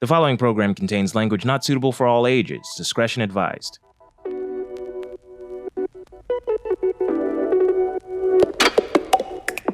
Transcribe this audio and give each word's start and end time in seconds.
The 0.00 0.06
following 0.06 0.38
program 0.38 0.74
contains 0.74 1.14
language 1.14 1.44
not 1.44 1.62
suitable 1.62 1.92
for 1.92 2.06
all 2.06 2.26
ages. 2.26 2.66
Discretion 2.74 3.20
advised. 3.20 3.80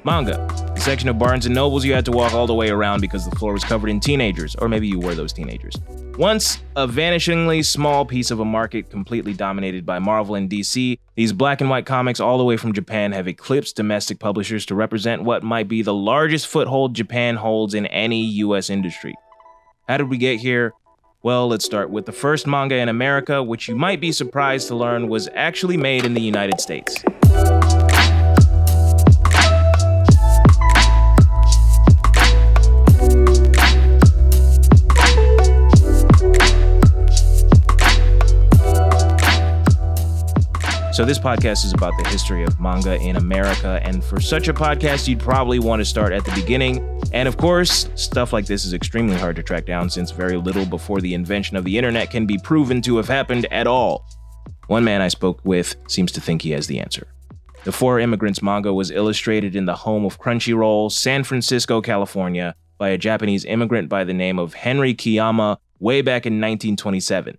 Manga, 0.03 0.45
the 0.75 0.81
section 0.81 1.09
of 1.09 1.17
Barnes 1.17 1.47
and 1.47 1.55
Nobles 1.55 1.85
you 1.85 1.95
had 1.95 2.05
to 2.07 2.11
walk 2.11 2.33
all 2.33 2.49
the 2.49 2.55
way 2.55 2.71
around 2.71 3.03
because 3.03 3.25
the 3.25 3.37
floor 3.37 3.53
was 3.53 3.63
covered 3.63 3.89
in 3.89 4.01
teenagers, 4.01 4.57
or 4.57 4.69
maybe 4.69 4.89
you 4.89 4.99
were 4.99 5.15
those 5.15 5.33
teenagers. 5.33 5.77
Once 6.19 6.61
a 6.75 6.89
vanishingly 6.89 7.65
small 7.65 8.05
piece 8.05 8.33
of 8.33 8.41
a 8.41 8.45
market 8.45 8.91
completely 8.91 9.33
dominated 9.33 9.87
by 9.87 10.01
Marvel 10.01 10.35
and 10.35 10.51
DC, 10.51 10.99
these 11.15 11.33
black 11.33 11.61
and 11.61 11.71
white 11.71 11.87
comics 11.87 12.19
all 12.19 12.37
the 12.37 12.45
way 12.45 12.57
from 12.57 12.73
Japan 12.73 13.13
have 13.13 13.29
eclipsed 13.29 13.77
domestic 13.77 14.19
publishers 14.19 14.67
to 14.67 14.75
represent 14.75 15.23
what 15.23 15.45
might 15.45 15.69
be 15.69 15.83
the 15.83 15.95
largest 15.95 16.49
foothold 16.49 16.95
Japan 16.95 17.37
holds 17.37 17.75
in 17.75 17.87
any 17.87 18.25
US 18.25 18.71
industry. 18.71 19.15
How 19.89 19.97
did 19.97 20.09
we 20.09 20.19
get 20.19 20.41
here? 20.41 20.73
Well, 21.23 21.47
let's 21.47 21.65
start 21.65 21.91
with 21.91 22.07
the 22.07 22.13
first 22.13 22.45
manga 22.47 22.77
in 22.77 22.89
America, 22.89 23.41
which 23.41 23.69
you 23.69 23.77
might 23.77 24.01
be 24.01 24.11
surprised 24.11 24.67
to 24.69 24.75
learn 24.75 25.09
was 25.09 25.29
actually 25.35 25.77
made 25.77 26.05
in 26.05 26.15
the 26.15 26.21
United 26.21 26.61
States. 26.61 27.05
So, 40.97 41.05
this 41.05 41.19
podcast 41.19 41.67
is 41.67 41.75
about 41.75 41.93
the 41.99 42.09
history 42.09 42.43
of 42.43 42.59
manga 42.59 42.97
in 42.97 43.17
America. 43.17 43.79
And 43.83 44.03
for 44.03 44.19
such 44.19 44.49
a 44.49 44.55
podcast, 44.55 45.07
you'd 45.07 45.21
probably 45.21 45.59
want 45.59 45.81
to 45.81 45.85
start 45.85 46.11
at 46.11 46.25
the 46.25 46.31
beginning. 46.31 46.83
And 47.13 47.29
of 47.29 47.37
course, 47.37 47.91
stuff 47.97 48.33
like 48.33 48.47
this 48.47 48.65
is 48.65 48.73
extremely 48.73 49.15
hard 49.15 49.37
to 49.37 49.43
track 49.43 49.67
down 49.67 49.91
since 49.91 50.11
very 50.11 50.39
little 50.39 50.65
before 50.65 51.03
the 51.03 51.13
invention 51.13 51.55
of 51.59 51.65
the 51.65 51.77
internet 51.77 52.11
can 52.11 52.25
be 52.25 52.39
proven 52.39 52.81
to 52.81 52.97
have 52.97 53.09
happened 53.09 53.45
at 53.51 53.67
all. 53.67 54.07
One 54.69 54.85
man 54.85 55.03
I 55.03 55.09
spoke 55.09 55.39
with 55.45 55.77
seems 55.87 56.13
to 56.13 56.21
think 56.23 56.41
he 56.41 56.53
has 56.53 56.67
the 56.67 56.81
answer. 56.81 57.07
The 57.65 57.73
Four 57.73 58.01
Immigrants 58.01 58.41
manga 58.41 58.73
was 58.73 58.91
illustrated 58.91 59.55
in 59.55 59.67
the 59.67 59.77
home 59.77 60.07
of 60.07 60.19
Crunchyroll, 60.19 60.91
San 60.91 61.25
Francisco, 61.25 61.83
California, 61.83 62.55
by 62.79 62.89
a 62.89 62.97
Japanese 62.97 63.45
immigrant 63.45 63.91
by 63.91 64.05
the 64.05 64.15
name 64.15 64.39
of 64.39 64.55
Henry 64.55 64.95
Kiyama 64.95 65.59
way 65.79 66.01
back 66.01 66.25
in 66.25 66.41
1927. 66.41 67.37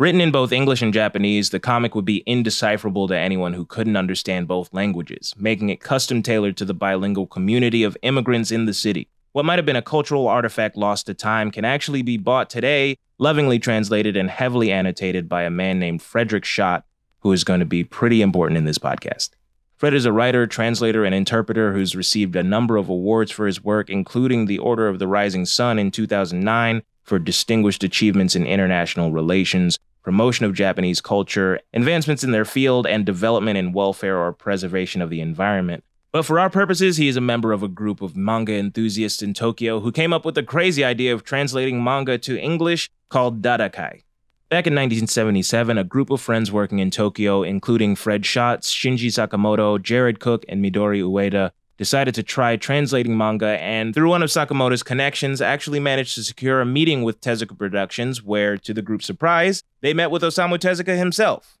Written 0.00 0.20
in 0.20 0.30
both 0.30 0.52
English 0.52 0.80
and 0.80 0.94
Japanese, 0.94 1.50
the 1.50 1.58
comic 1.58 1.96
would 1.96 2.04
be 2.04 2.22
indecipherable 2.24 3.08
to 3.08 3.18
anyone 3.18 3.52
who 3.52 3.64
couldn't 3.66 3.96
understand 3.96 4.46
both 4.46 4.72
languages, 4.72 5.34
making 5.36 5.70
it 5.70 5.80
custom 5.80 6.22
tailored 6.22 6.56
to 6.58 6.64
the 6.64 6.72
bilingual 6.72 7.26
community 7.26 7.82
of 7.82 7.96
immigrants 8.02 8.52
in 8.52 8.66
the 8.66 8.72
city. 8.72 9.08
What 9.32 9.44
might 9.44 9.58
have 9.58 9.66
been 9.66 9.74
a 9.74 9.82
cultural 9.82 10.28
artifact 10.28 10.76
lost 10.76 11.06
to 11.06 11.14
time 11.14 11.50
can 11.50 11.64
actually 11.64 12.02
be 12.02 12.16
bought 12.16 12.48
today, 12.48 12.96
lovingly 13.18 13.58
translated 13.58 14.16
and 14.16 14.30
heavily 14.30 14.70
annotated 14.70 15.28
by 15.28 15.42
a 15.42 15.50
man 15.50 15.80
named 15.80 16.00
Frederik 16.00 16.44
Schodt, 16.44 16.84
who 17.22 17.32
is 17.32 17.42
going 17.42 17.58
to 17.58 17.66
be 17.66 17.82
pretty 17.82 18.22
important 18.22 18.56
in 18.56 18.66
this 18.66 18.78
podcast. 18.78 19.30
Fred 19.78 19.94
is 19.94 20.04
a 20.04 20.12
writer, 20.12 20.46
translator, 20.46 21.04
and 21.04 21.14
interpreter 21.14 21.72
who's 21.72 21.96
received 21.96 22.36
a 22.36 22.44
number 22.44 22.76
of 22.76 22.88
awards 22.88 23.32
for 23.32 23.46
his 23.48 23.64
work, 23.64 23.90
including 23.90 24.46
the 24.46 24.58
Order 24.58 24.86
of 24.86 25.00
the 25.00 25.08
Rising 25.08 25.44
Sun 25.44 25.80
in 25.80 25.90
2009 25.90 26.82
for 27.02 27.18
distinguished 27.18 27.82
achievements 27.82 28.36
in 28.36 28.46
international 28.46 29.10
relations, 29.10 29.78
promotion 30.02 30.46
of 30.46 30.54
Japanese 30.54 31.00
culture, 31.00 31.60
advancements 31.72 32.24
in 32.24 32.30
their 32.30 32.44
field, 32.44 32.86
and 32.86 33.04
development 33.04 33.58
in 33.58 33.72
welfare 33.72 34.18
or 34.18 34.32
preservation 34.32 35.02
of 35.02 35.10
the 35.10 35.20
environment. 35.20 35.84
But 36.10 36.24
for 36.24 36.40
our 36.40 36.48
purposes, 36.48 36.96
he 36.96 37.08
is 37.08 37.16
a 37.16 37.20
member 37.20 37.52
of 37.52 37.62
a 37.62 37.68
group 37.68 38.00
of 38.00 38.16
manga 38.16 38.54
enthusiasts 38.54 39.22
in 39.22 39.34
Tokyo 39.34 39.80
who 39.80 39.92
came 39.92 40.12
up 40.12 40.24
with 40.24 40.34
the 40.34 40.42
crazy 40.42 40.82
idea 40.82 41.12
of 41.12 41.22
translating 41.22 41.84
manga 41.84 42.16
to 42.18 42.38
English 42.38 42.88
called 43.10 43.42
Dadakai. 43.42 44.02
Back 44.48 44.66
in 44.66 44.74
1977, 44.74 45.76
a 45.76 45.84
group 45.84 46.08
of 46.08 46.22
friends 46.22 46.50
working 46.50 46.78
in 46.78 46.90
Tokyo, 46.90 47.42
including 47.42 47.94
Fred 47.94 48.22
Schodt, 48.22 48.60
Shinji 48.62 49.08
Sakamoto, 49.08 49.80
Jared 49.82 50.20
Cook, 50.20 50.46
and 50.48 50.64
Midori 50.64 51.02
Ueda, 51.02 51.50
decided 51.78 52.14
to 52.16 52.22
try 52.22 52.56
translating 52.56 53.16
manga 53.16 53.58
and, 53.60 53.94
through 53.94 54.10
one 54.10 54.22
of 54.22 54.28
Sakamoto's 54.28 54.82
connections, 54.82 55.40
actually 55.40 55.80
managed 55.80 56.16
to 56.16 56.24
secure 56.24 56.60
a 56.60 56.66
meeting 56.66 57.04
with 57.04 57.20
Tezuka 57.20 57.56
Productions, 57.56 58.22
where, 58.22 58.58
to 58.58 58.74
the 58.74 58.82
group's 58.82 59.06
surprise, 59.06 59.62
they 59.80 59.94
met 59.94 60.10
with 60.10 60.22
Osamu 60.22 60.58
Tezuka 60.58 60.98
himself. 60.98 61.56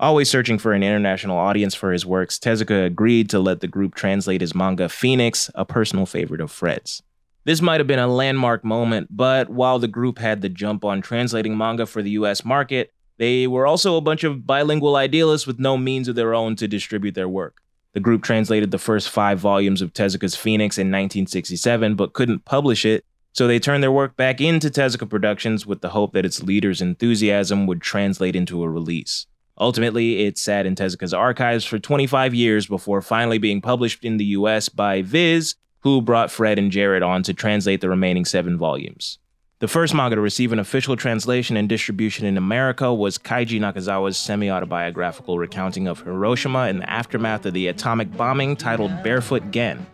Always 0.00 0.30
searching 0.30 0.58
for 0.58 0.72
an 0.72 0.82
international 0.82 1.36
audience 1.36 1.74
for 1.74 1.92
his 1.92 2.06
works, 2.06 2.38
Tezuka 2.38 2.86
agreed 2.86 3.28
to 3.30 3.38
let 3.38 3.60
the 3.60 3.68
group 3.68 3.94
translate 3.94 4.40
his 4.40 4.54
manga 4.54 4.88
Phoenix, 4.88 5.50
a 5.54 5.66
personal 5.66 6.06
favorite 6.06 6.40
of 6.40 6.50
Fred's. 6.50 7.02
This 7.44 7.60
might 7.60 7.80
have 7.80 7.86
been 7.86 7.98
a 7.98 8.06
landmark 8.06 8.64
moment, 8.64 9.08
but 9.10 9.50
while 9.50 9.78
the 9.78 9.88
group 9.88 10.18
had 10.18 10.40
the 10.40 10.48
jump 10.48 10.86
on 10.86 11.02
translating 11.02 11.56
manga 11.56 11.84
for 11.84 12.02
the 12.02 12.10
US 12.12 12.44
market, 12.46 12.92
they 13.18 13.46
were 13.46 13.66
also 13.66 13.96
a 13.96 14.00
bunch 14.00 14.24
of 14.24 14.46
bilingual 14.46 14.96
idealists 14.96 15.46
with 15.46 15.58
no 15.58 15.76
means 15.76 16.08
of 16.08 16.16
their 16.16 16.32
own 16.32 16.56
to 16.56 16.66
distribute 16.66 17.14
their 17.14 17.28
work. 17.28 17.60
The 17.92 18.00
group 18.00 18.22
translated 18.22 18.70
the 18.70 18.78
first 18.78 19.08
five 19.08 19.40
volumes 19.40 19.82
of 19.82 19.92
Tezuka's 19.92 20.36
Phoenix 20.36 20.78
in 20.78 20.88
1967, 20.88 21.96
but 21.96 22.12
couldn't 22.12 22.44
publish 22.44 22.84
it, 22.84 23.04
so 23.32 23.46
they 23.46 23.58
turned 23.58 23.82
their 23.82 23.92
work 23.92 24.16
back 24.16 24.40
into 24.40 24.70
Tezuka 24.70 25.08
Productions 25.08 25.66
with 25.66 25.80
the 25.80 25.90
hope 25.90 26.12
that 26.12 26.24
its 26.24 26.42
leader's 26.42 26.80
enthusiasm 26.80 27.66
would 27.66 27.80
translate 27.80 28.36
into 28.36 28.62
a 28.62 28.68
release. 28.68 29.26
Ultimately, 29.58 30.24
it 30.24 30.38
sat 30.38 30.66
in 30.66 30.74
Tezuka's 30.74 31.12
archives 31.12 31.64
for 31.64 31.78
25 31.78 32.32
years 32.34 32.66
before 32.66 33.02
finally 33.02 33.38
being 33.38 33.60
published 33.60 34.04
in 34.04 34.16
the 34.16 34.24
US 34.26 34.68
by 34.68 35.02
Viz, 35.02 35.54
who 35.80 36.00
brought 36.00 36.30
Fred 36.30 36.58
and 36.58 36.70
Jared 36.70 37.02
on 37.02 37.22
to 37.24 37.34
translate 37.34 37.80
the 37.80 37.88
remaining 37.88 38.24
seven 38.24 38.56
volumes. 38.56 39.18
The 39.60 39.68
first 39.68 39.92
manga 39.92 40.16
to 40.16 40.22
receive 40.22 40.52
an 40.52 40.58
official 40.58 40.96
translation 40.96 41.54
and 41.54 41.68
distribution 41.68 42.24
in 42.24 42.38
America 42.38 42.94
was 42.94 43.18
Keiji 43.18 43.60
Nakazawa's 43.60 44.16
semi 44.16 44.50
autobiographical 44.50 45.38
recounting 45.38 45.86
of 45.86 46.00
Hiroshima 46.00 46.68
in 46.68 46.78
the 46.78 46.88
aftermath 46.88 47.44
of 47.44 47.52
the 47.52 47.66
atomic 47.66 48.10
bombing 48.16 48.56
titled 48.56 48.90
Barefoot 49.04 49.50
Gen. 49.50 49.86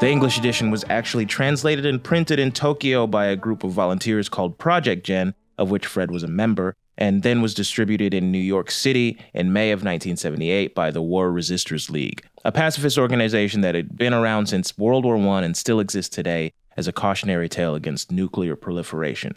The 0.00 0.08
English 0.08 0.38
edition 0.38 0.70
was 0.70 0.84
actually 0.88 1.26
translated 1.26 1.86
and 1.86 2.00
printed 2.00 2.38
in 2.38 2.52
Tokyo 2.52 3.08
by 3.08 3.26
a 3.26 3.34
group 3.34 3.64
of 3.64 3.72
volunteers 3.72 4.28
called 4.28 4.58
Project 4.58 5.04
Gen, 5.04 5.34
of 5.58 5.72
which 5.72 5.86
Fred 5.86 6.12
was 6.12 6.22
a 6.22 6.28
member, 6.28 6.76
and 6.98 7.22
then 7.22 7.40
was 7.40 7.54
distributed 7.54 8.12
in 8.12 8.32
New 8.32 8.38
York 8.38 8.70
City 8.70 9.16
in 9.32 9.52
May 9.52 9.70
of 9.70 9.78
1978 9.78 10.74
by 10.74 10.90
the 10.90 11.00
War 11.00 11.30
Resisters 11.30 11.88
League, 11.88 12.26
a 12.44 12.52
pacifist 12.52 12.98
organization 12.98 13.60
that 13.60 13.76
had 13.76 13.96
been 13.96 14.12
around 14.12 14.46
since 14.46 14.76
World 14.76 15.04
War 15.04 15.16
I 15.16 15.44
and 15.44 15.56
still 15.56 15.78
exists 15.78 16.14
today 16.14 16.52
as 16.76 16.88
a 16.88 16.92
cautionary 16.92 17.48
tale 17.48 17.76
against 17.76 18.10
nuclear 18.10 18.56
proliferation. 18.56 19.36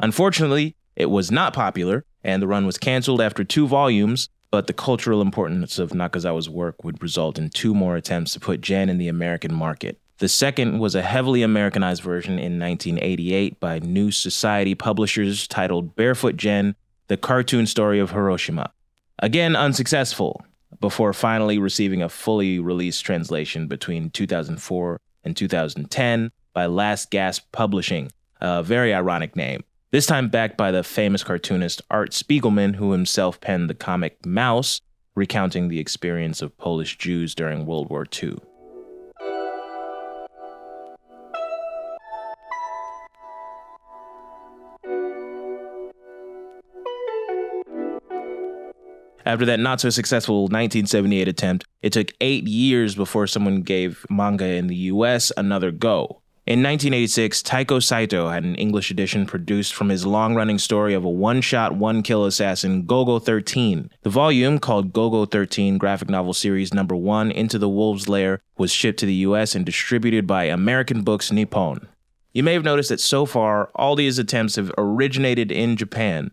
Unfortunately, 0.00 0.76
it 0.94 1.06
was 1.06 1.30
not 1.30 1.54
popular, 1.54 2.04
and 2.22 2.42
the 2.42 2.46
run 2.46 2.66
was 2.66 2.76
canceled 2.76 3.22
after 3.22 3.42
two 3.42 3.66
volumes, 3.66 4.28
but 4.50 4.66
the 4.66 4.74
cultural 4.74 5.22
importance 5.22 5.78
of 5.78 5.90
Nakazawa's 5.90 6.48
work 6.48 6.84
would 6.84 7.02
result 7.02 7.38
in 7.38 7.48
two 7.48 7.74
more 7.74 7.96
attempts 7.96 8.32
to 8.32 8.40
put 8.40 8.60
Gen 8.60 8.90
in 8.90 8.98
the 8.98 9.08
American 9.08 9.54
market. 9.54 9.98
The 10.18 10.28
second 10.28 10.78
was 10.78 10.94
a 10.94 11.02
heavily 11.02 11.42
Americanized 11.42 12.02
version 12.02 12.38
in 12.38 12.58
1988 12.58 13.60
by 13.60 13.80
New 13.80 14.10
Society 14.10 14.74
Publishers 14.74 15.46
titled 15.46 15.94
Barefoot 15.94 16.38
Gen 16.38 16.74
The 17.08 17.18
Cartoon 17.18 17.66
Story 17.66 18.00
of 18.00 18.12
Hiroshima. 18.12 18.72
Again, 19.18 19.54
unsuccessful, 19.54 20.42
before 20.80 21.12
finally 21.12 21.58
receiving 21.58 22.02
a 22.02 22.08
fully 22.08 22.58
released 22.58 23.04
translation 23.04 23.68
between 23.68 24.08
2004 24.08 24.98
and 25.24 25.36
2010 25.36 26.32
by 26.54 26.64
Last 26.64 27.10
Gasp 27.10 27.52
Publishing, 27.52 28.10
a 28.40 28.62
very 28.62 28.94
ironic 28.94 29.36
name. 29.36 29.64
This 29.90 30.06
time 30.06 30.30
backed 30.30 30.56
by 30.56 30.70
the 30.70 30.82
famous 30.82 31.22
cartoonist 31.22 31.82
Art 31.90 32.12
Spiegelman, 32.12 32.76
who 32.76 32.92
himself 32.92 33.38
penned 33.42 33.68
the 33.68 33.74
comic 33.74 34.22
Maus, 34.22 34.80
recounting 35.14 35.68
the 35.68 35.78
experience 35.78 36.40
of 36.40 36.56
Polish 36.56 36.96
Jews 36.96 37.34
during 37.34 37.66
World 37.66 37.90
War 37.90 38.06
II. 38.22 38.38
After 49.26 49.44
that 49.46 49.58
not 49.58 49.80
so 49.80 49.90
successful 49.90 50.42
1978 50.42 51.26
attempt, 51.26 51.64
it 51.82 51.92
took 51.92 52.12
eight 52.20 52.46
years 52.46 52.94
before 52.94 53.26
someone 53.26 53.62
gave 53.62 54.06
manga 54.08 54.46
in 54.46 54.68
the 54.68 54.76
US 54.92 55.32
another 55.36 55.72
go. 55.72 56.22
In 56.46 56.62
1986, 56.62 57.42
Takao 57.42 57.82
Saito 57.82 58.28
had 58.28 58.44
an 58.44 58.54
English 58.54 58.92
edition 58.92 59.26
produced 59.26 59.74
from 59.74 59.88
his 59.88 60.06
long 60.06 60.36
running 60.36 60.58
story 60.58 60.94
of 60.94 61.04
a 61.04 61.10
one 61.10 61.40
shot, 61.40 61.74
one 61.74 62.04
kill 62.04 62.24
assassin, 62.24 62.84
Golgo 62.84 63.20
13. 63.20 63.90
The 64.02 64.10
volume, 64.10 64.60
called 64.60 64.92
Golgo 64.92 65.28
13 65.28 65.76
Graphic 65.76 66.08
Novel 66.08 66.32
Series 66.32 66.72
Number 66.72 66.94
1 66.94 67.32
Into 67.32 67.58
the 67.58 67.68
Wolf's 67.68 68.08
Lair, 68.08 68.40
was 68.56 68.70
shipped 68.70 69.00
to 69.00 69.06
the 69.06 69.24
US 69.26 69.56
and 69.56 69.66
distributed 69.66 70.28
by 70.28 70.44
American 70.44 71.02
Books 71.02 71.32
Nippon. 71.32 71.88
You 72.32 72.44
may 72.44 72.52
have 72.52 72.62
noticed 72.62 72.90
that 72.90 73.00
so 73.00 73.26
far, 73.26 73.70
all 73.74 73.96
these 73.96 74.20
attempts 74.20 74.54
have 74.54 74.70
originated 74.78 75.50
in 75.50 75.76
Japan, 75.76 76.30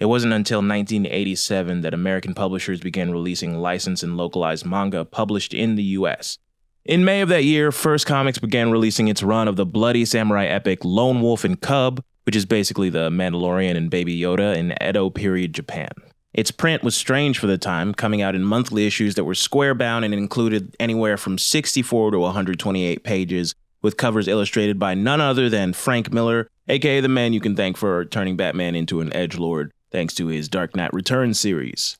it 0.00 0.06
wasn't 0.06 0.32
until 0.32 0.60
1987 0.60 1.82
that 1.82 1.92
American 1.92 2.32
publishers 2.32 2.80
began 2.80 3.10
releasing 3.10 3.58
licensed 3.58 4.02
and 4.02 4.16
localized 4.16 4.64
manga 4.64 5.04
published 5.04 5.52
in 5.52 5.76
the 5.76 5.82
US. 5.82 6.38
In 6.86 7.04
May 7.04 7.20
of 7.20 7.28
that 7.28 7.44
year, 7.44 7.70
First 7.70 8.06
Comics 8.06 8.38
began 8.38 8.70
releasing 8.70 9.08
its 9.08 9.22
run 9.22 9.46
of 9.46 9.56
the 9.56 9.66
bloody 9.66 10.06
samurai 10.06 10.46
epic 10.46 10.82
Lone 10.86 11.20
Wolf 11.20 11.44
and 11.44 11.60
Cub, 11.60 12.02
which 12.24 12.34
is 12.34 12.46
basically 12.46 12.88
the 12.88 13.10
Mandalorian 13.10 13.76
and 13.76 13.90
Baby 13.90 14.18
Yoda 14.18 14.56
in 14.56 14.74
Edo 14.82 15.10
period 15.10 15.52
Japan. 15.52 15.90
Its 16.32 16.50
print 16.50 16.82
was 16.82 16.96
strange 16.96 17.38
for 17.38 17.46
the 17.46 17.58
time, 17.58 17.92
coming 17.92 18.22
out 18.22 18.34
in 18.34 18.42
monthly 18.42 18.86
issues 18.86 19.16
that 19.16 19.24
were 19.24 19.34
square 19.34 19.74
bound 19.74 20.06
and 20.06 20.14
included 20.14 20.74
anywhere 20.80 21.18
from 21.18 21.36
64 21.36 22.12
to 22.12 22.18
128 22.20 23.04
pages, 23.04 23.54
with 23.82 23.98
covers 23.98 24.28
illustrated 24.28 24.78
by 24.78 24.94
none 24.94 25.20
other 25.20 25.50
than 25.50 25.74
Frank 25.74 26.10
Miller, 26.10 26.48
aka 26.68 27.00
the 27.00 27.08
man 27.08 27.34
you 27.34 27.40
can 27.40 27.54
thank 27.54 27.76
for 27.76 28.06
turning 28.06 28.36
Batman 28.36 28.74
into 28.74 29.02
an 29.02 29.12
edge 29.12 29.36
lord 29.36 29.72
thanks 29.90 30.14
to 30.14 30.26
his 30.26 30.48
Dark 30.48 30.76
Knight 30.76 30.92
Returns 30.92 31.38
series. 31.38 31.96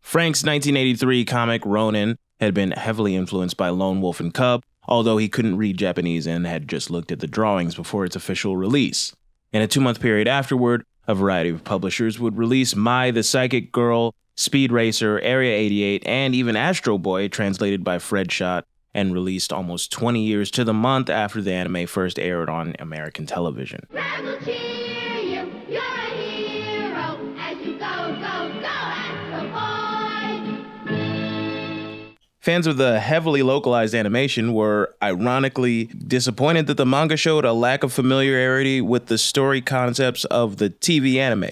Frank's 0.00 0.42
1983 0.42 1.24
comic 1.24 1.62
Ronin 1.64 2.16
had 2.40 2.54
been 2.54 2.70
heavily 2.72 3.14
influenced 3.14 3.56
by 3.56 3.68
Lone 3.68 4.00
Wolf 4.00 4.20
and 4.20 4.32
Cub, 4.32 4.62
although 4.86 5.18
he 5.18 5.28
couldn't 5.28 5.58
read 5.58 5.76
Japanese 5.76 6.26
and 6.26 6.46
had 6.46 6.68
just 6.68 6.90
looked 6.90 7.12
at 7.12 7.20
the 7.20 7.26
drawings 7.26 7.74
before 7.74 8.04
its 8.04 8.16
official 8.16 8.56
release. 8.56 9.14
In 9.52 9.62
a 9.62 9.66
two 9.66 9.80
month 9.80 10.00
period 10.00 10.28
afterward, 10.28 10.84
a 11.06 11.14
variety 11.14 11.50
of 11.50 11.64
publishers 11.64 12.18
would 12.18 12.36
release 12.36 12.76
Mai 12.76 13.10
the 13.10 13.22
Psychic 13.22 13.72
Girl, 13.72 14.14
Speed 14.36 14.70
Racer, 14.72 15.18
Area 15.20 15.56
88, 15.56 16.06
and 16.06 16.34
even 16.34 16.54
Astro 16.54 16.98
Boy, 16.98 17.28
translated 17.28 17.82
by 17.82 17.98
Fred 17.98 18.28
Schodt, 18.28 18.64
and 18.94 19.12
released 19.12 19.52
almost 19.52 19.92
20 19.92 20.22
years 20.22 20.50
to 20.52 20.64
the 20.64 20.74
month 20.74 21.10
after 21.10 21.40
the 21.40 21.52
anime 21.52 21.86
first 21.86 22.18
aired 22.18 22.48
on 22.48 22.74
American 22.78 23.26
television. 23.26 23.86
Fans 32.48 32.66
of 32.66 32.78
the 32.78 32.98
heavily 32.98 33.42
localized 33.42 33.94
animation 33.94 34.54
were 34.54 34.96
ironically 35.02 35.84
disappointed 35.84 36.66
that 36.66 36.78
the 36.78 36.86
manga 36.86 37.14
showed 37.14 37.44
a 37.44 37.52
lack 37.52 37.82
of 37.82 37.92
familiarity 37.92 38.80
with 38.80 39.08
the 39.08 39.18
story 39.18 39.60
concepts 39.60 40.24
of 40.24 40.56
the 40.56 40.70
TV 40.70 41.16
anime. 41.16 41.50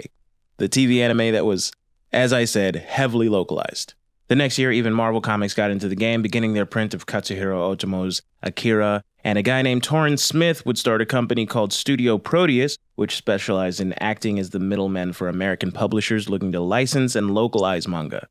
The 0.56 0.70
TV 0.70 1.00
anime 1.00 1.34
that 1.34 1.44
was, 1.44 1.70
as 2.14 2.32
I 2.32 2.46
said, 2.46 2.76
heavily 2.76 3.28
localized. 3.28 3.92
The 4.28 4.36
next 4.36 4.56
year, 4.56 4.72
even 4.72 4.94
Marvel 4.94 5.20
Comics 5.20 5.52
got 5.52 5.70
into 5.70 5.86
the 5.86 5.96
game, 5.96 6.22
beginning 6.22 6.54
their 6.54 6.64
print 6.64 6.94
of 6.94 7.04
Katsuhiro 7.04 7.76
Otomo's 7.76 8.22
Akira, 8.42 9.02
and 9.22 9.36
a 9.36 9.42
guy 9.42 9.60
named 9.60 9.82
Toren 9.82 10.18
Smith 10.18 10.64
would 10.64 10.78
start 10.78 11.02
a 11.02 11.04
company 11.04 11.44
called 11.44 11.74
Studio 11.74 12.16
Proteus, 12.16 12.78
which 12.94 13.16
specialized 13.16 13.82
in 13.82 13.92
acting 14.02 14.38
as 14.38 14.48
the 14.48 14.58
middleman 14.58 15.12
for 15.12 15.28
American 15.28 15.72
publishers 15.72 16.30
looking 16.30 16.52
to 16.52 16.60
license 16.60 17.14
and 17.14 17.34
localize 17.34 17.86
manga. 17.86 18.28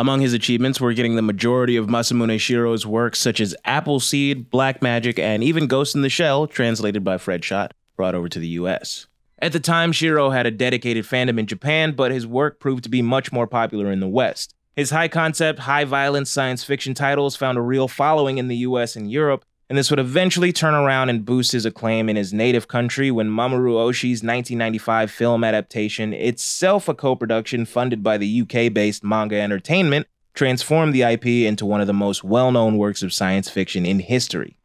Among 0.00 0.22
his 0.22 0.32
achievements 0.32 0.80
were 0.80 0.94
getting 0.94 1.16
the 1.16 1.20
majority 1.20 1.76
of 1.76 1.88
Masamune 1.88 2.36
Shirow's 2.36 2.86
works, 2.86 3.18
such 3.18 3.38
as 3.38 3.54
Appleseed, 3.66 4.48
Black 4.48 4.80
Magic, 4.80 5.18
and 5.18 5.44
even 5.44 5.66
Ghost 5.66 5.94
in 5.94 6.00
the 6.00 6.08
Shell, 6.08 6.46
translated 6.46 7.04
by 7.04 7.18
Fred 7.18 7.42
Schodt, 7.42 7.72
brought 7.98 8.14
over 8.14 8.26
to 8.26 8.38
the 8.38 8.48
US. 8.48 9.08
At 9.40 9.52
the 9.52 9.60
time, 9.60 9.92
Shirow 9.92 10.32
had 10.32 10.46
a 10.46 10.50
dedicated 10.50 11.04
fandom 11.04 11.38
in 11.38 11.44
Japan, 11.44 11.92
but 11.92 12.12
his 12.12 12.26
work 12.26 12.60
proved 12.60 12.82
to 12.84 12.88
be 12.88 13.02
much 13.02 13.30
more 13.30 13.46
popular 13.46 13.92
in 13.92 14.00
the 14.00 14.08
West. 14.08 14.54
His 14.74 14.88
high 14.88 15.08
concept, 15.08 15.58
high 15.58 15.84
violence 15.84 16.30
science 16.30 16.64
fiction 16.64 16.94
titles 16.94 17.36
found 17.36 17.58
a 17.58 17.60
real 17.60 17.86
following 17.86 18.38
in 18.38 18.48
the 18.48 18.56
US 18.56 18.96
and 18.96 19.10
Europe, 19.10 19.44
and 19.70 19.78
this 19.78 19.88
would 19.88 20.00
eventually 20.00 20.52
turn 20.52 20.74
around 20.74 21.10
and 21.10 21.24
boost 21.24 21.52
his 21.52 21.64
acclaim 21.64 22.08
in 22.08 22.16
his 22.16 22.34
native 22.34 22.66
country 22.66 23.12
when 23.12 23.30
Mamoru 23.30 23.74
Oshii's 23.74 24.24
1995 24.24 25.12
film 25.12 25.44
adaptation, 25.44 26.12
itself 26.12 26.88
a 26.88 26.94
co 26.94 27.14
production 27.14 27.64
funded 27.64 28.02
by 28.02 28.18
the 28.18 28.42
UK 28.42 28.74
based 28.74 29.04
Manga 29.04 29.40
Entertainment, 29.40 30.08
transformed 30.34 30.92
the 30.92 31.02
IP 31.02 31.26
into 31.26 31.64
one 31.64 31.80
of 31.80 31.86
the 31.86 31.92
most 31.92 32.24
well 32.24 32.50
known 32.50 32.78
works 32.78 33.04
of 33.04 33.14
science 33.14 33.48
fiction 33.48 33.86
in 33.86 34.00
history. 34.00 34.56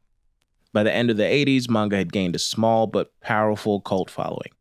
By 0.74 0.82
the 0.82 0.92
end 0.92 1.12
of 1.12 1.18
the 1.18 1.24
80s, 1.24 1.70
manga 1.70 1.98
had 1.98 2.12
gained 2.12 2.36
a 2.36 2.40
small 2.40 2.88
but 2.88 3.12
powerful 3.22 3.82
cult 3.82 4.10
following. 4.10 4.54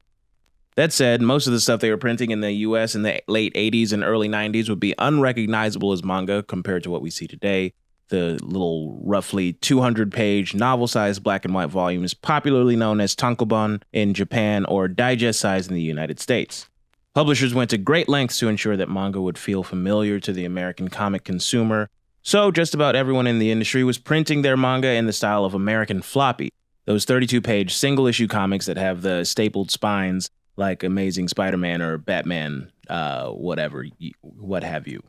That 0.77 0.93
said, 0.93 1.23
most 1.23 1.47
of 1.47 1.55
the 1.55 1.61
stuff 1.61 1.81
they 1.81 1.91
were 1.91 1.97
printing 1.97 2.33
in 2.33 2.43
the 2.43 2.53
US 2.53 2.95
in 2.95 3.03
the 3.03 3.23
late 3.29 3.55
80s 3.55 3.95
and 3.95 4.05
early 4.05 4.29
90s 4.29 4.69
would 4.69 4.79
be 4.79 4.95
unrecognizable 4.99 5.93
as 5.93 6.05
manga 6.05 6.43
compared 6.43 6.83
to 6.83 6.91
what 6.91 7.01
we 7.01 7.09
see 7.09 7.27
today, 7.27 7.73
the 8.15 8.39
little 8.45 9.01
roughly 9.03 9.55
200 9.55 10.13
page 10.13 10.55
novel 10.55 10.87
sized 10.87 11.23
black 11.25 11.45
and 11.45 11.53
white 11.53 11.69
volume 11.69 12.05
is 12.05 12.15
popularly 12.15 12.77
known 12.77 13.01
as 13.01 13.17
tankobon 13.17 13.83
in 13.93 14.15
Japan 14.15 14.65
or 14.67 14.87
digest 14.87 15.41
size 15.41 15.67
in 15.67 15.75
the 15.75 15.83
United 15.83 16.21
States. 16.21 16.69
Publishers 17.13 17.55
went 17.55 17.71
to 17.71 17.79
great 17.79 18.09
lengths 18.09 18.39
to 18.39 18.49
ensure 18.49 18.77
that 18.77 18.89
manga 18.89 19.21
would 19.21 19.39
feel 19.39 19.65
familiar 19.65 20.21
to 20.21 20.33
the 20.33 20.45
American 20.45 20.89
comic 20.89 21.25
consumer, 21.25 21.89
so 22.23 22.51
just 22.53 22.73
about 22.73 22.95
everyone 22.95 23.27
in 23.27 23.39
the 23.39 23.51
industry 23.51 23.83
was 23.83 23.99
printing 23.99 24.43
their 24.43 24.57
manga 24.57 24.93
in 24.93 25.07
the 25.07 25.13
style 25.13 25.45
of 25.45 25.55
American 25.55 26.01
floppy, 26.01 26.51
those 26.85 27.05
32 27.05 27.41
page 27.41 27.75
single 27.75 28.07
issue 28.07 28.29
comics 28.29 28.67
that 28.67 28.79
have 28.79 29.03
the 29.03 29.25
stapled 29.25 29.71
spines 29.71 30.31
like 30.57 30.85
Amazing 30.85 31.29
Spider 31.29 31.57
Man 31.57 31.83
or 31.83 31.99
Batman, 31.99 32.71
uh, 32.89 33.29
whatever, 33.31 33.87
what 34.21 34.63
have 34.63 34.87
you. 34.87 35.03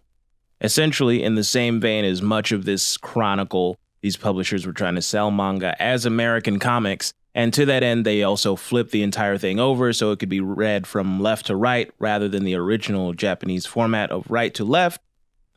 Essentially, 0.62 1.22
in 1.22 1.36
the 1.36 1.44
same 1.44 1.80
vein 1.80 2.06
as 2.06 2.22
much 2.22 2.52
of 2.52 2.66
this 2.66 2.98
chronicle, 2.98 3.78
these 4.02 4.18
publishers 4.18 4.66
were 4.66 4.74
trying 4.74 4.96
to 4.96 5.02
sell 5.02 5.32
manga 5.32 5.80
as 5.82 6.06
American 6.06 6.60
comics. 6.60 7.14
And 7.34 7.54
to 7.54 7.66
that 7.66 7.84
end, 7.84 8.06
they 8.06 8.24
also 8.24 8.56
flipped 8.56 8.92
the 8.92 9.04
entire 9.04 9.38
thing 9.38 9.60
over 9.60 9.92
so 9.92 10.12
it 10.12 10.20
could 10.20 10.30
be 10.30 10.40
read 10.40 10.88
from 10.88 11.20
left 11.20 11.48
to 11.48 11.56
right 11.56 11.92
rather 12.00 12.30
than 12.30 12.46
the 12.46 12.56
original 12.56 13.14
Japanese 13.14 13.66
format 13.66 14.12
of 14.12 14.30
right 14.32 14.54
to 14.54 14.64
left, 14.64 15.02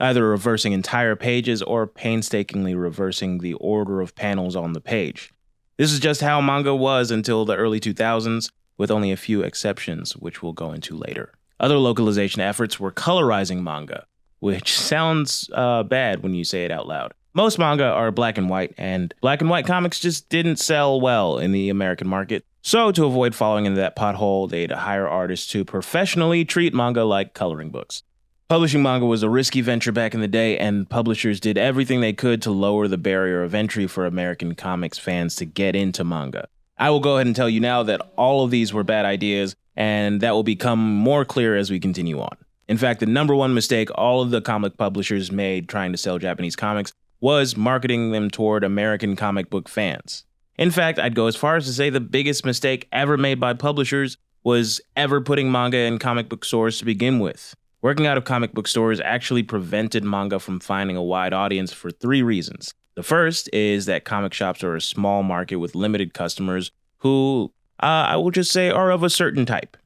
either 0.00 0.28
reversing 0.28 0.72
entire 0.72 1.14
pages 1.14 1.62
or 1.62 1.86
painstakingly 1.86 2.74
reversing 2.74 3.38
the 3.38 3.54
order 3.54 4.00
of 4.00 4.16
panels 4.16 4.56
on 4.56 4.72
the 4.72 4.80
page. 4.80 5.32
This 5.76 5.92
is 5.92 6.00
just 6.00 6.20
how 6.20 6.40
manga 6.40 6.74
was 6.74 7.12
until 7.12 7.44
the 7.44 7.54
early 7.54 7.78
2000s, 7.78 8.50
with 8.76 8.90
only 8.90 9.12
a 9.12 9.16
few 9.16 9.42
exceptions, 9.42 10.16
which 10.16 10.42
we'll 10.42 10.52
go 10.52 10.72
into 10.72 10.96
later. 10.96 11.32
Other 11.60 11.76
localization 11.76 12.40
efforts 12.40 12.80
were 12.80 12.90
colorizing 12.90 13.62
manga, 13.62 14.06
which 14.40 14.78
sounds 14.78 15.48
uh, 15.54 15.82
bad 15.82 16.22
when 16.22 16.34
you 16.34 16.44
say 16.44 16.64
it 16.64 16.70
out 16.70 16.86
loud. 16.86 17.12
Most 17.34 17.58
manga 17.58 17.84
are 17.84 18.10
black 18.10 18.38
and 18.38 18.48
white, 18.48 18.74
and 18.78 19.14
black 19.20 19.40
and 19.40 19.50
white 19.50 19.66
comics 19.66 20.00
just 20.00 20.28
didn't 20.28 20.56
sell 20.56 21.00
well 21.00 21.38
in 21.38 21.52
the 21.52 21.68
American 21.68 22.08
market. 22.08 22.44
So, 22.62 22.90
to 22.92 23.04
avoid 23.04 23.34
falling 23.34 23.64
into 23.64 23.80
that 23.80 23.96
pothole, 23.96 24.50
they'd 24.50 24.72
hire 24.72 25.06
artists 25.06 25.50
to 25.52 25.64
professionally 25.64 26.44
treat 26.44 26.74
manga 26.74 27.04
like 27.04 27.34
coloring 27.34 27.70
books. 27.70 28.02
Publishing 28.48 28.82
manga 28.82 29.06
was 29.06 29.22
a 29.22 29.28
risky 29.28 29.60
venture 29.60 29.92
back 29.92 30.14
in 30.14 30.20
the 30.20 30.26
day, 30.26 30.58
and 30.58 30.88
publishers 30.88 31.38
did 31.38 31.58
everything 31.58 32.00
they 32.00 32.14
could 32.14 32.40
to 32.42 32.50
lower 32.50 32.88
the 32.88 32.98
barrier 32.98 33.42
of 33.42 33.54
entry 33.54 33.86
for 33.86 34.06
American 34.06 34.54
comics 34.54 34.98
fans 34.98 35.36
to 35.36 35.44
get 35.44 35.76
into 35.76 36.02
manga. 36.02 36.48
I 36.78 36.90
will 36.90 37.00
go 37.00 37.16
ahead 37.16 37.26
and 37.26 37.36
tell 37.36 37.48
you 37.48 37.60
now 37.60 37.82
that 37.82 38.00
all 38.16 38.44
of 38.44 38.50
these 38.50 38.72
were 38.72 38.84
bad 38.84 39.04
ideas, 39.04 39.54
and 39.76 40.22
that 40.22 40.32
will 40.32 40.44
become 40.44 40.94
more 40.94 41.24
clear 41.24 41.56
as 41.56 41.70
we 41.70 41.78
continue 41.78 42.20
on. 42.20 42.36
In 42.68 42.76
fact, 42.76 43.00
the 43.00 43.06
number 43.06 43.34
one 43.34 43.54
mistake 43.54 43.88
all 43.94 44.20
of 44.20 44.30
the 44.30 44.42
comic 44.42 44.76
publishers 44.76 45.32
made 45.32 45.68
trying 45.68 45.90
to 45.92 45.98
sell 45.98 46.18
Japanese 46.18 46.54
comics 46.54 46.92
was 47.20 47.56
marketing 47.56 48.12
them 48.12 48.30
toward 48.30 48.62
American 48.62 49.16
comic 49.16 49.48
book 49.48 49.68
fans. 49.68 50.24
In 50.58 50.70
fact, 50.70 50.98
I'd 50.98 51.14
go 51.14 51.26
as 51.28 51.36
far 51.36 51.56
as 51.56 51.64
to 51.64 51.72
say 51.72 51.88
the 51.88 51.98
biggest 52.00 52.44
mistake 52.44 52.86
ever 52.92 53.16
made 53.16 53.40
by 53.40 53.54
publishers 53.54 54.18
was 54.44 54.80
ever 54.96 55.20
putting 55.20 55.50
manga 55.50 55.78
in 55.78 55.98
comic 55.98 56.28
book 56.28 56.44
stores 56.44 56.78
to 56.78 56.84
begin 56.84 57.20
with. 57.20 57.54
Working 57.80 58.06
out 58.06 58.18
of 58.18 58.24
comic 58.24 58.52
book 58.52 58.68
stores 58.68 59.00
actually 59.00 59.44
prevented 59.44 60.04
manga 60.04 60.38
from 60.38 60.60
finding 60.60 60.96
a 60.96 61.02
wide 61.02 61.32
audience 61.32 61.72
for 61.72 61.90
three 61.90 62.22
reasons. 62.22 62.74
The 62.96 63.02
first 63.02 63.48
is 63.52 63.86
that 63.86 64.04
comic 64.04 64.34
shops 64.34 64.62
are 64.62 64.76
a 64.76 64.80
small 64.80 65.22
market 65.22 65.56
with 65.56 65.74
limited 65.74 66.12
customers 66.12 66.70
who, 66.98 67.52
uh, 67.80 67.86
I 67.86 68.16
will 68.16 68.32
just 68.32 68.50
say, 68.50 68.68
are 68.68 68.90
of 68.90 69.04
a 69.04 69.10
certain 69.10 69.46
type. 69.46 69.76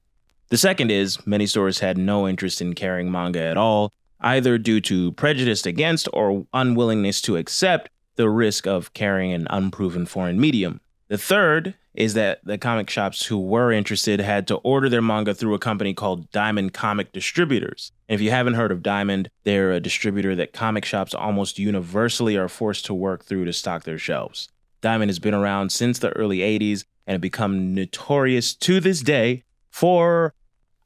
The 0.52 0.58
second 0.58 0.90
is 0.90 1.26
many 1.26 1.46
stores 1.46 1.78
had 1.78 1.96
no 1.96 2.28
interest 2.28 2.60
in 2.60 2.74
carrying 2.74 3.10
manga 3.10 3.40
at 3.40 3.56
all, 3.56 3.90
either 4.20 4.58
due 4.58 4.82
to 4.82 5.12
prejudice 5.12 5.64
against 5.64 6.10
or 6.12 6.46
unwillingness 6.52 7.22
to 7.22 7.38
accept 7.38 7.88
the 8.16 8.28
risk 8.28 8.66
of 8.66 8.92
carrying 8.92 9.32
an 9.32 9.46
unproven 9.48 10.04
foreign 10.04 10.38
medium. 10.38 10.82
The 11.08 11.16
third 11.16 11.74
is 11.94 12.12
that 12.12 12.44
the 12.44 12.58
comic 12.58 12.90
shops 12.90 13.24
who 13.24 13.40
were 13.40 13.72
interested 13.72 14.20
had 14.20 14.46
to 14.48 14.56
order 14.56 14.90
their 14.90 15.00
manga 15.00 15.32
through 15.32 15.54
a 15.54 15.58
company 15.58 15.94
called 15.94 16.30
Diamond 16.32 16.74
Comic 16.74 17.12
Distributors. 17.12 17.90
And 18.06 18.16
if 18.16 18.20
you 18.20 18.30
haven't 18.30 18.52
heard 18.52 18.72
of 18.72 18.82
Diamond, 18.82 19.30
they're 19.44 19.72
a 19.72 19.80
distributor 19.80 20.36
that 20.36 20.52
comic 20.52 20.84
shops 20.84 21.14
almost 21.14 21.58
universally 21.58 22.36
are 22.36 22.50
forced 22.50 22.84
to 22.84 22.92
work 22.92 23.24
through 23.24 23.46
to 23.46 23.54
stock 23.54 23.84
their 23.84 23.96
shelves. 23.96 24.50
Diamond 24.82 25.08
has 25.08 25.18
been 25.18 25.32
around 25.32 25.72
since 25.72 25.98
the 25.98 26.10
early 26.10 26.40
80s 26.40 26.84
and 27.06 27.14
have 27.14 27.22
become 27.22 27.74
notorious 27.74 28.54
to 28.56 28.80
this 28.80 29.00
day 29.00 29.44
for 29.70 30.34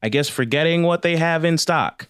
I 0.01 0.09
guess, 0.09 0.29
forgetting 0.29 0.83
what 0.83 1.01
they 1.01 1.17
have 1.17 1.43
in 1.43 1.57
stock. 1.57 2.07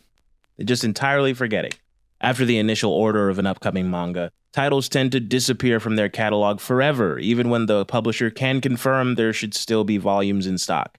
They 0.57 0.63
just 0.63 0.83
entirely 0.83 1.33
forgetting. 1.33 1.73
After 2.19 2.45
the 2.45 2.57
initial 2.57 2.91
order 2.91 3.29
of 3.29 3.39
an 3.39 3.45
upcoming 3.45 3.89
manga, 3.91 4.31
titles 4.51 4.89
tend 4.89 5.11
to 5.11 5.19
disappear 5.19 5.79
from 5.79 5.95
their 5.95 6.09
catalog 6.09 6.59
forever, 6.59 7.19
even 7.19 7.49
when 7.49 7.67
the 7.67 7.85
publisher 7.85 8.29
can 8.29 8.59
confirm 8.59 9.15
there 9.15 9.33
should 9.33 9.53
still 9.53 9.83
be 9.83 9.97
volumes 9.97 10.47
in 10.47 10.57
stock. 10.57 10.97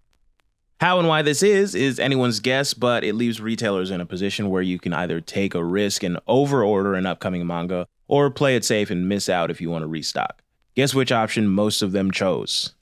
How 0.80 1.00
and 1.00 1.08
why 1.08 1.22
this 1.22 1.42
is, 1.42 1.74
is 1.74 1.98
anyone's 1.98 2.38
guess, 2.38 2.72
but 2.72 3.02
it 3.02 3.14
leaves 3.14 3.40
retailers 3.40 3.90
in 3.90 4.00
a 4.00 4.06
position 4.06 4.48
where 4.48 4.62
you 4.62 4.78
can 4.78 4.92
either 4.92 5.20
take 5.20 5.56
a 5.56 5.64
risk 5.64 6.04
and 6.04 6.18
overorder 6.28 6.96
an 6.96 7.04
upcoming 7.04 7.44
manga, 7.46 7.88
or 8.06 8.30
play 8.30 8.54
it 8.54 8.64
safe 8.64 8.90
and 8.90 9.08
miss 9.08 9.28
out 9.28 9.50
if 9.50 9.60
you 9.60 9.70
want 9.70 9.82
to 9.82 9.88
restock. 9.88 10.40
Guess 10.76 10.94
which 10.94 11.10
option 11.10 11.48
most 11.48 11.82
of 11.82 11.90
them 11.90 12.12
chose? 12.12 12.74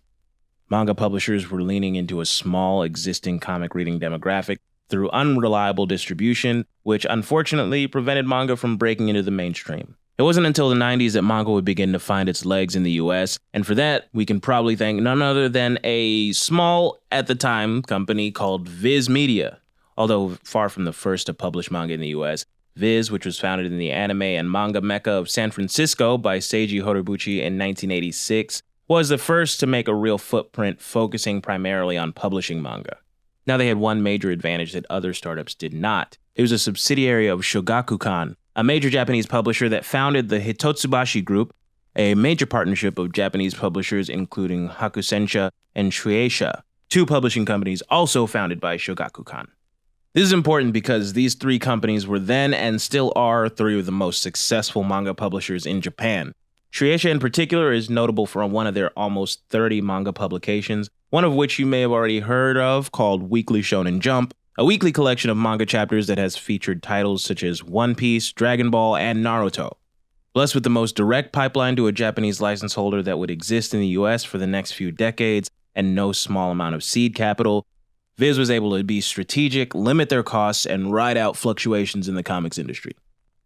Manga 0.68 0.96
publishers 0.96 1.48
were 1.48 1.62
leaning 1.62 1.94
into 1.94 2.20
a 2.20 2.26
small 2.26 2.82
existing 2.82 3.38
comic 3.38 3.72
reading 3.72 4.00
demographic 4.00 4.58
through 4.88 5.10
unreliable 5.10 5.86
distribution, 5.86 6.64
which 6.82 7.06
unfortunately 7.08 7.86
prevented 7.86 8.26
manga 8.26 8.56
from 8.56 8.76
breaking 8.76 9.08
into 9.08 9.22
the 9.22 9.30
mainstream. 9.30 9.94
It 10.18 10.22
wasn't 10.22 10.46
until 10.46 10.68
the 10.68 10.74
90s 10.74 11.12
that 11.12 11.22
manga 11.22 11.52
would 11.52 11.64
begin 11.64 11.92
to 11.92 12.00
find 12.00 12.28
its 12.28 12.44
legs 12.44 12.74
in 12.74 12.82
the 12.82 12.92
US, 12.92 13.38
and 13.54 13.64
for 13.64 13.76
that, 13.76 14.08
we 14.12 14.26
can 14.26 14.40
probably 14.40 14.74
thank 14.74 15.00
none 15.00 15.22
other 15.22 15.48
than 15.48 15.78
a 15.84 16.32
small, 16.32 16.98
at 17.12 17.28
the 17.28 17.36
time, 17.36 17.82
company 17.82 18.32
called 18.32 18.68
Viz 18.68 19.08
Media. 19.08 19.60
Although 19.96 20.30
far 20.42 20.68
from 20.68 20.84
the 20.84 20.92
first 20.92 21.26
to 21.26 21.34
publish 21.34 21.70
manga 21.70 21.94
in 21.94 22.00
the 22.00 22.08
US, 22.08 22.44
Viz, 22.74 23.10
which 23.10 23.24
was 23.24 23.38
founded 23.38 23.70
in 23.70 23.78
the 23.78 23.92
anime 23.92 24.22
and 24.22 24.50
manga 24.50 24.80
mecca 24.80 25.12
of 25.12 25.30
San 25.30 25.50
Francisco 25.50 26.18
by 26.18 26.38
Seiji 26.38 26.82
Horibuchi 26.82 27.38
in 27.38 27.56
1986, 27.56 28.62
was 28.88 29.08
the 29.08 29.18
first 29.18 29.60
to 29.60 29.66
make 29.66 29.88
a 29.88 29.94
real 29.94 30.18
footprint 30.18 30.80
focusing 30.80 31.40
primarily 31.42 31.98
on 31.98 32.12
publishing 32.12 32.62
manga. 32.62 32.98
Now, 33.46 33.56
they 33.56 33.68
had 33.68 33.78
one 33.78 34.02
major 34.02 34.30
advantage 34.30 34.72
that 34.72 34.86
other 34.90 35.12
startups 35.12 35.54
did 35.54 35.72
not. 35.72 36.18
It 36.34 36.42
was 36.42 36.52
a 36.52 36.58
subsidiary 36.58 37.28
of 37.28 37.40
Shogakukan, 37.40 38.36
a 38.54 38.64
major 38.64 38.90
Japanese 38.90 39.26
publisher 39.26 39.68
that 39.68 39.84
founded 39.84 40.28
the 40.28 40.40
Hitotsubashi 40.40 41.24
Group, 41.24 41.54
a 41.94 42.14
major 42.14 42.46
partnership 42.46 42.98
of 42.98 43.12
Japanese 43.12 43.54
publishers 43.54 44.08
including 44.08 44.68
Hakusensha 44.68 45.50
and 45.74 45.92
Shueisha, 45.92 46.62
two 46.88 47.06
publishing 47.06 47.44
companies 47.44 47.82
also 47.82 48.26
founded 48.26 48.60
by 48.60 48.76
Shogakukan. 48.76 49.46
This 50.12 50.24
is 50.24 50.32
important 50.32 50.72
because 50.72 51.12
these 51.12 51.34
three 51.34 51.58
companies 51.58 52.06
were 52.06 52.18
then 52.18 52.54
and 52.54 52.80
still 52.80 53.12
are 53.16 53.48
three 53.48 53.78
of 53.78 53.84
the 53.84 53.92
most 53.92 54.22
successful 54.22 54.82
manga 54.82 55.12
publishers 55.12 55.66
in 55.66 55.82
Japan. 55.82 56.32
Shueisha 56.72 57.10
in 57.10 57.18
particular 57.18 57.72
is 57.72 57.88
notable 57.88 58.26
for 58.26 58.44
one 58.46 58.66
of 58.66 58.74
their 58.74 58.90
almost 58.98 59.40
30 59.50 59.80
manga 59.80 60.12
publications, 60.12 60.90
one 61.10 61.24
of 61.24 61.34
which 61.34 61.58
you 61.58 61.66
may 61.66 61.80
have 61.80 61.92
already 61.92 62.20
heard 62.20 62.56
of 62.56 62.92
called 62.92 63.30
Weekly 63.30 63.62
Shonen 63.62 64.00
Jump, 64.00 64.34
a 64.58 64.64
weekly 64.64 64.92
collection 64.92 65.30
of 65.30 65.36
manga 65.36 65.66
chapters 65.66 66.06
that 66.06 66.18
has 66.18 66.36
featured 66.36 66.82
titles 66.82 67.24
such 67.24 67.42
as 67.42 67.64
One 67.64 67.94
Piece, 67.94 68.32
Dragon 68.32 68.70
Ball, 68.70 68.96
and 68.96 69.24
Naruto. 69.24 69.72
Blessed 70.34 70.54
with 70.54 70.64
the 70.64 70.70
most 70.70 70.96
direct 70.96 71.32
pipeline 71.32 71.76
to 71.76 71.86
a 71.86 71.92
Japanese 71.92 72.40
license 72.40 72.74
holder 72.74 73.02
that 73.02 73.18
would 73.18 73.30
exist 73.30 73.72
in 73.72 73.80
the 73.80 73.86
US 73.88 74.24
for 74.24 74.36
the 74.36 74.46
next 74.46 74.72
few 74.72 74.92
decades 74.92 75.50
and 75.74 75.94
no 75.94 76.12
small 76.12 76.50
amount 76.50 76.74
of 76.74 76.84
seed 76.84 77.14
capital, 77.14 77.66
Viz 78.18 78.38
was 78.38 78.50
able 78.50 78.76
to 78.76 78.82
be 78.82 79.00
strategic, 79.00 79.74
limit 79.74 80.08
their 80.08 80.22
costs, 80.22 80.64
and 80.64 80.92
ride 80.92 81.18
out 81.18 81.36
fluctuations 81.36 82.08
in 82.08 82.14
the 82.14 82.22
comics 82.22 82.58
industry. 82.58 82.92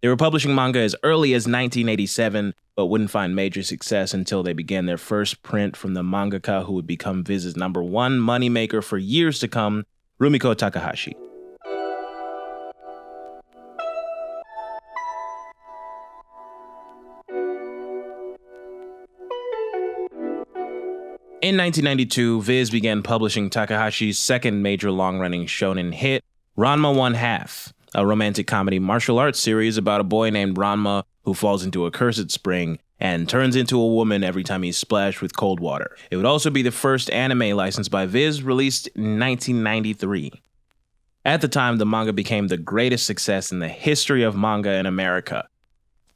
They 0.02 0.08
were 0.08 0.16
publishing 0.16 0.54
manga 0.54 0.78
as 0.78 0.96
early 1.02 1.34
as 1.34 1.42
1987, 1.42 2.54
but 2.74 2.86
wouldn't 2.86 3.10
find 3.10 3.36
major 3.36 3.62
success 3.62 4.14
until 4.14 4.42
they 4.42 4.54
began 4.54 4.86
their 4.86 4.96
first 4.96 5.42
print 5.42 5.76
from 5.76 5.92
the 5.92 6.02
mangaka 6.02 6.64
who 6.64 6.72
would 6.72 6.86
become 6.86 7.22
Viz's 7.22 7.54
number 7.54 7.82
one 7.82 8.18
moneymaker 8.18 8.82
for 8.82 8.96
years 8.96 9.38
to 9.40 9.48
come, 9.48 9.84
Rumiko 10.18 10.56
Takahashi. 10.56 11.14
In 21.42 21.56
1992, 21.56 22.40
Viz 22.42 22.70
began 22.70 23.02
publishing 23.02 23.50
Takahashi's 23.50 24.18
second 24.18 24.62
major 24.62 24.90
long 24.90 25.18
running 25.18 25.44
shonen 25.46 25.92
hit, 25.92 26.24
Ranma 26.56 26.94
One 26.94 27.14
Half, 27.14 27.72
a 27.94 28.06
romantic 28.06 28.46
comedy 28.46 28.78
martial 28.78 29.18
arts 29.18 29.40
series 29.40 29.76
about 29.76 30.00
a 30.00 30.04
boy 30.04 30.30
named 30.30 30.56
Ranma 30.56 31.04
who 31.24 31.34
falls 31.34 31.64
into 31.64 31.86
a 31.86 31.90
cursed 31.90 32.30
spring 32.30 32.78
and 32.98 33.28
turns 33.28 33.56
into 33.56 33.80
a 33.80 33.94
woman 33.94 34.22
every 34.22 34.44
time 34.44 34.62
he's 34.62 34.76
splashed 34.76 35.22
with 35.22 35.36
cold 35.36 35.58
water. 35.58 35.96
It 36.10 36.16
would 36.16 36.26
also 36.26 36.50
be 36.50 36.62
the 36.62 36.70
first 36.70 37.10
anime 37.10 37.56
licensed 37.56 37.90
by 37.90 38.06
Viz, 38.06 38.42
released 38.42 38.88
in 38.88 39.18
1993. 39.18 40.32
At 41.24 41.40
the 41.40 41.48
time, 41.48 41.78
the 41.78 41.86
manga 41.86 42.12
became 42.12 42.48
the 42.48 42.56
greatest 42.56 43.06
success 43.06 43.52
in 43.52 43.58
the 43.58 43.68
history 43.68 44.22
of 44.22 44.36
manga 44.36 44.74
in 44.74 44.86
America. 44.86 45.48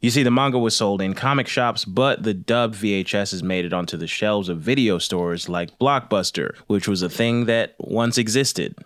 You 0.00 0.10
see, 0.10 0.22
the 0.22 0.30
manga 0.30 0.58
was 0.58 0.76
sold 0.76 1.00
in 1.00 1.14
comic 1.14 1.48
shops, 1.48 1.86
but 1.86 2.22
the 2.22 2.34
dubbed 2.34 2.74
VHSs 2.74 3.42
made 3.42 3.64
it 3.64 3.72
onto 3.72 3.96
the 3.96 4.06
shelves 4.06 4.50
of 4.50 4.60
video 4.60 4.98
stores 4.98 5.48
like 5.48 5.78
Blockbuster, 5.78 6.56
which 6.66 6.86
was 6.86 7.00
a 7.00 7.08
thing 7.08 7.46
that 7.46 7.74
once 7.78 8.18
existed. 8.18 8.76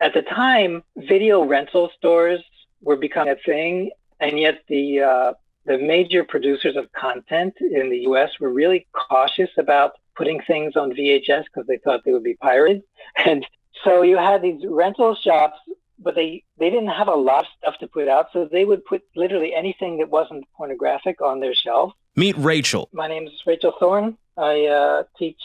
At 0.00 0.14
the 0.14 0.22
time, 0.22 0.82
video 0.96 1.44
rental 1.44 1.90
stores 1.96 2.40
were 2.80 2.96
becoming 2.96 3.34
a 3.34 3.36
thing, 3.36 3.90
and 4.18 4.38
yet 4.38 4.62
the 4.68 5.00
uh, 5.00 5.32
the 5.66 5.76
major 5.76 6.24
producers 6.24 6.76
of 6.76 6.90
content 6.92 7.54
in 7.60 7.90
the 7.90 7.98
U.S. 8.10 8.30
were 8.40 8.50
really 8.50 8.86
cautious 8.92 9.50
about 9.58 9.92
putting 10.16 10.40
things 10.46 10.74
on 10.74 10.92
VHS 10.92 11.44
because 11.44 11.66
they 11.66 11.78
thought 11.78 12.00
they 12.04 12.12
would 12.12 12.24
be 12.24 12.34
pirated, 12.34 12.82
and 13.24 13.46
so 13.84 14.02
you 14.02 14.16
had 14.16 14.42
these 14.42 14.62
rental 14.66 15.14
shops, 15.14 15.58
but 15.98 16.14
they, 16.14 16.44
they 16.58 16.70
didn't 16.70 16.88
have 16.88 17.08
a 17.08 17.14
lot 17.14 17.44
of 17.44 17.50
stuff 17.58 17.78
to 17.80 17.86
put 17.86 18.08
out. 18.08 18.26
So 18.32 18.48
they 18.50 18.64
would 18.64 18.84
put 18.84 19.02
literally 19.16 19.54
anything 19.54 19.98
that 19.98 20.10
wasn't 20.10 20.44
pornographic 20.56 21.20
on 21.22 21.40
their 21.40 21.54
shelf. 21.54 21.92
Meet 22.16 22.36
Rachel. 22.38 22.88
My 22.92 23.06
name 23.06 23.26
is 23.26 23.32
Rachel 23.46 23.72
Thorne. 23.78 24.16
I 24.36 24.66
uh, 24.66 25.02
teach 25.18 25.40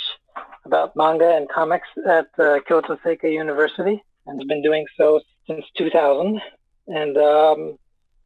about 0.66 0.96
manga 0.96 1.36
and 1.36 1.48
comics 1.48 1.88
at 2.08 2.28
uh, 2.40 2.60
Kyoto 2.68 2.98
Seika 2.98 3.32
University 3.32 4.04
and 4.26 4.40
have 4.40 4.48
been 4.48 4.62
doing 4.62 4.86
so 4.98 5.22
since 5.48 5.66
2000. 5.78 6.40
And 6.88 7.18
um, 7.18 7.78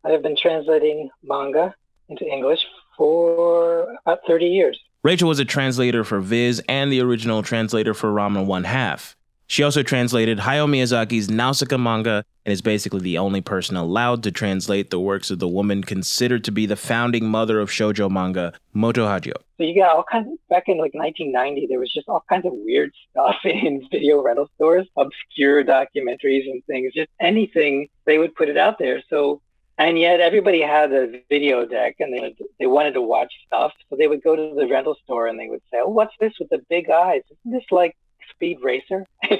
I 0.03 0.11
have 0.11 0.21
been 0.21 0.35
translating 0.35 1.09
manga 1.23 1.73
into 2.09 2.25
English 2.25 2.59
for 2.97 3.95
about 4.05 4.19
30 4.27 4.45
years. 4.45 4.79
Rachel 5.03 5.29
was 5.29 5.39
a 5.39 5.45
translator 5.45 6.03
for 6.03 6.19
Viz 6.19 6.61
and 6.67 6.91
the 6.91 7.01
original 7.01 7.41
translator 7.41 7.93
for 7.93 8.11
Ranma 8.11 8.45
One 8.45 8.65
Half. 8.65 9.15
She 9.47 9.63
also 9.63 9.81
translated 9.81 10.39
Hayao 10.39 10.69
Miyazaki's 10.69 11.27
Nausicaa 11.27 11.77
manga 11.77 12.23
and 12.45 12.53
is 12.53 12.61
basically 12.61 12.99
the 12.99 13.17
only 13.17 13.41
person 13.41 13.75
allowed 13.75 14.21
to 14.23 14.31
translate 14.31 14.91
the 14.91 14.99
works 14.99 15.31
of 15.31 15.39
the 15.39 15.47
woman 15.47 15.83
considered 15.83 16.43
to 16.43 16.51
be 16.51 16.65
the 16.65 16.75
founding 16.75 17.27
mother 17.27 17.59
of 17.59 17.69
shoujo 17.69 18.11
manga, 18.11 18.53
Moto 18.73 19.07
Hagio. 19.07 19.33
So 19.59 19.65
you 19.65 19.75
got 19.75 19.93
all 19.93 20.05
kinds 20.09 20.27
of, 20.31 20.37
back 20.47 20.63
in 20.67 20.77
like 20.77 20.93
1990, 20.93 21.67
there 21.67 21.79
was 21.79 21.91
just 21.93 22.07
all 22.07 22.23
kinds 22.29 22.45
of 22.45 22.53
weird 22.55 22.93
stuff 23.11 23.35
in 23.43 23.85
video 23.91 24.21
rental 24.21 24.49
stores, 24.55 24.87
obscure 24.95 25.65
documentaries 25.65 26.49
and 26.49 26.63
things, 26.65 26.93
just 26.93 27.09
anything, 27.19 27.89
they 28.05 28.17
would 28.17 28.33
put 28.35 28.47
it 28.47 28.57
out 28.57 28.79
there. 28.79 29.03
So 29.09 29.41
and 29.77 29.99
yet 29.99 30.19
everybody 30.19 30.61
had 30.61 30.91
a 30.91 31.21
video 31.29 31.65
deck 31.65 31.95
and 31.99 32.13
they, 32.13 32.35
they 32.59 32.67
wanted 32.67 32.93
to 32.93 33.01
watch 33.01 33.33
stuff. 33.47 33.71
So 33.89 33.95
they 33.95 34.07
would 34.07 34.21
go 34.21 34.35
to 34.35 34.53
the 34.55 34.67
rental 34.67 34.95
store 35.03 35.27
and 35.27 35.39
they 35.39 35.47
would 35.47 35.61
say, 35.71 35.79
oh, 35.81 35.89
what's 35.89 36.13
this 36.19 36.33
with 36.37 36.49
the 36.49 36.59
big 36.69 36.89
eyes? 36.89 37.21
Isn't 37.31 37.53
this 37.53 37.63
like 37.71 37.95
Speed 38.31 38.59
Racer. 38.61 39.05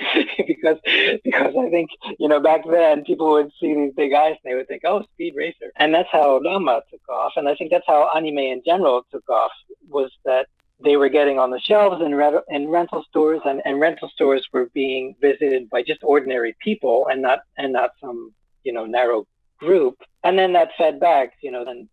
Because 0.47 0.77
because 1.23 1.53
I 1.57 1.69
think 1.69 1.89
you 2.17 2.27
know 2.27 2.39
back 2.39 2.61
then 2.69 3.03
people 3.03 3.31
would 3.33 3.51
see 3.59 3.73
these 3.73 3.93
big 3.93 4.13
eyes 4.13 4.35
and 4.43 4.51
they 4.51 4.55
would 4.55 4.67
think, 4.67 4.81
oh, 4.83 5.03
Speed 5.13 5.35
Racer, 5.35 5.71
and 5.77 5.93
that's 5.93 6.09
how 6.11 6.39
Ranma 6.39 6.81
took 6.89 7.07
off, 7.07 7.33
and 7.35 7.47
I 7.47 7.55
think 7.55 7.71
that's 7.71 7.85
how 7.87 8.09
anime 8.15 8.39
in 8.39 8.61
general 8.65 9.05
took 9.11 9.29
off 9.29 9.51
was 9.87 10.11
that 10.25 10.47
they 10.81 10.97
were 10.97 11.09
getting 11.09 11.39
on 11.39 11.51
the 11.51 11.59
shelves 11.59 12.01
in, 12.01 12.13
in 12.49 12.69
rental 12.69 13.03
stores, 13.09 13.41
and, 13.45 13.61
and 13.65 13.79
rental 13.79 14.09
stores 14.09 14.47
were 14.51 14.69
being 14.73 15.15
visited 15.21 15.69
by 15.69 15.83
just 15.83 16.01
ordinary 16.03 16.55
people 16.59 17.07
and 17.09 17.21
not 17.21 17.39
and 17.57 17.73
not 17.73 17.91
some 18.01 18.33
you 18.63 18.73
know 18.73 18.85
narrow 18.85 19.27
group, 19.59 20.01
and 20.23 20.37
then 20.37 20.53
that 20.53 20.69
fed 20.77 20.99
back, 20.99 21.33
you 21.41 21.51
know, 21.51 21.65
then 21.65 21.89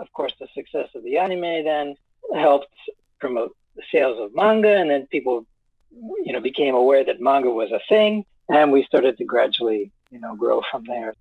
of 0.00 0.10
course 0.12 0.32
the 0.40 0.48
success 0.54 0.88
of 0.94 1.02
the 1.04 1.18
anime 1.18 1.64
then 1.64 1.94
helped 2.34 2.74
promote 3.18 3.54
the 3.76 3.82
sales 3.92 4.18
of 4.18 4.34
manga, 4.34 4.76
and 4.76 4.90
then 4.90 5.06
people 5.08 5.46
you 5.92 6.32
know, 6.32 6.40
became 6.40 6.74
aware 6.74 7.04
that 7.04 7.20
manga 7.20 7.50
was 7.50 7.70
a 7.72 7.80
thing, 7.88 8.24
and 8.48 8.72
we 8.72 8.84
started 8.84 9.18
to 9.18 9.24
gradually, 9.24 9.90
you 10.10 10.20
know, 10.20 10.34
grow 10.34 10.62
from 10.70 10.84
there. 10.84 11.14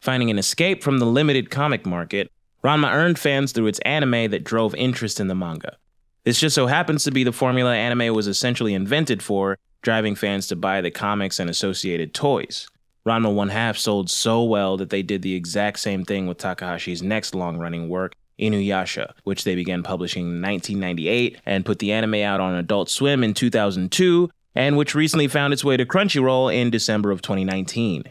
Finding 0.00 0.30
an 0.30 0.38
escape 0.38 0.82
from 0.82 0.98
the 0.98 1.06
limited 1.06 1.50
comic 1.50 1.84
market, 1.84 2.30
Ranma 2.62 2.92
earned 2.92 3.18
fans 3.18 3.52
through 3.52 3.66
its 3.66 3.78
anime 3.80 4.30
that 4.30 4.44
drove 4.44 4.74
interest 4.74 5.20
in 5.20 5.28
the 5.28 5.34
manga. 5.34 5.76
This 6.24 6.40
just 6.40 6.54
so 6.54 6.66
happens 6.66 7.04
to 7.04 7.10
be 7.10 7.24
the 7.24 7.32
formula 7.32 7.74
anime 7.74 8.14
was 8.14 8.26
essentially 8.26 8.74
invented 8.74 9.22
for, 9.22 9.58
driving 9.82 10.14
fans 10.14 10.46
to 10.48 10.56
buy 10.56 10.80
the 10.80 10.90
comics 10.90 11.38
and 11.38 11.48
associated 11.48 12.12
toys. 12.12 12.68
Ranma 13.06 13.32
One 13.32 13.48
Half 13.48 13.78
sold 13.78 14.10
so 14.10 14.42
well 14.42 14.76
that 14.76 14.90
they 14.90 15.02
did 15.02 15.22
the 15.22 15.34
exact 15.34 15.78
same 15.78 16.04
thing 16.04 16.26
with 16.26 16.38
Takahashi's 16.38 17.02
next 17.02 17.34
long 17.34 17.56
running 17.56 17.88
work, 17.88 18.14
Inuyasha, 18.38 19.12
which 19.24 19.44
they 19.44 19.54
began 19.54 19.82
publishing 19.82 20.24
in 20.24 20.42
1998 20.42 21.38
and 21.46 21.64
put 21.64 21.78
the 21.78 21.92
anime 21.92 22.16
out 22.16 22.40
on 22.40 22.54
Adult 22.54 22.88
Swim 22.88 23.24
in 23.24 23.34
2002, 23.34 24.30
and 24.54 24.76
which 24.76 24.94
recently 24.94 25.28
found 25.28 25.52
its 25.52 25.64
way 25.64 25.76
to 25.76 25.86
Crunchyroll 25.86 26.54
in 26.54 26.70
December 26.70 27.10
of 27.10 27.22
2019. 27.22 28.04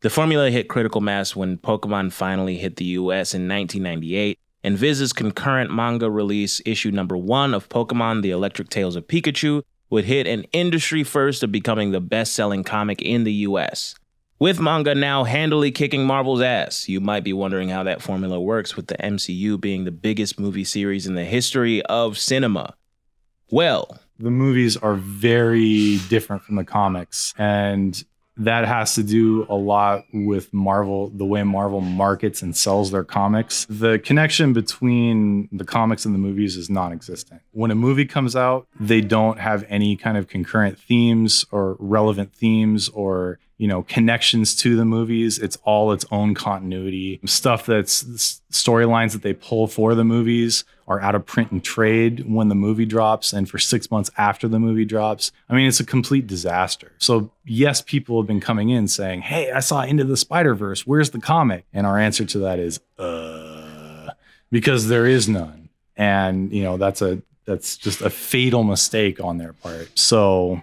The 0.00 0.10
formula 0.10 0.50
hit 0.50 0.68
critical 0.68 1.00
mass 1.00 1.36
when 1.36 1.58
Pokemon 1.58 2.12
finally 2.12 2.58
hit 2.58 2.76
the 2.76 2.84
US 2.86 3.34
in 3.34 3.48
1998, 3.48 4.38
and 4.64 4.76
Viz's 4.76 5.12
concurrent 5.12 5.72
manga 5.72 6.10
release, 6.10 6.60
issue 6.66 6.90
number 6.90 7.16
one 7.16 7.54
of 7.54 7.68
Pokemon 7.68 8.22
The 8.22 8.30
Electric 8.30 8.68
Tales 8.68 8.96
of 8.96 9.06
Pikachu, 9.06 9.62
would 9.90 10.04
hit 10.06 10.26
an 10.26 10.44
industry 10.52 11.04
first 11.04 11.42
of 11.42 11.52
becoming 11.52 11.90
the 11.90 12.00
best 12.00 12.32
selling 12.34 12.64
comic 12.64 13.02
in 13.02 13.24
the 13.24 13.32
US. 13.32 13.94
With 14.42 14.58
manga 14.58 14.92
now 14.92 15.22
handily 15.22 15.70
kicking 15.70 16.04
Marvel's 16.04 16.40
ass, 16.40 16.88
you 16.88 17.00
might 17.00 17.22
be 17.22 17.32
wondering 17.32 17.68
how 17.68 17.84
that 17.84 18.02
formula 18.02 18.40
works 18.40 18.74
with 18.74 18.88
the 18.88 18.96
MCU 18.96 19.60
being 19.60 19.84
the 19.84 19.92
biggest 19.92 20.40
movie 20.40 20.64
series 20.64 21.06
in 21.06 21.14
the 21.14 21.24
history 21.24 21.80
of 21.82 22.18
cinema. 22.18 22.74
Well, 23.52 24.00
the 24.18 24.32
movies 24.32 24.76
are 24.76 24.96
very 24.96 26.00
different 26.08 26.42
from 26.42 26.56
the 26.56 26.64
comics. 26.64 27.32
And 27.38 28.04
that 28.36 28.66
has 28.66 28.96
to 28.96 29.04
do 29.04 29.46
a 29.48 29.54
lot 29.54 30.06
with 30.12 30.52
Marvel, 30.52 31.10
the 31.10 31.24
way 31.24 31.44
Marvel 31.44 31.80
markets 31.80 32.42
and 32.42 32.56
sells 32.56 32.90
their 32.90 33.04
comics. 33.04 33.66
The 33.68 34.00
connection 34.00 34.52
between 34.52 35.50
the 35.52 35.64
comics 35.64 36.04
and 36.04 36.14
the 36.14 36.18
movies 36.18 36.56
is 36.56 36.68
non 36.68 36.92
existent. 36.92 37.42
When 37.52 37.70
a 37.70 37.76
movie 37.76 38.06
comes 38.06 38.34
out, 38.34 38.66
they 38.80 39.02
don't 39.02 39.38
have 39.38 39.64
any 39.68 39.96
kind 39.96 40.16
of 40.16 40.26
concurrent 40.26 40.80
themes 40.80 41.44
or 41.52 41.76
relevant 41.78 42.34
themes 42.34 42.88
or 42.88 43.38
you 43.62 43.68
know 43.68 43.84
connections 43.84 44.56
to 44.56 44.74
the 44.74 44.84
movies. 44.84 45.38
It's 45.38 45.56
all 45.62 45.92
its 45.92 46.04
own 46.10 46.34
continuity. 46.34 47.20
Stuff 47.24 47.64
that's 47.64 48.02
storylines 48.50 49.12
that 49.12 49.22
they 49.22 49.34
pull 49.34 49.68
for 49.68 49.94
the 49.94 50.02
movies 50.02 50.64
are 50.88 51.00
out 51.00 51.14
of 51.14 51.24
print 51.24 51.52
and 51.52 51.62
trade 51.62 52.28
when 52.28 52.48
the 52.48 52.56
movie 52.56 52.84
drops 52.84 53.32
and 53.32 53.48
for 53.48 53.60
six 53.60 53.88
months 53.88 54.10
after 54.18 54.48
the 54.48 54.58
movie 54.58 54.84
drops. 54.84 55.30
I 55.48 55.54
mean 55.54 55.68
it's 55.68 55.78
a 55.78 55.86
complete 55.86 56.26
disaster. 56.26 56.90
So 56.98 57.30
yes 57.44 57.80
people 57.80 58.20
have 58.20 58.26
been 58.26 58.40
coming 58.40 58.70
in 58.70 58.88
saying 58.88 59.22
hey 59.22 59.52
i 59.52 59.60
saw 59.60 59.82
into 59.82 60.02
the 60.02 60.16
spider 60.16 60.56
verse 60.56 60.84
where's 60.84 61.10
the 61.10 61.20
comic? 61.20 61.64
And 61.72 61.86
our 61.86 62.00
answer 62.00 62.24
to 62.24 62.38
that 62.40 62.58
is 62.58 62.80
uh 62.98 64.10
because 64.50 64.88
there 64.88 65.06
is 65.06 65.28
none. 65.28 65.68
And 65.96 66.52
you 66.52 66.64
know 66.64 66.78
that's 66.78 67.00
a 67.00 67.22
that's 67.44 67.76
just 67.76 68.00
a 68.00 68.10
fatal 68.10 68.64
mistake 68.64 69.22
on 69.22 69.38
their 69.38 69.52
part. 69.52 69.96
So 69.96 70.62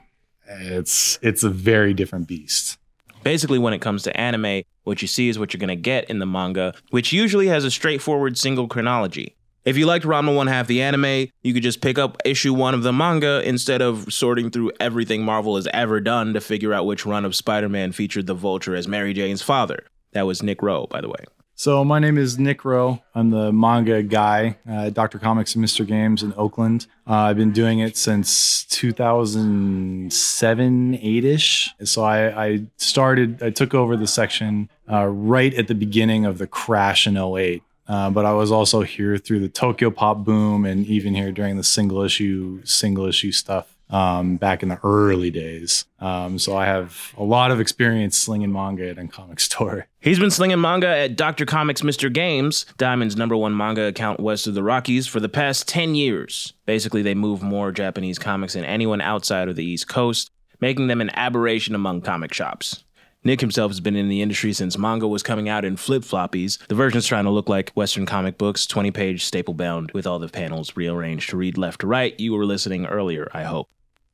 it's 0.50 1.18
it's 1.22 1.44
a 1.44 1.50
very 1.50 1.94
different 1.94 2.28
beast 2.28 2.79
Basically, 3.24 3.60
when 3.60 3.74
it 3.74 3.80
comes 3.82 4.04
to 4.04 4.20
anime, 4.20 4.64
what 4.84 5.02
you 5.02 5.08
see 5.08 5.30
is 5.30 5.38
what 5.38 5.54
you're 5.54 5.60
going 5.60 5.70
to 5.70 5.76
get 5.76 6.10
in 6.10 6.20
the 6.20 6.26
manga, 6.26 6.74
which 6.90 7.12
usually 7.12 7.48
has 7.48 7.64
a 7.66 7.72
straightforward 7.72 8.38
single 8.38 8.68
chronology. 8.68 9.36
If 9.66 9.78
you 9.78 9.86
liked 9.86 10.06
Ranma 10.06 10.36
One 10.36 10.48
Half 10.48 10.68
the 10.68 10.82
anime, 10.82 11.28
you 11.44 11.54
could 11.54 11.64
just 11.64 11.82
pick 11.82 12.00
up 12.00 12.18
issue 12.24 12.54
one 12.54 12.74
of 12.74 12.82
the 12.82 12.94
manga 12.94 13.42
instead 13.48 13.82
of 13.82 14.12
sorting 14.12 14.50
through 14.50 14.72
everything 14.80 15.24
Marvel 15.24 15.58
has 15.58 15.68
ever 15.74 16.00
done 16.00 16.34
to 16.34 16.42
figure 16.42 16.74
out 16.74 16.86
which 16.86 17.06
run 17.06 17.26
of 17.26 17.36
Spider 17.36 17.70
Man 17.70 17.92
featured 17.92 18.26
the 18.26 18.34
Vulture 18.34 18.74
as 18.76 18.88
Mary 18.88 19.14
Jane's 19.14 19.42
father. 19.42 19.84
That 20.14 20.26
was 20.26 20.42
Nick 20.42 20.62
Rowe, 20.62 20.88
by 20.88 21.02
the 21.02 21.10
way. 21.10 21.26
So 21.60 21.84
my 21.84 22.00
name 22.00 22.18
is 22.18 22.40
Nick 22.40 22.64
Rowe. 22.64 23.04
I'm 23.14 23.32
the 23.32 23.52
manga 23.52 24.02
guy 24.02 24.56
Dr. 24.94 25.20
Comics 25.20 25.56
and 25.56 25.66
Mr. 25.66 25.86
Games 25.86 26.24
in 26.24 26.34
Oakland. 26.38 26.88
Uh, 27.06 27.16
I've 27.16 27.36
been 27.36 27.52
doing 27.52 27.80
it 27.80 27.98
since 27.98 28.64
2007, 28.64 30.98
8-ish. 30.98 31.70
So 31.84 32.06
I, 32.06 32.46
I 32.46 32.62
started, 32.78 33.44
I 33.44 33.50
took 33.50 33.74
over 33.74 33.98
the 33.98 34.08
section 34.08 34.70
uh, 34.90 35.08
right 35.08 35.54
at 35.54 35.68
the 35.68 35.76
beginning 35.76 36.24
of 36.24 36.38
the 36.38 36.48
crash 36.48 37.06
in 37.06 37.18
08. 37.18 37.62
Uh, 37.90 38.10
but 38.10 38.24
I 38.24 38.32
was 38.32 38.54
also 38.54 38.84
here 38.84 39.18
through 39.18 39.42
the 39.42 39.50
Tokyo 39.50 39.92
Pop 39.92 40.24
boom 40.24 40.64
and 40.64 40.86
even 40.86 41.14
here 41.14 41.34
during 41.34 41.58
the 41.58 41.64
single 41.66 42.04
issue, 42.04 42.62
single 42.64 43.06
issue 43.06 43.34
stuff 43.34 43.76
um, 43.90 44.38
back 44.38 44.64
in 44.64 44.70
the 44.70 44.80
early 44.84 45.32
days. 45.32 45.86
Um, 46.00 46.40
so 46.40 46.56
I 46.56 46.66
have 46.66 47.14
a 47.18 47.24
lot 47.24 47.52
of 47.52 47.60
experience 47.60 48.18
slinging 48.18 48.52
manga 48.52 48.90
at 48.90 48.98
a 48.98 49.08
comic 49.08 49.40
store. 49.50 49.88
He's 50.00 50.20
been 50.20 50.32
slinging 50.32 50.62
manga 50.62 50.88
at 50.88 51.16
Dr. 51.16 51.46
Comics 51.46 51.82
Mr. 51.82 52.12
Games, 52.12 52.66
Diamond's 52.78 53.16
number 53.16 53.36
one 53.36 53.56
manga 53.56 53.88
account 53.88 54.20
west 54.20 54.48
of 54.48 54.54
the 54.54 54.64
Rockies, 54.64 55.08
for 55.08 55.20
the 55.20 55.30
past 55.30 55.68
10 55.68 55.96
years. 55.96 56.54
Basically, 56.66 57.02
they 57.02 57.16
move 57.16 57.42
more 57.42 57.72
Japanese 57.72 58.20
comics 58.20 58.54
than 58.54 58.66
anyone 58.66 59.02
outside 59.02 59.50
of 59.50 59.56
the 59.56 59.66
East 59.66 59.88
Coast, 59.88 60.32
making 60.62 60.88
them 60.88 61.02
an 61.02 61.10
aberration 61.16 61.76
among 61.76 62.02
comic 62.02 62.34
shops. 62.34 62.84
Nick 63.22 63.42
himself 63.42 63.70
has 63.70 63.82
been 63.82 63.98
in 63.98 64.08
the 64.08 64.22
industry 64.22 64.54
since 64.54 64.78
manga 64.78 65.06
was 65.06 65.24
coming 65.24 65.50
out 65.50 65.66
in 65.66 65.76
flip 65.76 66.04
floppies. 66.04 66.58
The 66.68 66.76
version's 66.76 67.06
trying 67.06 67.26
to 67.26 67.30
look 67.30 67.50
like 67.50 67.72
Western 67.72 68.06
comic 68.06 68.38
books, 68.38 68.66
20 68.66 68.92
page 68.92 69.26
staple 69.26 69.54
bound 69.54 69.92
with 69.92 70.08
all 70.08 70.20
the 70.20 70.30
panels 70.30 70.78
rearranged 70.78 71.30
to 71.32 71.38
read 71.38 71.58
left 71.58 71.82
to 71.82 71.88
right. 71.88 72.18
You 72.18 72.32
were 72.32 72.46
listening 72.46 72.86
earlier, 72.86 73.30
I 73.34 73.44
hope. 73.44 73.68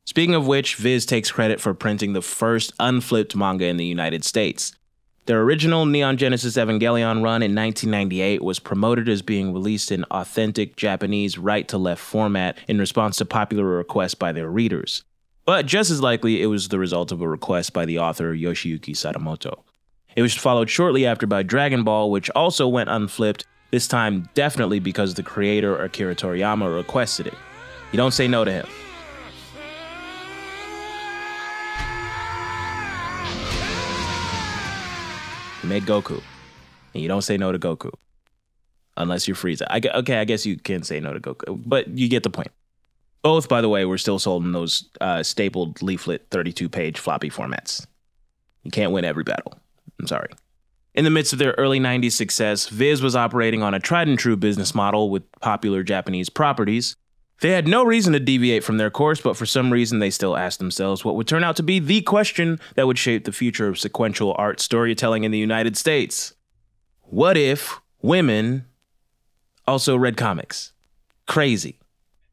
Speaking 0.05 0.35
of 0.35 0.45
which, 0.45 0.75
Viz 0.75 1.05
takes 1.05 1.31
credit 1.31 1.59
for 1.59 1.73
printing 1.73 2.13
the 2.13 2.21
first 2.21 2.73
unflipped 2.79 3.35
manga 3.35 3.65
in 3.65 3.77
the 3.77 3.85
United 3.85 4.23
States. 4.23 4.75
Their 5.25 5.41
original 5.41 5.87
Neon 5.87 6.17
Genesis 6.17 6.55
Evangelion 6.55 7.23
run 7.23 7.41
in 7.41 7.55
1998 7.55 8.43
was 8.43 8.59
promoted 8.59 9.09
as 9.09 9.23
being 9.23 9.51
released 9.51 9.91
in 9.91 10.03
authentic 10.05 10.75
Japanese 10.75 11.39
right 11.39 11.67
to 11.69 11.79
left 11.79 12.01
format 12.01 12.59
in 12.67 12.77
response 12.77 13.17
to 13.17 13.25
popular 13.25 13.65
requests 13.65 14.13
by 14.13 14.31
their 14.31 14.47
readers. 14.47 15.03
But 15.43 15.65
just 15.65 15.89
as 15.89 16.01
likely, 16.01 16.43
it 16.43 16.47
was 16.47 16.67
the 16.67 16.77
result 16.77 17.11
of 17.11 17.21
a 17.21 17.27
request 17.27 17.73
by 17.73 17.85
the 17.85 17.97
author 17.97 18.35
Yoshiyuki 18.35 18.91
Sadamoto. 18.91 19.63
It 20.15 20.21
was 20.21 20.35
followed 20.35 20.69
shortly 20.69 21.07
after 21.07 21.25
by 21.25 21.41
Dragon 21.41 21.83
Ball, 21.83 22.11
which 22.11 22.29
also 22.31 22.67
went 22.67 22.89
unflipped, 22.89 23.45
this 23.71 23.87
time 23.87 24.29
definitely 24.35 24.79
because 24.79 25.15
the 25.15 25.23
creator 25.23 25.75
Akira 25.81 26.15
Toriyama 26.15 26.73
requested 26.75 27.25
it. 27.25 27.33
You 27.91 27.97
don't 27.97 28.13
say 28.13 28.27
no 28.27 28.45
to 28.45 28.51
him. 28.51 28.67
You 35.65 35.81
Goku, 35.81 36.21
and 36.93 37.01
you 37.01 37.07
don't 37.07 37.23
say 37.23 37.37
no 37.37 37.51
to 37.51 37.57
Goku, 37.57 37.91
unless 38.97 39.27
you're 39.27 39.35
Frieza. 39.35 39.65
I, 39.69 39.81
okay, 39.99 40.19
I 40.19 40.25
guess 40.25 40.45
you 40.45 40.57
can 40.57 40.83
say 40.83 40.99
no 40.99 41.13
to 41.13 41.19
Goku, 41.19 41.61
but 41.65 41.87
you 41.87 42.07
get 42.07 42.23
the 42.23 42.29
point. 42.29 42.51
Both, 43.23 43.49
by 43.49 43.61
the 43.61 43.69
way, 43.69 43.83
were 43.85 43.97
still 43.97 44.19
sold 44.19 44.43
in 44.43 44.51
those 44.51 44.87
uh, 45.01 45.23
stapled 45.23 45.81
leaflet 45.81 46.27
32 46.29 46.69
page 46.69 46.99
floppy 46.99 47.31
formats. 47.31 47.85
You 48.63 48.69
can't 48.69 48.91
win 48.91 49.05
every 49.05 49.23
battle. 49.23 49.57
I'm 49.99 50.05
sorry. 50.05 50.29
In 50.93 51.03
the 51.03 51.09
midst 51.09 51.33
of 51.33 51.39
their 51.39 51.55
early 51.57 51.79
90s 51.79 52.13
success, 52.13 52.69
Viz 52.69 53.01
was 53.01 53.15
operating 53.15 53.63
on 53.63 53.73
a 53.73 53.79
tried 53.79 54.07
and 54.07 54.19
true 54.19 54.37
business 54.37 54.75
model 54.75 55.09
with 55.09 55.23
popular 55.41 55.81
Japanese 55.81 56.29
properties, 56.29 56.95
they 57.41 57.51
had 57.51 57.67
no 57.67 57.83
reason 57.83 58.13
to 58.13 58.19
deviate 58.19 58.63
from 58.63 58.77
their 58.77 58.89
course, 58.89 59.19
but 59.19 59.35
for 59.35 59.45
some 59.45 59.71
reason 59.71 59.99
they 59.99 60.09
still 60.09 60.37
asked 60.37 60.59
themselves 60.59 61.03
what 61.03 61.15
would 61.15 61.27
turn 61.27 61.43
out 61.43 61.55
to 61.57 61.63
be 61.63 61.79
the 61.79 62.01
question 62.01 62.59
that 62.75 62.87
would 62.87 62.97
shape 62.97 63.25
the 63.25 63.31
future 63.31 63.67
of 63.67 63.77
sequential 63.77 64.33
art 64.37 64.59
storytelling 64.59 65.23
in 65.23 65.31
the 65.31 65.37
United 65.37 65.75
States. 65.75 66.33
What 67.01 67.37
if 67.37 67.79
women 68.01 68.65
also 69.67 69.95
read 69.97 70.15
comics? 70.17 70.71
Crazy. 71.27 71.79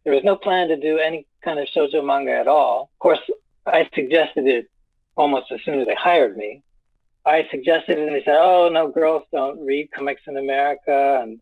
There 0.04 0.14
was 0.14 0.24
no 0.24 0.36
plan 0.36 0.68
to 0.68 0.76
do 0.76 0.98
any 0.98 1.26
kind 1.42 1.58
of 1.58 1.66
shoujo 1.68 2.04
manga 2.04 2.32
at 2.32 2.48
all. 2.48 2.90
Of 2.94 2.98
course, 2.98 3.20
I 3.66 3.88
suggested 3.94 4.46
it 4.46 4.70
almost 5.16 5.50
as 5.52 5.60
soon 5.64 5.80
as 5.80 5.86
they 5.86 5.94
hired 5.94 6.36
me. 6.36 6.62
I 7.24 7.46
suggested 7.50 7.98
it 7.98 8.06
and 8.06 8.16
they 8.16 8.24
said, 8.24 8.38
oh, 8.38 8.68
no, 8.72 8.88
girls 8.88 9.22
don't 9.32 9.64
read 9.64 9.90
comics 9.92 10.22
in 10.26 10.36
America 10.36 11.20
and, 11.22 11.40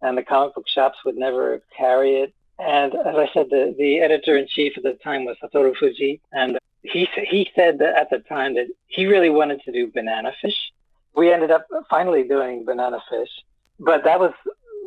and 0.00 0.16
the 0.16 0.22
comic 0.22 0.54
book 0.54 0.68
shops 0.68 0.98
would 1.04 1.16
never 1.16 1.62
carry 1.76 2.20
it. 2.20 2.34
And 2.58 2.94
as 2.94 3.14
I 3.16 3.30
said, 3.32 3.50
the, 3.50 3.74
the 3.78 4.00
editor 4.00 4.36
in 4.36 4.46
chief 4.48 4.76
at 4.76 4.82
the 4.82 4.94
time 4.94 5.24
was 5.24 5.36
Satoru 5.42 5.74
Fujii, 5.76 6.20
and 6.32 6.58
he 6.82 7.08
he 7.28 7.50
said 7.54 7.78
that 7.78 7.96
at 7.96 8.10
the 8.10 8.18
time 8.20 8.54
that 8.54 8.66
he 8.86 9.06
really 9.06 9.30
wanted 9.30 9.62
to 9.62 9.72
do 9.72 9.86
banana 9.88 10.32
fish. 10.40 10.72
We 11.14 11.32
ended 11.32 11.50
up 11.50 11.66
finally 11.90 12.24
doing 12.24 12.64
banana 12.64 13.00
fish, 13.10 13.30
but 13.78 14.04
that 14.04 14.18
was 14.18 14.32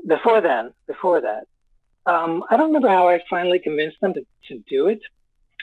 before 0.07 0.41
then. 0.41 0.73
Before 0.87 1.21
that, 1.21 1.47
um, 2.05 2.43
I 2.49 2.57
don't 2.57 2.67
remember 2.67 2.89
how 2.89 3.07
I 3.07 3.21
finally 3.29 3.59
convinced 3.59 4.01
them 4.01 4.13
to, 4.15 4.25
to 4.49 4.63
do 4.69 4.87
it. 4.87 5.01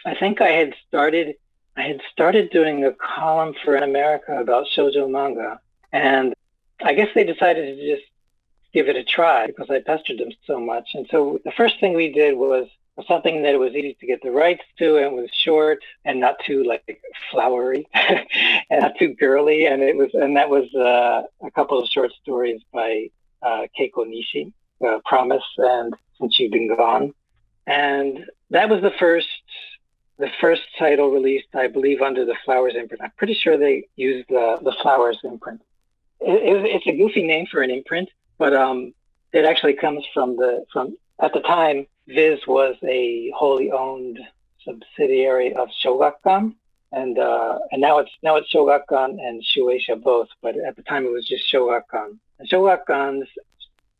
I 0.07 0.15
think 0.15 0.41
I 0.41 0.49
had 0.51 0.75
started 0.87 1.37
I 1.77 1.83
had 1.83 2.01
started 2.13 2.51
doing 2.51 2.85
a 2.85 2.93
column 2.93 3.55
for 3.65 3.77
America 3.77 4.39
about 4.41 4.67
shoujo 4.75 5.11
manga, 5.11 5.61
and 5.93 6.35
I 6.83 6.95
guess 6.95 7.09
they 7.15 7.25
decided 7.25 7.77
to 7.77 7.97
just 7.97 8.07
give 8.73 8.89
it 8.89 8.97
a 8.97 9.05
try 9.05 9.47
because 9.47 9.71
I 9.71 9.81
pestered 9.81 10.19
them 10.19 10.31
so 10.47 10.61
much. 10.61 10.91
And 10.95 11.07
so 11.11 11.41
the 11.45 11.53
first 11.53 11.81
thing 11.81 11.95
we 11.95 12.13
did 12.13 12.37
was 12.37 12.69
something 13.07 13.43
that 13.43 13.55
it 13.55 13.59
was 13.59 13.75
easy 13.75 13.97
to 14.01 14.07
get 14.07 14.23
the 14.23 14.31
rights 14.31 14.63
to 14.79 14.97
and 14.97 15.15
was 15.15 15.31
short 15.33 15.79
and 16.05 16.19
not 16.19 16.37
too 16.45 16.65
like 16.65 17.01
flowery 17.31 17.87
and 17.95 18.81
not 18.81 18.93
too 18.99 19.15
girly. 19.15 19.67
And 19.67 19.83
it 19.83 19.97
was, 19.97 20.11
and 20.15 20.37
that 20.37 20.51
was 20.51 20.73
uh, 20.75 21.23
a 21.47 21.51
couple 21.53 21.79
of 21.79 21.89
short 21.89 22.13
stories 22.23 22.61
by 22.73 23.11
uh, 23.43 23.67
Keiko 23.79 24.05
Nishi, 24.05 24.53
uh, 24.87 24.99
Promise 25.05 25.45
and 25.59 25.95
Since 26.19 26.39
You've 26.39 26.53
Been 26.53 26.75
Gone. 26.75 27.15
And 27.67 28.25
that 28.51 28.69
was 28.69 28.83
the 28.83 28.93
first, 28.99 29.29
the 30.19 30.31
first 30.41 30.63
title 30.79 31.11
released, 31.11 31.49
I 31.55 31.69
believe, 31.69 32.01
under 32.03 32.25
the 32.25 32.35
Flowers 32.45 32.75
imprint. 32.75 33.03
I'm 33.03 33.13
pretty 33.17 33.35
sure 33.35 33.57
they 33.57 33.89
used 33.95 34.29
the, 34.29 34.59
the 34.63 34.75
Flowers 34.83 35.19
imprint. 35.23 35.61
It, 36.21 36.31
it, 36.31 36.65
it's 36.67 36.87
a 36.87 36.97
goofy 36.97 37.23
name 37.23 37.47
for 37.47 37.63
an 37.63 37.71
imprint, 37.71 38.09
but 38.39 38.55
um, 38.55 38.95
it 39.33 39.45
actually 39.45 39.75
comes 39.75 40.05
from 40.15 40.37
the 40.37 40.65
from 40.73 40.97
at 41.21 41.33
the 41.33 41.41
time 41.41 41.87
Viz 42.07 42.41
was 42.47 42.77
a 42.85 43.33
wholly 43.37 43.71
owned 43.71 44.19
subsidiary 44.65 45.55
of 45.55 45.69
Shogakukan, 45.85 46.55
and 46.93 47.19
uh, 47.19 47.59
and 47.71 47.81
now 47.81 47.99
it's 47.99 48.11
now 48.23 48.37
it's 48.37 48.53
Shogakukan 48.53 49.19
and 49.21 49.43
Shueisha 49.43 50.03
both, 50.03 50.29
but 50.43 50.57
at 50.57 50.77
the 50.77 50.83
time 50.83 51.05
it 51.05 51.13
was 51.13 51.27
just 51.27 51.53
Shogakukan. 51.53 52.19
Shogakukan 52.51 53.27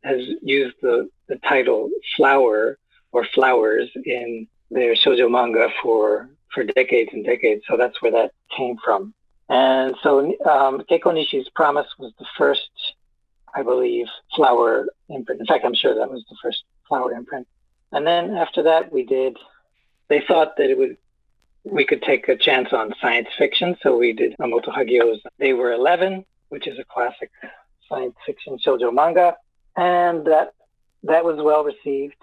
has 0.03 0.21
used 0.41 0.75
the 0.81 1.09
the 1.27 1.37
title 1.37 1.89
flower 2.15 2.77
or 3.11 3.25
flowers 3.35 3.89
in 4.05 4.47
their 4.71 4.95
shoujo 4.95 5.29
manga 5.29 5.69
for 5.81 6.29
for 6.53 6.63
decades 6.63 7.11
and 7.13 7.25
decades, 7.25 7.63
so 7.67 7.77
that's 7.77 8.01
where 8.01 8.11
that 8.11 8.31
came 8.55 8.77
from. 8.83 9.13
And 9.49 9.95
so 10.03 10.19
um, 10.19 10.83
Keiko 10.89 11.11
Nishi's 11.11 11.49
Promise 11.49 11.87
was 11.97 12.13
the 12.19 12.25
first, 12.37 12.69
I 13.55 13.63
believe, 13.63 14.07
flower 14.35 14.87
imprint. 15.09 15.41
In 15.41 15.47
fact, 15.47 15.65
I'm 15.65 15.73
sure 15.73 15.95
that 15.95 16.11
was 16.11 16.23
the 16.29 16.35
first 16.41 16.63
flower 16.87 17.11
imprint. 17.13 17.47
And 17.91 18.05
then 18.05 18.35
after 18.37 18.63
that, 18.63 18.91
we 18.91 19.03
did. 19.03 19.37
They 20.07 20.21
thought 20.27 20.57
that 20.57 20.69
it 20.69 20.77
would 20.77 20.97
we 21.63 21.85
could 21.85 22.01
take 22.01 22.27
a 22.29 22.37
chance 22.37 22.69
on 22.71 22.93
science 23.01 23.27
fiction, 23.37 23.75
so 23.81 23.97
we 23.97 24.13
did 24.13 24.35
Mamoto 24.39 24.69
Hagio's 24.69 25.21
They 25.37 25.53
Were 25.53 25.73
Eleven, 25.73 26.25
which 26.49 26.67
is 26.67 26.79
a 26.79 26.85
classic 26.85 27.29
science 27.87 28.15
fiction 28.25 28.57
shoujo 28.65 28.93
manga, 28.93 29.35
and 29.75 30.25
that 30.25 30.53
that 31.03 31.25
was 31.25 31.37
well 31.37 31.63
received. 31.63 32.15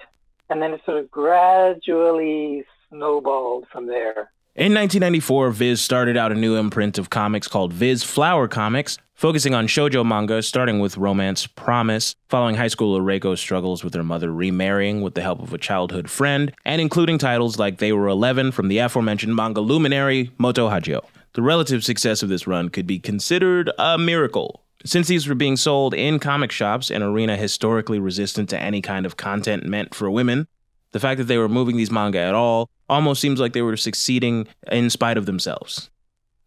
And 0.48 0.62
then 0.62 0.72
it 0.72 0.80
sort 0.84 0.98
of 0.98 1.10
gradually 1.10 2.64
snowballed 2.88 3.66
from 3.72 3.86
there. 3.86 4.30
In 4.56 4.72
1994, 4.72 5.50
Viz 5.50 5.82
started 5.82 6.16
out 6.16 6.32
a 6.32 6.34
new 6.34 6.56
imprint 6.56 6.96
of 6.96 7.10
comics 7.10 7.46
called 7.46 7.74
Viz 7.74 8.02
Flower 8.02 8.48
Comics, 8.48 8.96
focusing 9.12 9.54
on 9.54 9.66
shoujo 9.66 10.02
manga, 10.02 10.40
starting 10.40 10.78
with 10.78 10.96
romance 10.96 11.46
Promise, 11.46 12.14
following 12.30 12.56
high 12.56 12.68
schooler 12.68 13.02
Reiko 13.02 13.36
struggles 13.36 13.84
with 13.84 13.92
her 13.92 14.02
mother 14.02 14.32
remarrying 14.32 15.02
with 15.02 15.14
the 15.14 15.20
help 15.20 15.42
of 15.42 15.52
a 15.52 15.58
childhood 15.58 16.08
friend, 16.08 16.54
and 16.64 16.80
including 16.80 17.18
titles 17.18 17.58
like 17.58 17.76
They 17.76 17.92
Were 17.92 18.08
11 18.08 18.50
from 18.52 18.68
the 18.68 18.78
aforementioned 18.78 19.36
manga 19.36 19.60
luminary 19.60 20.30
Moto 20.38 20.70
Hagio. 20.70 21.04
The 21.34 21.42
relative 21.42 21.84
success 21.84 22.22
of 22.22 22.30
this 22.30 22.46
run 22.46 22.70
could 22.70 22.86
be 22.86 22.98
considered 22.98 23.70
a 23.78 23.98
miracle. 23.98 24.62
Since 24.86 25.08
these 25.08 25.28
were 25.28 25.34
being 25.34 25.56
sold 25.56 25.92
in 25.92 26.18
comic 26.18 26.50
shops, 26.50 26.90
an 26.90 27.02
arena 27.02 27.36
historically 27.36 27.98
resistant 27.98 28.48
to 28.48 28.58
any 28.58 28.80
kind 28.80 29.04
of 29.04 29.18
content 29.18 29.66
meant 29.66 29.94
for 29.94 30.10
women, 30.10 30.48
the 30.96 31.00
fact 31.00 31.18
that 31.18 31.24
they 31.24 31.36
were 31.36 31.46
moving 31.46 31.76
these 31.76 31.90
manga 31.90 32.18
at 32.18 32.34
all 32.34 32.70
almost 32.88 33.20
seems 33.20 33.38
like 33.38 33.52
they 33.52 33.60
were 33.60 33.76
succeeding 33.76 34.48
in 34.72 34.88
spite 34.88 35.18
of 35.18 35.26
themselves. 35.26 35.90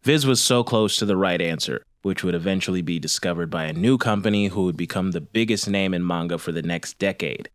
Viz 0.02 0.26
was 0.26 0.42
so 0.42 0.64
close 0.64 0.96
to 0.96 1.06
the 1.06 1.16
right 1.16 1.40
answer, 1.40 1.86
which 2.02 2.24
would 2.24 2.34
eventually 2.34 2.82
be 2.82 2.98
discovered 2.98 3.48
by 3.48 3.66
a 3.66 3.72
new 3.72 3.96
company 3.96 4.48
who 4.48 4.64
would 4.64 4.76
become 4.76 5.12
the 5.12 5.20
biggest 5.20 5.70
name 5.70 5.94
in 5.94 6.04
manga 6.04 6.36
for 6.36 6.50
the 6.50 6.62
next 6.62 6.98
decade. 6.98 7.48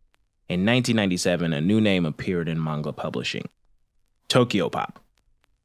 In 0.48 0.60
1997, 0.60 1.52
a 1.52 1.60
new 1.60 1.82
name 1.82 2.06
appeared 2.06 2.48
in 2.48 2.64
manga 2.64 2.94
publishing 2.94 3.46
Tokyopop. 4.30 4.96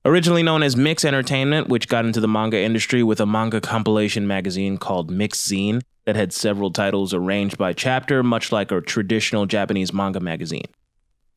Originally 0.03 0.43
known 0.43 0.63
as 0.63 0.75
Mixx 0.75 1.05
Entertainment, 1.05 1.69
which 1.69 1.87
got 1.87 2.03
into 2.03 2.19
the 2.19 2.27
manga 2.27 2.59
industry 2.59 3.03
with 3.03 3.21
a 3.21 3.25
manga 3.25 3.61
compilation 3.61 4.27
magazine 4.27 4.77
called 4.77 5.09
MixxZine 5.09 5.81
that 6.03 6.17
had 6.17 6.33
several 6.33 6.71
titles 6.71 7.13
arranged 7.13 7.57
by 7.57 7.71
chapter, 7.71 8.21
much 8.21 8.51
like 8.51 8.69
a 8.69 8.81
traditional 8.81 9.45
Japanese 9.45 9.93
manga 9.93 10.19
magazine. 10.19 10.65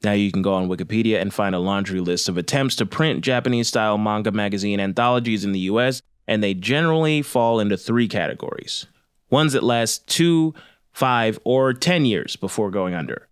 Now 0.04 0.12
you 0.12 0.30
can 0.30 0.42
go 0.42 0.54
on 0.54 0.68
Wikipedia 0.68 1.20
and 1.20 1.32
find 1.32 1.54
a 1.54 1.58
laundry 1.58 2.00
list 2.00 2.28
of 2.28 2.36
attempts 2.36 2.76
to 2.76 2.86
print 2.86 3.22
Japanese 3.22 3.68
style 3.68 3.98
manga 3.98 4.30
magazine 4.30 4.80
anthologies 4.80 5.44
in 5.44 5.52
the 5.52 5.60
US, 5.60 6.02
and 6.28 6.42
they 6.42 6.54
generally 6.54 7.22
fall 7.22 7.60
into 7.60 7.76
three 7.76 8.08
categories 8.08 8.86
ones 9.30 9.52
that 9.52 9.64
last 9.64 10.06
two, 10.06 10.54
five, 10.92 11.38
or 11.44 11.72
10 11.72 12.06
years 12.06 12.36
before 12.36 12.70
going 12.70 12.94
under. 12.94 13.28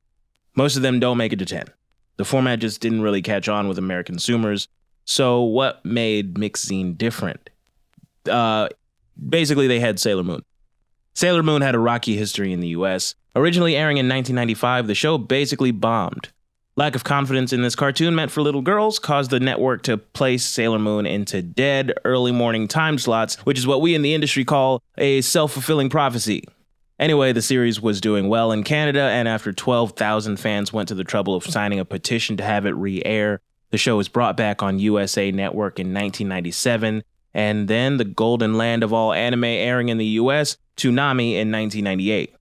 Most 0.56 0.76
of 0.76 0.82
them 0.82 0.98
don't 0.98 1.16
make 1.16 1.32
it 1.32 1.38
to 1.38 1.46
10. 1.46 1.66
The 2.16 2.24
format 2.24 2.58
just 2.58 2.80
didn't 2.80 3.02
really 3.02 3.22
catch 3.22 3.48
on 3.48 3.68
with 3.68 3.78
American 3.78 4.16
consumers. 4.16 4.68
So, 5.04 5.42
what 5.42 5.84
made 5.84 6.34
MixxZine 6.34 6.98
different? 6.98 7.50
Uh, 8.28 8.68
basically, 9.28 9.66
they 9.66 9.80
had 9.80 9.98
Sailor 9.98 10.22
Moon. 10.22 10.42
Sailor 11.14 11.42
Moon 11.42 11.62
had 11.62 11.74
a 11.74 11.78
rocky 11.78 12.16
history 12.16 12.52
in 12.52 12.60
the 12.60 12.68
US. 12.68 13.14
Originally 13.34 13.76
airing 13.76 13.96
in 13.96 14.08
1995, 14.08 14.86
the 14.86 14.94
show 14.94 15.18
basically 15.18 15.70
bombed. 15.70 16.28
Lack 16.74 16.94
of 16.94 17.04
confidence 17.04 17.52
in 17.52 17.60
this 17.60 17.74
cartoon 17.74 18.14
meant 18.14 18.30
for 18.30 18.40
little 18.40 18.62
girls 18.62 18.98
caused 18.98 19.30
the 19.30 19.40
network 19.40 19.82
to 19.82 19.98
place 19.98 20.42
Sailor 20.42 20.78
Moon 20.78 21.04
into 21.04 21.42
dead 21.42 21.92
early 22.02 22.32
morning 22.32 22.66
time 22.66 22.96
slots, 22.96 23.36
which 23.44 23.58
is 23.58 23.66
what 23.66 23.82
we 23.82 23.94
in 23.94 24.00
the 24.00 24.14
industry 24.14 24.42
call 24.42 24.82
a 24.96 25.20
self 25.20 25.52
fulfilling 25.52 25.90
prophecy. 25.90 26.44
Anyway, 26.98 27.30
the 27.30 27.42
series 27.42 27.82
was 27.82 28.00
doing 28.00 28.26
well 28.26 28.52
in 28.52 28.64
Canada, 28.64 29.02
and 29.02 29.28
after 29.28 29.52
12,000 29.52 30.38
fans 30.38 30.72
went 30.72 30.88
to 30.88 30.94
the 30.94 31.04
trouble 31.04 31.34
of 31.34 31.44
signing 31.44 31.78
a 31.78 31.84
petition 31.84 32.38
to 32.38 32.42
have 32.42 32.64
it 32.64 32.70
re 32.70 33.02
air, 33.04 33.42
the 33.68 33.76
show 33.76 33.98
was 33.98 34.08
brought 34.08 34.38
back 34.38 34.62
on 34.62 34.78
USA 34.78 35.30
Network 35.30 35.78
in 35.78 35.88
1997, 35.88 37.02
and 37.34 37.68
then 37.68 37.98
the 37.98 38.04
golden 38.04 38.54
land 38.54 38.82
of 38.82 38.94
all 38.94 39.12
anime 39.12 39.44
airing 39.44 39.90
in 39.90 39.98
the 39.98 40.06
US, 40.06 40.56
Toonami, 40.78 41.32
in 41.32 41.52
1998. 41.52 42.34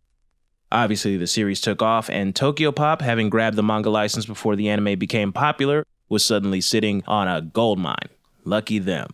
Obviously, 0.71 1.17
the 1.17 1.27
series 1.27 1.59
took 1.59 1.81
off, 1.81 2.09
and 2.09 2.33
Tokyopop, 2.33 3.01
having 3.01 3.29
grabbed 3.29 3.57
the 3.57 3.63
manga 3.63 3.89
license 3.89 4.25
before 4.25 4.55
the 4.55 4.69
anime 4.69 4.97
became 4.97 5.33
popular, 5.33 5.85
was 6.07 6.25
suddenly 6.25 6.61
sitting 6.61 7.03
on 7.07 7.27
a 7.27 7.41
gold 7.41 7.77
mine. 7.77 8.09
Lucky 8.45 8.79
them. 8.79 9.09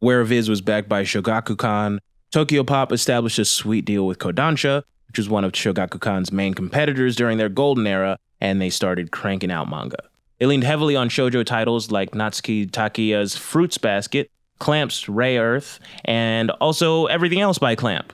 Where 0.00 0.24
Viz 0.24 0.48
was 0.48 0.60
backed 0.60 0.88
by 0.88 1.04
Shogakukan, 1.04 1.98
Tokyopop 2.32 2.90
established 2.90 3.38
a 3.38 3.44
sweet 3.44 3.84
deal 3.84 4.06
with 4.06 4.18
Kodansha, 4.18 4.82
which 5.06 5.18
was 5.18 5.28
one 5.28 5.44
of 5.44 5.52
Shogakukan's 5.52 6.32
main 6.32 6.54
competitors 6.54 7.14
during 7.14 7.38
their 7.38 7.48
golden 7.48 7.86
era, 7.86 8.18
and 8.40 8.60
they 8.60 8.70
started 8.70 9.12
cranking 9.12 9.50
out 9.50 9.70
manga. 9.70 9.98
It 10.40 10.46
leaned 10.46 10.64
heavily 10.64 10.96
on 10.96 11.08
shoujo 11.08 11.44
titles 11.44 11.90
like 11.90 12.12
Natsuki 12.12 12.68
Takaya's 12.68 13.36
Fruits 13.36 13.78
Basket, 13.78 14.30
Clamp's 14.58 15.04
Rayearth, 15.04 15.78
and 16.04 16.50
also 16.52 17.06
everything 17.06 17.40
else 17.40 17.58
by 17.58 17.74
Clamp. 17.74 18.12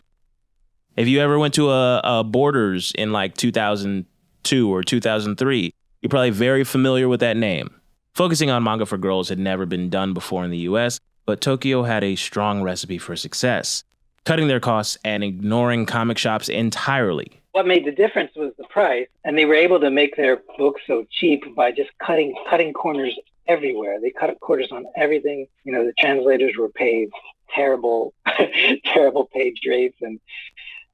If 0.96 1.08
you 1.08 1.20
ever 1.20 1.38
went 1.38 1.52
to 1.54 1.70
a, 1.70 2.00
a 2.02 2.24
Borders 2.24 2.90
in 2.96 3.12
like 3.12 3.34
2002 3.36 4.74
or 4.74 4.82
2003, 4.82 5.74
you're 6.00 6.08
probably 6.08 6.30
very 6.30 6.64
familiar 6.64 7.06
with 7.06 7.20
that 7.20 7.36
name. 7.36 7.68
Focusing 8.14 8.48
on 8.48 8.62
manga 8.62 8.86
for 8.86 8.96
girls 8.96 9.28
had 9.28 9.38
never 9.38 9.66
been 9.66 9.90
done 9.90 10.14
before 10.14 10.42
in 10.42 10.50
the 10.50 10.58
US, 10.70 10.98
but 11.26 11.42
Tokyo 11.42 11.82
had 11.82 12.02
a 12.02 12.16
strong 12.16 12.62
recipe 12.62 12.96
for 12.96 13.14
success, 13.14 13.84
cutting 14.24 14.48
their 14.48 14.58
costs 14.58 14.96
and 15.04 15.22
ignoring 15.22 15.84
comic 15.84 16.16
shops 16.16 16.48
entirely. 16.48 17.42
What 17.52 17.66
made 17.66 17.84
the 17.84 17.92
difference 17.92 18.30
was 18.34 18.54
the 18.56 18.64
price, 18.64 19.08
and 19.22 19.36
they 19.36 19.44
were 19.44 19.54
able 19.54 19.80
to 19.80 19.90
make 19.90 20.16
their 20.16 20.40
books 20.56 20.80
so 20.86 21.06
cheap 21.10 21.44
by 21.54 21.72
just 21.72 21.90
cutting 21.98 22.34
cutting 22.48 22.72
corners 22.72 23.14
everywhere. 23.46 24.00
They 24.00 24.10
cut 24.10 24.34
corners 24.40 24.72
on 24.72 24.86
everything. 24.96 25.46
You 25.64 25.72
know, 25.72 25.84
the 25.84 25.92
translators 25.98 26.54
were 26.58 26.70
paid 26.70 27.10
terrible, 27.54 28.14
terrible 28.84 29.26
page 29.26 29.60
rates, 29.66 29.96
and 30.00 30.20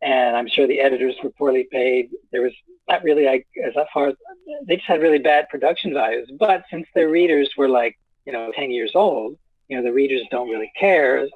and 0.03 0.37
I'm 0.37 0.49
sure 0.49 0.67
the 0.67 0.81
editors 0.81 1.15
were 1.23 1.31
poorly 1.31 1.69
paid. 1.71 2.11
There 2.33 2.43
was 2.43 2.53
not 2.89 3.03
really 3.05 3.25
like 3.25 3.47
as 3.65 3.75
far 3.95 4.09
as 4.09 4.15
they 4.67 4.77
just 4.77 4.89
had 4.89 5.01
really 5.01 5.19
bad 5.19 5.49
production 5.49 5.95
values. 5.95 6.31
But 6.39 6.65
since 6.71 6.87
their 6.95 7.09
readers 7.09 7.51
were 7.57 7.69
like 7.69 7.99
you 8.27 8.33
know 8.33 8.53
10 8.55 8.71
years 8.71 8.93
old, 8.95 9.37
you 9.69 9.77
know 9.77 9.83
the 9.83 9.93
readers 9.93 10.23
don't 10.31 10.51
really 10.51 10.73
care 10.79 11.27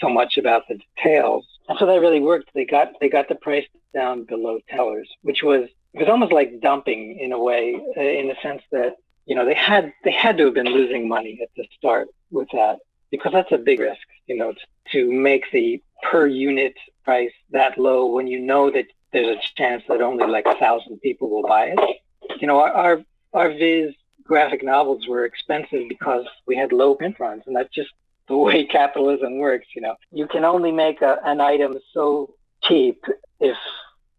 so 0.00 0.08
much 0.08 0.36
about 0.38 0.68
the 0.68 0.78
details, 0.96 1.46
and 1.68 1.78
so 1.78 1.86
that 1.86 2.00
really 2.00 2.20
worked. 2.20 2.50
They 2.54 2.64
got 2.64 2.92
they 3.00 3.08
got 3.08 3.28
the 3.28 3.34
price 3.34 3.66
down 3.94 4.24
below 4.24 4.60
tellers, 4.68 5.08
which 5.22 5.42
was 5.42 5.68
it 5.94 5.98
was 5.98 6.08
almost 6.08 6.32
like 6.32 6.60
dumping 6.60 7.18
in 7.18 7.32
a 7.32 7.38
way, 7.38 7.74
in 7.96 8.28
the 8.28 8.36
sense 8.42 8.62
that 8.72 8.96
you 9.26 9.34
know 9.34 9.44
they 9.44 9.54
had 9.54 9.92
they 10.04 10.12
had 10.12 10.36
to 10.38 10.46
have 10.46 10.54
been 10.54 10.66
losing 10.66 11.08
money 11.08 11.38
at 11.42 11.48
the 11.56 11.66
start 11.78 12.08
with 12.30 12.48
that 12.52 12.78
because 13.10 13.32
that's 13.32 13.52
a 13.52 13.58
big 13.58 13.78
risk, 13.78 14.00
you 14.26 14.36
know, 14.36 14.54
to 14.90 15.12
make 15.12 15.44
the 15.52 15.80
per 16.02 16.26
unit 16.26 16.74
price 17.04 17.32
that 17.50 17.78
low 17.78 18.06
when 18.06 18.26
you 18.26 18.38
know 18.38 18.70
that 18.70 18.86
there's 19.12 19.36
a 19.36 19.40
chance 19.56 19.82
that 19.88 20.00
only 20.00 20.26
like 20.26 20.46
a 20.46 20.56
thousand 20.56 21.00
people 21.00 21.28
will 21.28 21.46
buy 21.46 21.74
it. 21.76 22.00
You 22.40 22.46
know, 22.46 22.60
our, 22.60 22.72
our, 22.72 23.04
our 23.34 23.50
Viz 23.50 23.94
graphic 24.24 24.64
novels 24.64 25.06
were 25.06 25.24
expensive 25.24 25.88
because 25.88 26.24
we 26.46 26.56
had 26.56 26.72
low 26.72 26.94
print 26.94 27.18
runs, 27.20 27.42
and 27.46 27.54
that's 27.54 27.74
just 27.74 27.90
the 28.28 28.36
way 28.36 28.64
capitalism 28.78 29.38
works. 29.38 29.66
You 29.74 29.82
know, 29.82 29.96
you 30.10 30.26
can 30.26 30.44
only 30.44 30.72
make 30.72 31.02
a, 31.02 31.18
an 31.24 31.40
item 31.40 31.74
so 31.92 32.34
cheap 32.62 33.04
if 33.40 33.56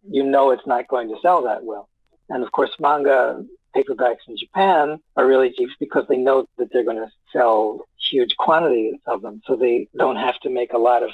you 0.08 0.24
know 0.24 0.52
it's 0.52 0.68
not 0.68 0.88
going 0.88 1.10
to 1.10 1.16
sell 1.22 1.44
that 1.44 1.64
well. 1.64 1.90
And 2.30 2.44
of 2.44 2.52
course, 2.52 2.72
manga 2.80 3.44
paperbacks 3.76 4.28
in 4.28 4.38
Japan 4.38 5.00
are 5.16 5.26
really 5.26 5.52
cheap 5.52 5.70
because 5.80 6.06
they 6.08 6.18
know 6.18 6.48
that 6.58 6.70
they're 6.72 6.84
going 6.84 6.98
to 6.98 7.12
sell 7.32 7.88
huge 7.98 8.36
quantities 8.38 8.96
of 9.08 9.22
them. 9.22 9.42
So 9.46 9.56
they 9.56 9.88
don't 9.98 10.16
have 10.16 10.40
to 10.42 10.50
make 10.50 10.74
a 10.74 10.78
lot 10.78 11.04
of 11.04 11.10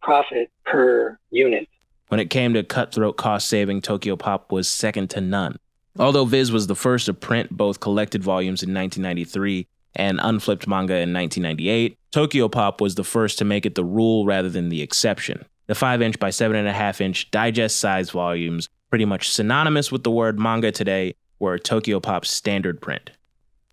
profit 0.00 0.50
per 0.64 1.18
unit. 1.30 1.68
When 2.08 2.20
it 2.20 2.30
came 2.30 2.54
to 2.54 2.62
cutthroat 2.62 3.16
cost 3.16 3.48
saving, 3.48 3.82
Tokyopop 3.82 4.50
was 4.50 4.68
second 4.68 5.10
to 5.10 5.20
none. 5.20 5.58
Although 5.98 6.24
Viz 6.24 6.52
was 6.52 6.66
the 6.66 6.76
first 6.76 7.06
to 7.06 7.14
print 7.14 7.50
both 7.50 7.80
collected 7.80 8.22
volumes 8.22 8.62
in 8.62 8.72
1993 8.72 9.66
and 9.96 10.20
unflipped 10.22 10.66
manga 10.66 10.94
in 10.94 11.12
1998, 11.12 11.98
Tokyopop 12.12 12.80
was 12.80 12.94
the 12.94 13.04
first 13.04 13.36
to 13.38 13.44
make 13.44 13.66
it 13.66 13.74
the 13.74 13.84
rule 13.84 14.24
rather 14.24 14.48
than 14.48 14.68
the 14.68 14.80
exception. 14.80 15.44
The 15.66 15.74
5 15.74 16.00
inch 16.00 16.18
by 16.18 16.30
7.5 16.30 17.00
inch 17.00 17.30
digest 17.30 17.78
size 17.78 18.10
volumes, 18.10 18.68
pretty 18.90 19.04
much 19.04 19.28
synonymous 19.28 19.92
with 19.92 20.02
the 20.02 20.10
word 20.10 20.38
manga 20.38 20.72
today, 20.72 21.14
were 21.38 21.58
Tokyopop's 21.58 22.30
standard 22.30 22.80
print. 22.80 23.10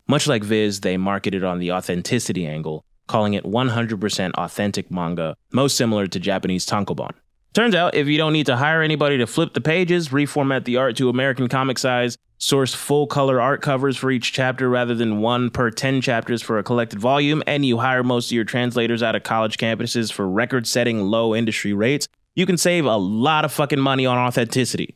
Much 0.08 0.26
like 0.26 0.44
Viz, 0.44 0.80
they 0.80 0.96
marketed 0.96 1.42
on 1.42 1.58
the 1.58 1.72
authenticity 1.72 2.46
angle, 2.46 2.84
calling 3.06 3.34
it 3.34 3.44
100% 3.44 4.34
authentic 4.34 4.90
manga, 4.90 5.36
most 5.52 5.76
similar 5.76 6.06
to 6.06 6.20
Japanese 6.20 6.66
tankobon. 6.66 7.12
Turns 7.54 7.74
out, 7.74 7.94
if 7.94 8.06
you 8.06 8.18
don't 8.18 8.34
need 8.34 8.46
to 8.46 8.56
hire 8.56 8.82
anybody 8.82 9.16
to 9.16 9.26
flip 9.26 9.54
the 9.54 9.60
pages, 9.60 10.10
reformat 10.10 10.64
the 10.64 10.76
art 10.76 10.96
to 10.96 11.08
American 11.08 11.48
comic 11.48 11.78
size, 11.78 12.18
source 12.38 12.74
full 12.74 13.06
color 13.06 13.40
art 13.40 13.62
covers 13.62 13.96
for 13.96 14.10
each 14.10 14.32
chapter 14.32 14.68
rather 14.68 14.94
than 14.94 15.20
one 15.20 15.48
per 15.48 15.70
10 15.70 16.02
chapters 16.02 16.42
for 16.42 16.58
a 16.58 16.62
collected 16.62 16.98
volume, 16.98 17.42
and 17.46 17.64
you 17.64 17.78
hire 17.78 18.04
most 18.04 18.26
of 18.26 18.32
your 18.32 18.44
translators 18.44 19.02
out 19.02 19.16
of 19.16 19.22
college 19.22 19.56
campuses 19.56 20.12
for 20.12 20.28
record 20.28 20.66
setting 20.66 21.00
low 21.00 21.34
industry 21.34 21.72
rates, 21.72 22.08
you 22.34 22.44
can 22.44 22.58
save 22.58 22.84
a 22.84 22.96
lot 22.96 23.44
of 23.44 23.52
fucking 23.52 23.80
money 23.80 24.04
on 24.04 24.18
authenticity. 24.18 24.94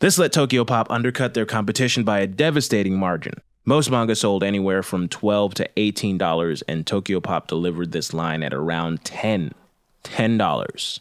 This 0.00 0.16
let 0.16 0.32
Tokyopop 0.32 0.86
undercut 0.88 1.34
their 1.34 1.44
competition 1.44 2.04
by 2.04 2.20
a 2.20 2.26
devastating 2.26 2.98
margin. 2.98 3.34
Most 3.66 3.90
manga 3.90 4.16
sold 4.16 4.42
anywhere 4.42 4.82
from 4.82 5.08
12 5.08 5.52
to 5.56 5.68
$18, 5.76 6.62
and 6.66 6.86
Tokyopop 6.86 7.46
delivered 7.46 7.92
this 7.92 8.14
line 8.14 8.42
at 8.42 8.54
around 8.54 9.04
$10. 9.04 9.52
$10. 10.02 11.00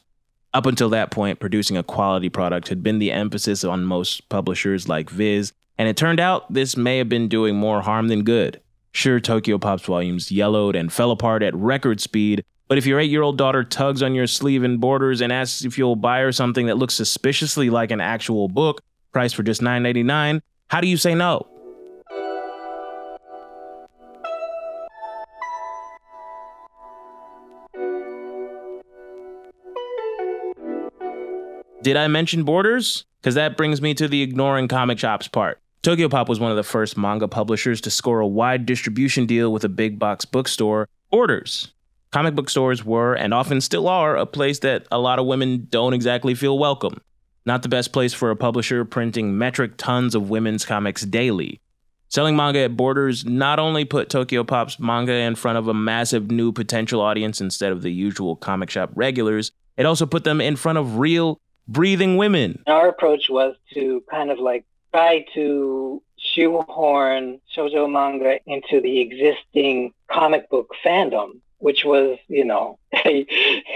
Up 0.53 0.65
until 0.65 0.89
that 0.89 1.11
point, 1.11 1.39
producing 1.39 1.77
a 1.77 1.83
quality 1.83 2.27
product 2.27 2.67
had 2.67 2.83
been 2.83 2.99
the 2.99 3.13
emphasis 3.13 3.63
on 3.63 3.85
most 3.85 4.27
publishers 4.27 4.89
like 4.89 5.09
Viz, 5.09 5.53
and 5.77 5.87
it 5.87 5.95
turned 5.95 6.19
out 6.19 6.53
this 6.53 6.75
may 6.75 6.97
have 6.97 7.07
been 7.07 7.29
doing 7.29 7.55
more 7.55 7.81
harm 7.81 8.09
than 8.09 8.25
good. 8.25 8.59
Sure, 8.91 9.21
Tokyopop's 9.21 9.85
volumes 9.85 10.29
yellowed 10.29 10.75
and 10.75 10.91
fell 10.91 11.11
apart 11.11 11.41
at 11.41 11.55
record 11.55 12.01
speed, 12.01 12.43
but 12.67 12.77
if 12.77 12.85
your 12.85 12.99
eight 12.99 13.09
year 13.09 13.21
old 13.21 13.37
daughter 13.37 13.63
tugs 13.63 14.03
on 14.03 14.13
your 14.13 14.27
sleeve 14.27 14.65
in 14.65 14.77
Borders 14.77 15.21
and 15.21 15.31
asks 15.31 15.63
if 15.63 15.77
you'll 15.77 15.95
buy 15.95 16.19
her 16.19 16.33
something 16.33 16.65
that 16.65 16.77
looks 16.77 16.95
suspiciously 16.95 17.69
like 17.69 17.91
an 17.91 18.01
actual 18.01 18.49
book, 18.49 18.81
priced 19.11 19.35
for 19.35 19.43
just 19.43 19.61
$9.99, 19.61 20.41
how 20.67 20.81
do 20.81 20.87
you 20.87 20.97
say 20.97 21.15
no? 21.15 21.47
Did 31.81 31.95
I 31.95 32.07
mention 32.07 32.43
Borders? 32.43 33.05
Because 33.21 33.35
that 33.35 33.57
brings 33.57 33.81
me 33.81 33.93
to 33.95 34.07
the 34.07 34.21
ignoring 34.21 34.67
comic 34.67 34.99
shops 34.99 35.27
part. 35.27 35.59
Tokyopop 35.81 36.27
was 36.27 36.39
one 36.39 36.51
of 36.51 36.57
the 36.57 36.63
first 36.63 36.97
manga 36.97 37.27
publishers 37.27 37.79
to 37.81 37.89
score 37.89 38.19
a 38.19 38.27
wide 38.27 38.65
distribution 38.65 39.25
deal 39.25 39.53
with 39.53 39.63
a 39.63 39.69
big 39.69 39.97
box 39.97 40.25
bookstore, 40.25 40.89
Borders. 41.09 41.71
Comic 42.11 42.35
book 42.35 42.49
stores 42.49 42.83
were, 42.83 43.13
and 43.13 43.33
often 43.33 43.61
still 43.61 43.87
are, 43.87 44.17
a 44.17 44.25
place 44.25 44.59
that 44.59 44.87
a 44.91 44.99
lot 44.99 45.19
of 45.19 45.25
women 45.25 45.67
don't 45.69 45.93
exactly 45.93 46.35
feel 46.35 46.59
welcome. 46.59 46.99
Not 47.45 47.63
the 47.63 47.69
best 47.69 47.93
place 47.93 48.13
for 48.13 48.31
a 48.31 48.35
publisher 48.35 48.85
printing 48.85 49.37
metric 49.37 49.73
tons 49.77 50.15
of 50.15 50.29
women's 50.29 50.65
comics 50.65 51.03
daily. 51.03 51.61
Selling 52.09 52.35
manga 52.35 52.59
at 52.61 52.75
Borders 52.75 53.23
not 53.23 53.59
only 53.59 53.85
put 53.85 54.09
Tokyopop's 54.09 54.79
manga 54.79 55.13
in 55.13 55.35
front 55.35 55.59
of 55.59 55.67
a 55.67 55.73
massive 55.73 56.31
new 56.31 56.51
potential 56.51 57.01
audience 57.01 57.39
instead 57.39 57.71
of 57.71 57.83
the 57.83 57.91
usual 57.91 58.35
comic 58.35 58.71
shop 58.71 58.89
regulars, 58.95 59.51
it 59.77 59.85
also 59.85 60.07
put 60.07 60.23
them 60.23 60.41
in 60.41 60.55
front 60.55 60.79
of 60.79 60.97
real, 60.97 61.39
breathing 61.67 62.17
women. 62.17 62.63
Our 62.65 62.87
approach 62.87 63.29
was 63.29 63.55
to 63.75 64.03
kind 64.09 64.31
of 64.31 64.39
like 64.39 64.65
try 64.91 65.23
to 65.35 66.01
shoehorn 66.17 67.39
shoujo 67.55 67.89
manga 67.89 68.39
into 68.47 68.81
the 68.81 68.99
existing 69.01 69.93
comic 70.11 70.49
book 70.49 70.73
fandom, 70.83 71.39
which 71.59 71.85
was, 71.85 72.17
you 72.27 72.43
know, 72.43 72.79
a, 73.05 73.25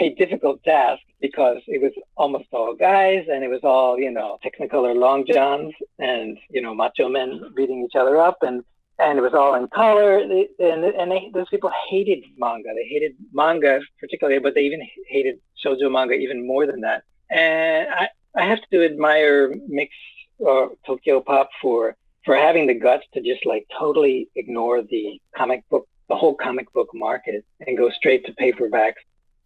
a 0.02 0.10
difficult 0.16 0.64
task 0.64 1.02
because 1.24 1.62
it 1.68 1.82
was 1.82 1.94
almost 2.18 2.50
all 2.52 2.76
guys 2.76 3.26
and 3.32 3.46
it 3.46 3.50
was 3.50 3.62
all, 3.64 3.98
you 3.98 4.12
know, 4.12 4.38
Technicolor 4.46 4.94
long 4.94 5.26
johns 5.26 5.74
and, 5.98 6.38
you 6.50 6.62
know, 6.62 6.76
macho 6.76 7.08
men 7.08 7.42
beating 7.56 7.84
each 7.86 7.96
other 7.96 8.18
up 8.18 8.38
and 8.42 8.64
and 9.00 9.18
it 9.18 9.22
was 9.22 9.34
all 9.34 9.56
in 9.56 9.68
color. 9.70 10.20
and 10.20 10.84
and 11.00 11.12
they, 11.12 11.32
those 11.34 11.50
people 11.50 11.72
hated 11.90 12.22
manga. 12.38 12.72
They 12.76 12.88
hated 12.88 13.14
manga 13.32 13.80
particularly, 14.02 14.40
but 14.40 14.54
they 14.54 14.66
even 14.66 14.82
hated 15.08 15.40
shoujo 15.64 15.90
manga 15.90 16.14
even 16.14 16.46
more 16.46 16.68
than 16.68 16.82
that. 16.82 17.04
And 17.32 17.88
I, 18.02 18.10
I 18.36 18.46
have 18.46 18.60
to 18.72 18.84
admire 18.84 19.54
Mixx 19.78 19.92
or 20.40 20.74
Tokyo 20.86 21.22
Pop 21.22 21.50
for 21.62 21.96
for 22.26 22.36
having 22.36 22.68
the 22.68 22.74
guts 22.74 23.06
to 23.14 23.22
just 23.22 23.46
like 23.46 23.66
totally 23.80 24.28
ignore 24.36 24.82
the 24.82 25.22
comic 25.38 25.62
book, 25.70 25.88
the 26.10 26.16
whole 26.16 26.36
comic 26.36 26.72
book 26.74 26.90
market, 26.94 27.46
and 27.66 27.78
go 27.78 27.90
straight 27.90 28.26
to 28.26 28.34
paperbacks. 28.34 29.04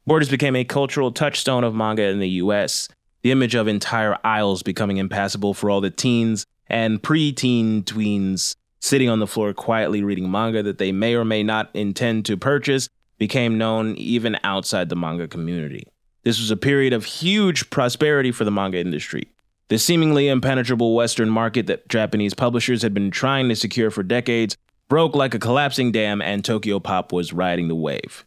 Borders 0.07 0.29
became 0.29 0.55
a 0.55 0.63
cultural 0.63 1.11
touchstone 1.11 1.65
of 1.65 1.75
manga 1.75 2.03
in 2.03 2.19
the 2.19 2.29
U.S. 2.29 2.87
The 3.23 3.31
image 3.31 3.55
of 3.55 3.67
entire 3.67 4.17
aisles 4.23 4.63
becoming 4.63 4.95
impassable 4.95 5.53
for 5.53 5.69
all 5.69 5.81
the 5.81 5.91
teens 5.91 6.45
and 6.67 7.03
pre-teen 7.03 7.83
tweens 7.83 8.55
sitting 8.79 9.09
on 9.09 9.19
the 9.19 9.27
floor 9.27 9.53
quietly 9.53 10.03
reading 10.03 10.31
manga 10.31 10.63
that 10.63 10.77
they 10.77 10.93
may 10.93 11.13
or 11.13 11.25
may 11.25 11.43
not 11.43 11.69
intend 11.73 12.25
to 12.27 12.37
purchase 12.37 12.87
became 13.17 13.57
known 13.57 13.95
even 13.95 14.37
outside 14.45 14.87
the 14.87 14.95
manga 14.95 15.27
community. 15.27 15.85
This 16.23 16.39
was 16.39 16.51
a 16.51 16.57
period 16.57 16.93
of 16.93 17.03
huge 17.03 17.69
prosperity 17.69 18.31
for 18.31 18.45
the 18.45 18.51
manga 18.51 18.79
industry. 18.79 19.27
The 19.67 19.77
seemingly 19.77 20.29
impenetrable 20.29 20.95
Western 20.95 21.29
market 21.29 21.67
that 21.67 21.89
Japanese 21.89 22.33
publishers 22.33 22.81
had 22.81 22.93
been 22.93 23.11
trying 23.11 23.49
to 23.49 23.57
secure 23.57 23.91
for 23.91 24.03
decades 24.03 24.55
broke 24.87 25.15
like 25.15 25.33
a 25.33 25.39
collapsing 25.39 25.91
dam, 25.91 26.21
and 26.21 26.43
Tokyopop 26.43 27.11
was 27.11 27.33
riding 27.33 27.67
the 27.67 27.75
wave. 27.75 28.25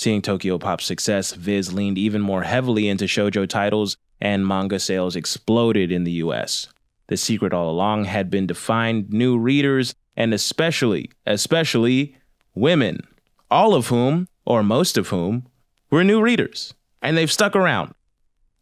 Seeing 0.00 0.22
Tokyopop's 0.22 0.86
success, 0.86 1.32
Viz 1.32 1.74
leaned 1.74 1.98
even 1.98 2.22
more 2.22 2.44
heavily 2.44 2.88
into 2.88 3.04
shoujo 3.04 3.46
titles, 3.46 3.98
and 4.18 4.46
manga 4.46 4.80
sales 4.80 5.14
exploded 5.14 5.92
in 5.92 6.04
the 6.04 6.12
US. 6.24 6.68
The 7.08 7.18
secret 7.18 7.52
all 7.52 7.68
along 7.68 8.06
had 8.06 8.30
been 8.30 8.46
to 8.46 8.54
find 8.54 9.10
new 9.10 9.36
readers, 9.36 9.94
and 10.16 10.32
especially, 10.32 11.10
especially 11.26 12.16
women, 12.54 13.06
all 13.50 13.74
of 13.74 13.88
whom, 13.88 14.26
or 14.46 14.62
most 14.62 14.96
of 14.96 15.08
whom, 15.08 15.46
were 15.90 16.02
new 16.02 16.22
readers 16.22 16.72
and 17.02 17.14
they've 17.14 17.30
stuck 17.30 17.54
around. 17.54 17.92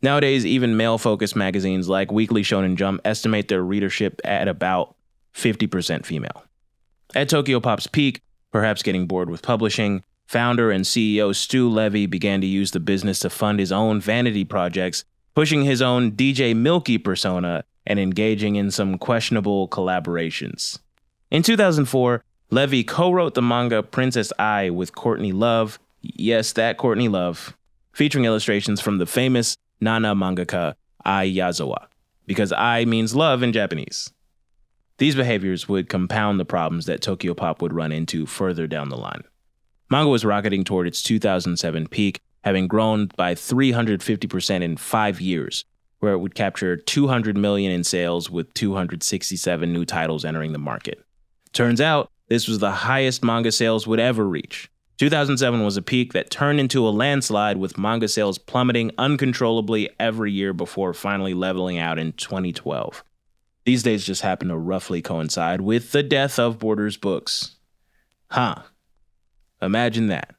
Nowadays, 0.02 0.44
even 0.44 0.76
male 0.76 0.98
focused 0.98 1.36
magazines 1.36 1.88
like 1.88 2.10
Weekly 2.10 2.42
Shonen 2.42 2.74
Jump 2.74 3.00
estimate 3.04 3.46
their 3.46 3.62
readership 3.62 4.20
at 4.24 4.48
about 4.48 4.96
50% 5.36 6.04
female. 6.04 6.42
At 7.14 7.28
Tokyopop's 7.28 7.86
peak, 7.86 8.22
perhaps 8.50 8.82
getting 8.82 9.06
bored 9.06 9.30
with 9.30 9.40
publishing, 9.40 10.02
founder 10.28 10.70
and 10.70 10.84
CEO 10.84 11.34
Stu 11.34 11.68
Levy 11.68 12.06
began 12.06 12.40
to 12.42 12.46
use 12.46 12.70
the 12.70 12.80
business 12.80 13.18
to 13.20 13.30
fund 13.30 13.58
his 13.58 13.72
own 13.72 13.98
vanity 13.98 14.44
projects, 14.44 15.04
pushing 15.34 15.64
his 15.64 15.80
own 15.80 16.12
DJ 16.12 16.54
Milky 16.54 16.98
persona 16.98 17.64
and 17.86 17.98
engaging 17.98 18.56
in 18.56 18.70
some 18.70 18.98
questionable 18.98 19.68
collaborations. 19.68 20.78
In 21.30 21.42
2004, 21.42 22.22
Levy 22.50 22.84
co 22.84 23.10
wrote 23.10 23.34
the 23.34 23.42
manga 23.42 23.82
Princess 23.82 24.30
Ai 24.38 24.68
with 24.68 24.94
Courtney 24.94 25.32
Love. 25.32 25.78
Yes, 26.02 26.52
that 26.52 26.76
Courtney 26.76 27.08
Love 27.08 27.56
featuring 27.92 28.26
illustrations 28.26 28.80
from 28.80 28.98
the 28.98 29.06
famous 29.06 29.56
Nana 29.80 30.14
mangaka 30.14 30.74
Ai 31.04 31.26
Yazawa, 31.26 31.86
because 32.26 32.52
Ai 32.52 32.84
means 32.84 33.16
love 33.16 33.42
in 33.42 33.52
Japanese. 33.52 34.12
These 34.98 35.14
behaviors 35.14 35.68
would 35.68 35.88
compound 35.88 36.38
the 36.38 36.44
problems 36.44 36.86
that 36.86 37.00
Tokyopop 37.00 37.62
would 37.62 37.72
run 37.72 37.92
into 37.92 38.26
further 38.26 38.66
down 38.66 38.90
the 38.90 38.96
line. 38.96 39.22
Manga 39.90 40.10
was 40.10 40.24
rocketing 40.24 40.64
toward 40.64 40.86
its 40.86 41.02
2007 41.02 41.88
peak, 41.88 42.20
having 42.44 42.68
grown 42.68 43.06
by 43.16 43.34
350% 43.34 44.62
in 44.62 44.76
five 44.76 45.20
years, 45.20 45.64
where 46.00 46.12
it 46.12 46.18
would 46.18 46.34
capture 46.34 46.76
200 46.76 47.36
million 47.36 47.72
in 47.72 47.82
sales 47.82 48.30
with 48.30 48.52
267 48.54 49.72
new 49.72 49.84
titles 49.84 50.24
entering 50.24 50.52
the 50.52 50.58
market. 50.58 51.02
Turns 51.52 51.80
out, 51.80 52.10
this 52.28 52.46
was 52.46 52.58
the 52.58 52.70
highest 52.70 53.24
manga 53.24 53.50
sales 53.50 53.86
would 53.86 53.98
ever 53.98 54.28
reach. 54.28 54.70
2007 54.98 55.64
was 55.64 55.76
a 55.76 55.82
peak 55.82 56.12
that 56.12 56.28
turned 56.28 56.60
into 56.60 56.86
a 56.86 56.90
landslide 56.90 57.56
with 57.56 57.78
manga 57.78 58.08
sales 58.08 58.36
plummeting 58.36 58.90
uncontrollably 58.98 59.88
every 59.98 60.32
year 60.32 60.52
before 60.52 60.92
finally 60.92 61.34
leveling 61.34 61.78
out 61.78 61.98
in 61.98 62.12
2012. 62.12 63.02
These 63.64 63.82
days 63.84 64.04
just 64.04 64.22
happen 64.22 64.48
to 64.48 64.56
roughly 64.58 65.00
coincide 65.00 65.60
with 65.60 65.92
the 65.92 66.02
death 66.02 66.38
of 66.38 66.58
Borders 66.58 66.96
Books. 66.96 67.56
Huh. 68.30 68.62
Imagine 69.60 70.08
that. 70.08 70.34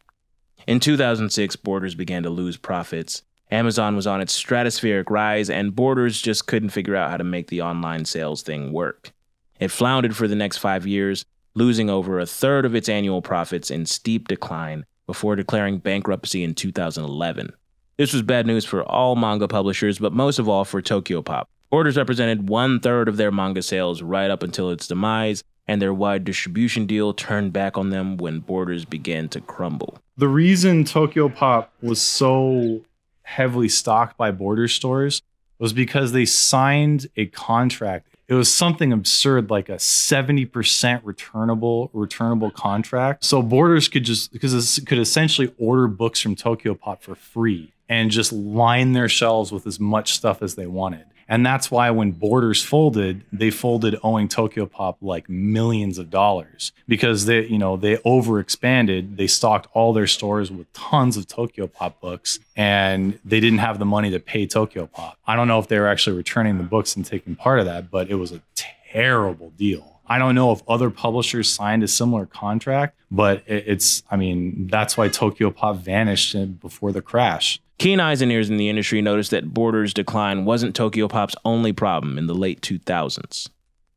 In 0.67 0.79
2006, 0.79 1.55
Borders 1.57 1.95
began 1.95 2.23
to 2.23 2.29
lose 2.29 2.57
profits. 2.57 3.23
Amazon 3.51 3.95
was 3.95 4.05
on 4.05 4.21
its 4.21 4.41
stratospheric 4.41 5.09
rise, 5.09 5.49
and 5.49 5.75
Borders 5.75 6.21
just 6.21 6.47
couldn't 6.47 6.69
figure 6.69 6.95
out 6.95 7.09
how 7.09 7.17
to 7.17 7.23
make 7.23 7.47
the 7.47 7.61
online 7.61 8.05
sales 8.05 8.43
thing 8.43 8.71
work. 8.71 9.11
It 9.59 9.71
floundered 9.71 10.15
for 10.15 10.27
the 10.27 10.35
next 10.35 10.57
five 10.57 10.85
years, 10.85 11.25
losing 11.55 11.89
over 11.89 12.19
a 12.19 12.25
third 12.25 12.65
of 12.65 12.75
its 12.75 12.87
annual 12.87 13.21
profits 13.21 13.71
in 13.71 13.85
steep 13.85 14.27
decline 14.27 14.85
before 15.07 15.35
declaring 15.35 15.79
bankruptcy 15.79 16.43
in 16.43 16.53
2011. 16.53 17.51
This 17.97 18.13
was 18.13 18.21
bad 18.21 18.45
news 18.45 18.63
for 18.63 18.83
all 18.83 19.15
manga 19.15 19.47
publishers, 19.47 19.99
but 19.99 20.13
most 20.13 20.39
of 20.39 20.47
all 20.47 20.63
for 20.63 20.81
Tokyopop. 20.81 21.45
Borders 21.69 21.97
represented 21.97 22.47
one 22.47 22.79
third 22.79 23.09
of 23.09 23.17
their 23.17 23.31
manga 23.31 23.61
sales 23.61 24.01
right 24.01 24.31
up 24.31 24.43
until 24.43 24.69
its 24.69 24.87
demise, 24.87 25.43
and 25.69 25.79
their 25.79 25.93
wide 25.93 26.23
distribution 26.23 26.87
deal 26.87 27.13
turned 27.13 27.53
back 27.53 27.77
on 27.77 27.91
them 27.91 28.17
when 28.17 28.39
Borders 28.39 28.85
began 28.85 29.29
to 29.29 29.39
crumble. 29.39 29.99
The 30.17 30.27
reason 30.27 30.83
Tokyopop 30.83 31.67
was 31.79 32.01
so 32.01 32.81
heavily 33.21 33.69
stocked 33.69 34.17
by 34.17 34.31
border 34.31 34.67
stores 34.67 35.21
was 35.59 35.71
because 35.71 36.11
they 36.11 36.25
signed 36.25 37.07
a 37.15 37.27
contract 37.27 38.07
it 38.27 38.35
was 38.35 38.51
something 38.51 38.93
absurd 38.93 39.49
like 39.49 39.69
a 39.69 39.75
70% 39.75 41.01
returnable 41.03 41.89
returnable 41.93 42.49
contract 42.51 43.23
so 43.23 43.41
borders 43.43 43.87
could 43.87 44.03
just 44.03 44.31
because 44.31 44.79
could 44.87 44.97
essentially 44.97 45.53
order 45.59 45.87
books 45.87 46.19
from 46.19 46.35
tokyopop 46.35 47.01
for 47.01 47.13
free 47.13 47.71
and 47.89 48.11
just 48.11 48.31
line 48.31 48.93
their 48.93 49.09
shelves 49.09 49.51
with 49.51 49.65
as 49.65 49.79
much 49.79 50.13
stuff 50.13 50.41
as 50.43 50.55
they 50.55 50.67
wanted. 50.67 51.05
And 51.29 51.45
that's 51.45 51.69
why 51.69 51.91
when 51.91 52.11
Borders 52.11 52.63
folded, 52.63 53.21
they 53.31 53.51
folded 53.51 53.95
owing 54.01 54.27
Tokyopop 54.27 54.95
like 54.99 55.29
millions 55.29 55.99
of 55.99 56.09
dollars 56.09 56.71
because 56.87 57.25
they, 57.25 57.45
you 57.45 57.59
know, 57.59 57.77
they 57.77 57.97
overexpanded. 57.97 59.15
They 59.15 59.27
stocked 59.27 59.67
all 59.73 59.93
their 59.93 60.07
stores 60.07 60.51
with 60.51 60.73
tons 60.73 61.17
of 61.17 61.27
Tokyopop 61.27 61.99
books 62.01 62.39
and 62.57 63.19
they 63.23 63.39
didn't 63.39 63.59
have 63.59 63.77
the 63.77 63.85
money 63.85 64.09
to 64.09 64.19
pay 64.19 64.47
Tokyopop. 64.47 65.13
I 65.27 65.35
don't 65.35 65.47
know 65.47 65.59
if 65.59 65.67
they 65.67 65.77
were 65.77 65.87
actually 65.87 66.17
returning 66.17 66.57
the 66.57 66.63
books 66.63 66.95
and 66.95 67.05
taking 67.05 67.35
part 67.35 67.59
of 67.59 67.65
that, 67.65 67.91
but 67.91 68.09
it 68.09 68.15
was 68.15 68.31
a 68.31 68.41
terrible 68.55 69.51
deal. 69.51 70.01
I 70.07 70.17
don't 70.17 70.33
know 70.33 70.51
if 70.51 70.63
other 70.67 70.89
publishers 70.89 71.47
signed 71.53 71.83
a 71.83 71.87
similar 71.87 72.25
contract, 72.25 72.97
but 73.11 73.43
it's, 73.45 74.01
I 74.09 74.15
mean, 74.15 74.65
that's 74.65 74.97
why 74.97 75.09
Tokyopop 75.09 75.77
vanished 75.77 76.59
before 76.59 76.91
the 76.91 77.03
crash. 77.03 77.61
Keen 77.79 78.01
eyes 78.01 78.21
and 78.21 78.29
ears 78.29 78.49
in 78.49 78.57
the 78.57 78.67
industry 78.67 79.01
noticed 79.01 79.31
that 79.31 79.53
Borders' 79.53 79.93
decline 79.93 80.43
wasn't 80.43 80.75
Tokyopop's 80.75 81.35
only 81.45 81.71
problem 81.71 82.17
in 82.17 82.27
the 82.27 82.35
late 82.35 82.59
2000s. 82.59 83.47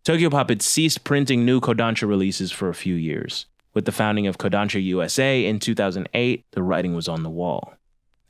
Tokyopop 0.05 0.51
had 0.51 0.63
ceased 0.63 1.03
printing 1.03 1.45
new 1.45 1.61
Kodansha 1.61 2.07
releases 2.07 2.53
for 2.53 2.69
a 2.69 2.75
few 2.75 2.95
years. 2.95 3.47
With 3.75 3.85
the 3.85 3.91
founding 3.91 4.29
of 4.29 4.39
Kodansha 4.39 4.81
USA 4.85 5.45
in 5.45 5.59
2008, 5.59 6.45
the 6.53 6.63
writing 6.63 6.95
was 6.95 7.09
on 7.09 7.25
the 7.25 7.31
wall. 7.31 7.75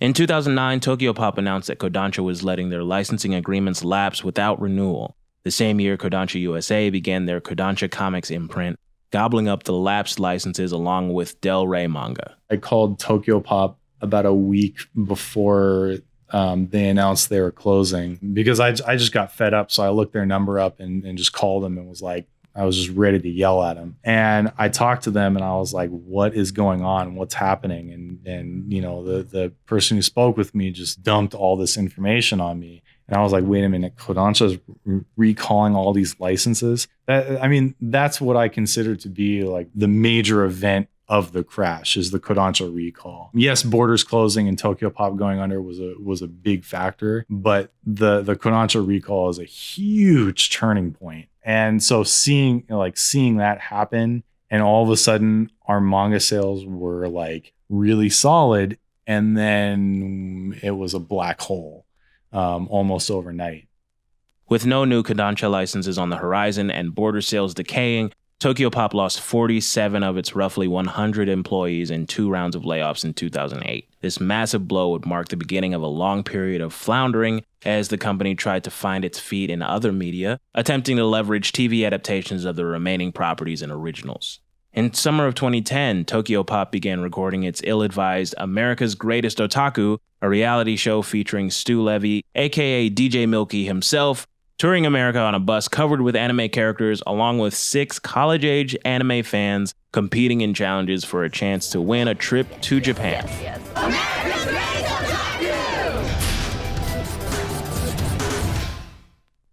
In 0.01 0.15
2009, 0.15 0.81
Tokyopop 0.81 1.37
announced 1.37 1.69
that 1.69 1.79
Kodansha 1.79 2.25
was 2.25 2.43
letting 2.43 2.71
their 2.71 2.83
licensing 2.83 3.35
agreements 3.35 3.85
lapse 3.85 4.25
without 4.25 4.59
renewal. 4.59 5.17
The 5.43 5.51
same 5.51 5.81
year, 5.81 5.99
Kodansha 5.99 6.41
USA 6.41 6.89
began 6.89 7.27
their 7.27 7.43
Kodansha 7.43 7.91
Comics 7.91 8.31
imprint, 8.31 8.79
gobbling 9.11 9.49
up 9.49 9.65
the 9.65 9.75
lapsed 9.75 10.19
licenses 10.19 10.73
along 10.73 11.13
with 11.13 11.39
Del 11.43 11.67
Rey 11.67 11.89
manga. 11.89 12.37
I 12.51 12.57
called 12.57 12.99
Tokyopop 12.99 13.77
about 14.03 14.27
a 14.27 14.35
week 14.35 14.77
before 15.05 15.97
um, 16.31 16.69
they 16.69 16.89
announced 16.89 17.29
they 17.29 17.41
were 17.41 17.53
closing 17.53 18.19
because 18.33 18.59
I, 18.59 18.69
I 18.87 18.97
just 18.97 19.13
got 19.13 19.33
fed 19.33 19.55
up. 19.55 19.71
So 19.71 19.83
I 19.83 19.91
looked 19.91 20.13
their 20.13 20.27
number 20.27 20.59
up 20.59 20.81
and, 20.81 21.05
and 21.05 21.17
just 21.17 21.33
called 21.33 21.63
them 21.63 21.79
and 21.79 21.89
was 21.89 22.03
like, 22.03 22.27
I 22.55 22.65
was 22.65 22.77
just 22.77 22.91
ready 22.91 23.19
to 23.19 23.29
yell 23.29 23.63
at 23.63 23.77
them. 23.77 23.97
And 24.05 24.53
I 24.59 24.69
talked 24.69 25.05
to 25.05 25.11
them 25.11 25.37
and 25.37 25.45
I 25.45 25.57
was 25.57 25.73
like, 25.73 25.91
what 25.91 26.35
is 26.35 26.51
going 26.51 26.83
on? 26.83 27.15
What's 27.15 27.35
happening? 27.35 27.91
And, 27.93 28.27
and, 28.27 28.73
you 28.73 28.83
know, 28.83 29.03
the, 29.03 29.23
the 29.23 29.53
person 29.67 29.97
who 29.97 30.03
spoke 30.03 30.37
with 30.37 30.55
me 30.55 30.71
just 30.71 31.03
dumped 31.03 31.35
all 31.35 31.57
this 31.57 31.79
information 31.79 32.41
on 32.41 32.61
me. 32.61 32.83
And 33.09 33.17
I 33.17 33.23
was 33.23 33.33
like, 33.33 33.45
wait 33.47 33.65
a 33.65 33.69
minute, 33.69 33.97
Kodansha's 33.97 34.59
re- 34.85 35.01
recalling 35.17 35.75
all 35.75 35.93
these 35.93 36.19
licenses. 36.21 36.89
That, 37.07 37.43
I 37.43 37.49
mean, 37.49 37.75
that's 37.81 38.21
what 38.21 38.37
I 38.37 38.49
consider 38.49 38.97
to 38.97 39.09
be 39.09 39.45
like 39.45 39.69
the 39.75 39.89
major 39.89 40.45
event 40.45 40.89
of 41.09 41.33
the 41.33 41.45
crash 41.45 41.97
is 41.97 42.11
the 42.11 42.21
Kodansha 42.21 42.75
recall. 42.75 43.31
Yes, 43.35 43.63
Borders 43.63 44.05
closing 44.05 44.49
and 44.49 44.57
Tokyopop 44.57 45.17
going 45.17 45.41
under 45.41 45.61
was 45.61 45.79
a 45.79 45.95
was 46.03 46.23
a 46.23 46.29
big 46.29 46.65
factor, 46.65 47.27
but 47.29 47.73
the 47.85 48.23
the 48.23 48.37
Kodansha 48.37 48.87
recall 48.87 49.29
is 49.29 49.39
a 49.39 49.45
huge 49.45 50.51
turning 50.51 50.93
point. 50.93 51.29
And 51.43 51.83
so 51.83 52.03
seeing 52.05 52.65
like 52.69 52.97
seeing 52.97 53.39
that 53.39 53.61
happen 53.61 54.23
and 54.51 54.63
all 54.63 54.85
of 54.85 54.91
a 54.91 54.97
sudden 54.97 55.51
our 55.67 55.81
manga 55.81 56.21
sales 56.21 56.65
were 56.65 57.09
like 57.09 57.53
really 57.69 58.11
solid 58.11 58.79
and 59.07 59.37
then 59.37 60.59
it 60.63 60.71
was 60.73 60.95
a 60.95 61.01
black 61.01 61.41
hole 61.41 61.87
um, 62.33 62.69
almost 62.69 63.11
overnight. 63.11 63.69
With 64.49 64.67
no 64.67 64.85
new 64.85 65.03
Kodansha 65.03 65.51
licenses 65.51 65.99
on 65.99 66.11
the 66.11 66.17
horizon 66.17 66.71
and 66.71 66.95
border 66.95 67.21
sales 67.21 67.55
decaying, 67.55 68.13
Tokyopop 68.43 68.93
lost 68.93 69.21
47 69.21 70.03
of 70.03 70.17
its 70.17 70.35
roughly 70.35 70.67
100 70.67 71.29
employees 71.29 71.93
in 71.93 72.09
two 72.09 72.29
rounds 72.29 72.57
of 72.57 72.65
layoffs 72.65 73.05
in 73.05 73.15
2008. 73.15 73.89
This 74.01 74.19
massive 74.19 74.67
blow 74.67 74.91
would 74.91 75.07
mark 75.07 75.29
the 75.29 75.37
beginning 75.37 75.75
of 75.75 75.83
a 75.83 75.87
long 75.87 76.25
period 76.25 76.61
of 76.61 76.73
floundering 76.73 77.45
as 77.65 77.87
the 77.87 77.99
company 77.99 78.35
tried 78.35 78.65
to 78.65 78.71
find 78.71 79.05
its 79.05 79.21
feet 79.21 79.49
in 79.49 79.63
other 79.63 79.93
media, 79.93 80.41
attempting 80.57 80.97
to 80.97 81.05
leverage 81.05 81.53
TV 81.53 81.87
adaptations 81.87 82.45
of 82.45 82.57
the 82.57 82.65
remaining 82.65 83.13
properties 83.13 83.63
and 83.63 83.71
originals. 83.71 84.41
In 84.73 84.93
summer 84.93 85.29
of 85.29 85.37
2010, 85.37 86.05
Tokyopop 86.07 86.73
began 86.73 87.01
recording 87.01 87.45
its 87.45 87.61
ill 87.63 87.83
advised 87.83 88.35
America's 88.39 88.97
Greatest 88.97 89.39
Otaku, 89.39 89.99
a 90.21 90.29
reality 90.29 90.75
show 90.75 91.01
featuring 91.03 91.49
Stu 91.49 91.81
Levy, 91.81 92.25
aka 92.35 92.91
DJ 92.91 93.29
Milky 93.29 93.67
himself, 93.67 94.27
touring 94.63 94.87
America 94.87 95.19
on 95.19 95.35
a 95.35 95.41
bus 95.41 95.67
covered 95.67 96.01
with 96.03 96.15
anime 96.15 96.49
characters, 96.49 97.03
along 97.05 97.41
with 97.41 97.53
six 97.53 97.99
college 97.99 98.45
age 98.45 98.77
anime 98.85 99.25
fans 99.25 99.75
competing 99.91 100.41
in 100.41 100.55
challenges 100.55 101.05
for 101.05 101.25
a 101.25 101.29
chance 101.29 101.71
to 101.71 101.81
win 101.81 102.07
a 102.07 102.15
trip 102.15 102.47
to 102.61 102.81
Japan. 102.81 103.25
Yes, 103.27 103.41
yes. 103.43 103.61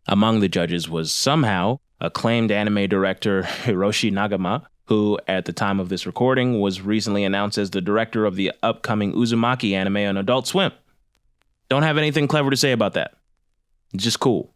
Among 0.06 0.42
the 0.42 0.48
judges 0.48 0.88
was 0.88 1.12
somehow 1.12 1.80
acclaimed 2.00 2.52
anime 2.52 2.88
director 2.88 3.42
Hiroshi 3.64 4.12
Nagahama, 4.12 4.68
who, 4.86 5.18
at 5.28 5.46
the 5.46 5.54
time 5.54 5.80
of 5.80 5.90
this 5.90 6.06
recording, 6.06 6.62
was 6.62 6.84
recently 6.84 7.24
announced 7.24 7.58
as 7.58 7.72
the 7.72 7.82
director 7.82 8.28
of 8.28 8.36
the 8.36 8.52
upcoming 8.62 9.14
Uzumaki 9.14 9.74
anime 9.74 9.98
on 9.98 10.18
Adult 10.18 10.46
Swim. 10.46 10.72
Don't 11.68 11.82
have 11.82 11.98
anything 11.98 12.28
clever 12.28 12.52
to 12.52 12.58
say 12.58 12.74
about 12.74 12.94
that. 12.94 13.16
It's 13.92 14.04
just 14.04 14.20
cool. 14.20 14.54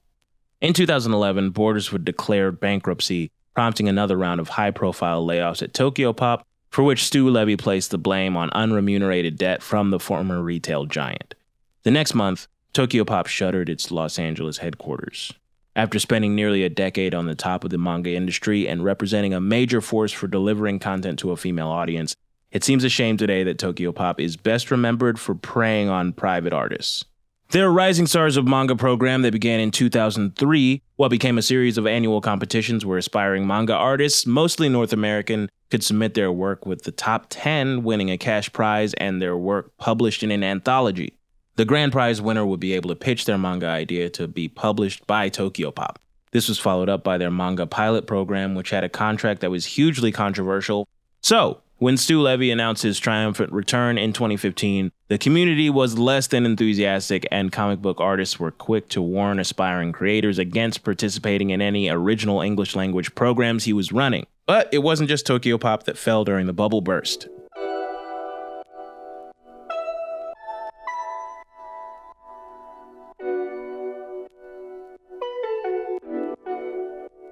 In 0.64 0.72
2011, 0.72 1.50
Borders 1.50 1.92
would 1.92 2.06
declare 2.06 2.50
bankruptcy, 2.54 3.32
prompting 3.54 3.90
another 3.90 4.18
round 4.18 4.40
of 4.40 4.48
high 4.48 4.72
profile 4.72 5.28
layoffs 5.28 5.62
at 5.62 5.74
Tokyopop, 5.74 6.44
for 6.70 6.84
which 6.84 7.04
Stu 7.04 7.30
Levy 7.30 7.58
placed 7.58 7.92
the 7.92 7.98
blame 7.98 8.38
on 8.38 8.50
unremunerated 8.52 9.36
debt 9.36 9.62
from 9.62 9.90
the 9.90 10.00
former 10.00 10.42
retail 10.42 10.86
giant. 10.86 11.36
The 11.84 11.92
next 11.92 12.16
month, 12.16 12.48
Tokyopop 12.74 13.28
shuttered 13.28 13.68
its 13.68 13.92
Los 13.92 14.18
Angeles 14.18 14.60
headquarters. 14.60 15.34
After 15.76 16.00
spending 16.00 16.34
nearly 16.34 16.64
a 16.64 16.70
decade 16.70 17.14
on 17.14 17.26
the 17.26 17.36
top 17.36 17.66
of 17.66 17.70
the 17.70 17.78
manga 17.78 18.16
industry 18.16 18.66
and 18.66 18.86
representing 18.86 19.34
a 19.34 19.42
major 19.42 19.82
force 19.82 20.14
for 20.14 20.28
delivering 20.28 20.80
content 20.80 21.20
to 21.20 21.32
a 21.32 21.38
female 21.38 21.68
audience, 21.68 22.16
it 22.54 22.64
seems 22.64 22.86
a 22.86 22.90
shame 22.90 23.18
today 23.18 23.44
that 23.44 23.58
Tokyopop 23.58 24.18
is 24.18 24.38
best 24.38 24.72
remembered 24.72 25.20
for 25.20 25.36
preying 25.36 25.90
on 25.90 26.14
private 26.14 26.54
artists. 26.54 27.04
Their 27.50 27.72
Rising 27.72 28.08
Stars 28.08 28.36
of 28.36 28.48
Manga 28.48 28.76
program 28.76 29.22
that 29.22 29.32
began 29.32 29.60
in 29.60 29.70
2003, 29.70 30.82
what 30.96 31.10
became 31.10 31.38
a 31.38 31.44
series 31.44 31.78
of 31.78 31.86
annual 31.86 32.20
competitions 32.20 32.84
where 32.84 32.98
aspiring 32.98 33.46
manga 33.46 33.76
artists, 33.76 34.26
mostly 34.26 34.70
North 34.70 34.92
American, 34.92 35.50
could 35.70 35.84
submit 35.84 36.16
their 36.16 36.32
work 36.32 36.66
with 36.66 36.84
the 36.84 36.92
top 36.92 37.28
10 37.30 37.84
winning 37.84 38.10
a 38.10 38.18
cash 38.18 38.52
prize 38.52 38.94
and 38.96 39.22
their 39.22 39.38
work 39.38 39.72
published 39.78 40.24
in 40.24 40.32
an 40.32 40.44
anthology. 40.44 41.18
The 41.56 41.66
grand 41.66 41.92
prize 41.92 42.20
winner 42.20 42.46
would 42.46 42.60
be 42.60 42.74
able 42.74 42.90
to 42.90 42.96
pitch 42.96 43.26
their 43.26 43.38
manga 43.38 43.68
idea 43.68 44.10
to 44.12 44.28
be 44.28 44.48
published 44.48 45.06
by 45.06 45.30
Tokyopop. 45.30 45.98
This 46.32 46.50
was 46.50 46.58
followed 46.58 46.90
up 46.90 47.04
by 47.04 47.20
their 47.20 47.30
manga 47.30 47.68
pilot 47.68 48.08
program, 48.08 48.56
which 48.56 48.72
had 48.72 48.84
a 48.84 48.90
contract 48.90 49.42
that 49.42 49.52
was 49.52 49.66
hugely 49.66 50.12
controversial. 50.12 50.88
So, 51.22 51.62
when 51.78 51.98
Stu 51.98 52.22
Levy 52.22 52.50
announced 52.50 52.82
his 52.82 52.98
triumphant 52.98 53.52
return 53.52 53.98
in 53.98 54.14
2015, 54.14 54.92
the 55.14 55.20
community 55.20 55.70
was 55.70 56.00
less 56.00 56.26
than 56.26 56.44
enthusiastic, 56.44 57.28
and 57.30 57.52
comic 57.52 57.80
book 57.80 58.02
artists 58.02 58.40
were 58.40 58.50
quick 58.50 58.90
to 58.90 59.00
warn 59.00 59.38
aspiring 59.38 59.92
creators 59.92 60.40
against 60.40 60.84
participating 60.84 61.52
in 61.52 61.62
any 61.62 61.88
original 61.88 62.42
English 62.42 62.76
language 62.76 63.14
programs 63.14 63.66
he 63.66 63.74
was 63.74 63.92
running. 63.92 64.26
But 64.48 64.70
it 64.74 64.80
wasn't 64.80 65.10
just 65.10 65.28
Tokyopop 65.28 65.84
that 65.84 66.00
fell 66.00 66.24
during 66.24 66.48
the 66.48 66.52
bubble 66.52 66.82
burst. 66.82 67.28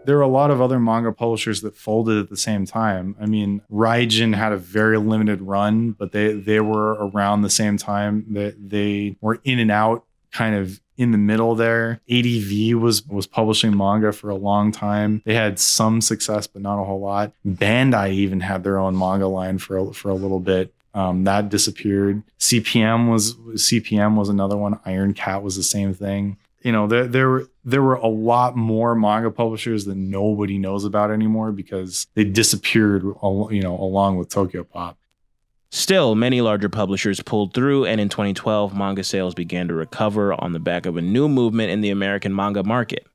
There 0.06 0.18
are 0.18 0.22
a 0.22 0.28
lot 0.28 0.52
of 0.52 0.62
other 0.62 0.80
manga 0.80 1.12
publishers 1.12 1.62
that 1.62 1.76
folded 1.76 2.18
at 2.18 2.30
the 2.30 2.38
same 2.38 2.66
time. 2.66 3.16
I 3.20 3.26
mean, 3.26 3.62
Raijin 3.72 4.36
had 4.36 4.52
a 4.52 4.58
very 4.58 4.98
limited 4.98 5.42
run, 5.42 5.92
but 5.92 6.12
they 6.12 6.34
they 6.34 6.60
were 6.60 6.94
around 6.94 7.42
the 7.42 7.50
same 7.50 7.78
time. 7.78 8.26
That 8.34 8.70
they, 8.70 9.18
were 9.22 9.40
in 9.44 9.60
and 9.60 9.72
out, 9.72 10.06
kind 10.32 10.56
of 10.56 10.82
in 10.98 11.12
the 11.12 11.18
middle 11.18 11.56
there. 11.56 12.02
ADV 12.10 12.80
was 12.80 13.06
was 13.08 13.28
publishing 13.28 13.76
manga 13.76 14.12
for 14.12 14.30
a 14.30 14.36
long 14.36 14.72
time. 14.72 15.22
They 15.26 15.36
had 15.36 15.60
some 15.60 16.02
success, 16.02 16.48
but 16.48 16.62
not 16.62 16.82
a 16.82 16.86
whole 16.86 17.00
lot. 17.00 17.34
Bandai 17.46 18.12
even 18.12 18.42
had 18.42 18.64
their 18.64 18.80
own 18.80 18.98
manga 18.98 19.28
line 19.28 19.58
for 19.58 19.78
a, 19.78 19.94
for 19.94 20.10
a 20.10 20.16
little 20.16 20.40
bit. 20.40 20.74
Um, 20.94 21.24
that 21.24 21.50
disappeared. 21.50 22.22
CPM 22.40 23.10
was 23.10 23.36
CPM 23.36 24.16
was 24.16 24.30
another 24.30 24.58
one. 24.58 24.80
Iron 24.86 25.14
Cat 25.14 25.42
was 25.42 25.56
the 25.56 25.64
same 25.64 25.94
thing 25.94 26.38
you 26.64 26.72
know 26.72 26.88
there 26.88 27.08
there 27.08 27.30
were 27.30 27.48
there 27.64 27.82
were 27.82 27.96
a 27.96 28.08
lot 28.08 28.56
more 28.56 28.96
manga 28.96 29.32
publishers 29.32 29.86
that 29.86 29.98
nobody 29.98 30.58
knows 30.58 30.86
about 30.86 31.12
anymore 31.12 31.52
because 31.52 32.08
they 32.16 32.24
disappeared 32.24 33.04
you 33.04 33.62
know 33.62 33.78
along 33.80 34.18
with 34.18 34.30
Tokyopop. 34.30 34.96
Still, 35.74 36.16
many 36.16 36.42
larger 36.42 36.68
publishers 36.68 37.22
pulled 37.22 37.54
through, 37.54 37.86
and 37.86 38.02
in 38.02 38.10
2012, 38.10 38.76
manga 38.76 39.06
sales 39.06 39.34
began 39.34 39.70
to 39.70 39.74
recover 39.74 40.34
on 40.34 40.52
the 40.52 40.60
back 40.60 40.86
of 40.86 40.98
a 40.98 41.02
new 41.02 41.30
movement 41.30 41.72
in 41.72 41.80
the 41.80 41.92
American 41.92 42.36
manga 42.36 42.62
market. 42.62 43.08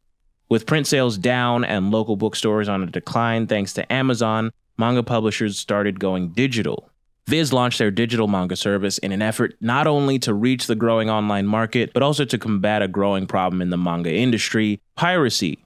With 0.48 0.64
print 0.64 0.86
sales 0.86 1.18
down 1.18 1.64
and 1.64 1.90
local 1.90 2.16
bookstores 2.16 2.68
on 2.68 2.82
a 2.82 2.86
decline 2.86 3.46
thanks 3.46 3.74
to 3.74 3.92
Amazon, 3.92 4.52
manga 4.78 5.02
publishers 5.02 5.58
started 5.58 6.00
going 6.00 6.30
digital. 6.30 6.90
Viz 7.28 7.52
launched 7.52 7.78
their 7.78 7.90
digital 7.90 8.28
manga 8.28 8.54
service 8.54 8.98
in 8.98 9.10
an 9.10 9.20
effort 9.20 9.56
not 9.60 9.88
only 9.88 10.16
to 10.20 10.32
reach 10.32 10.68
the 10.68 10.76
growing 10.76 11.10
online 11.10 11.46
market, 11.46 11.92
but 11.92 12.02
also 12.02 12.24
to 12.24 12.38
combat 12.38 12.82
a 12.82 12.88
growing 12.88 13.26
problem 13.26 13.60
in 13.60 13.70
the 13.70 13.76
manga 13.76 14.14
industry 14.14 14.80
piracy. 14.94 15.58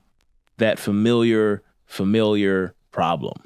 That 0.57 0.79
familiar, 0.79 1.63
familiar 1.85 2.75
problem. 2.93 3.43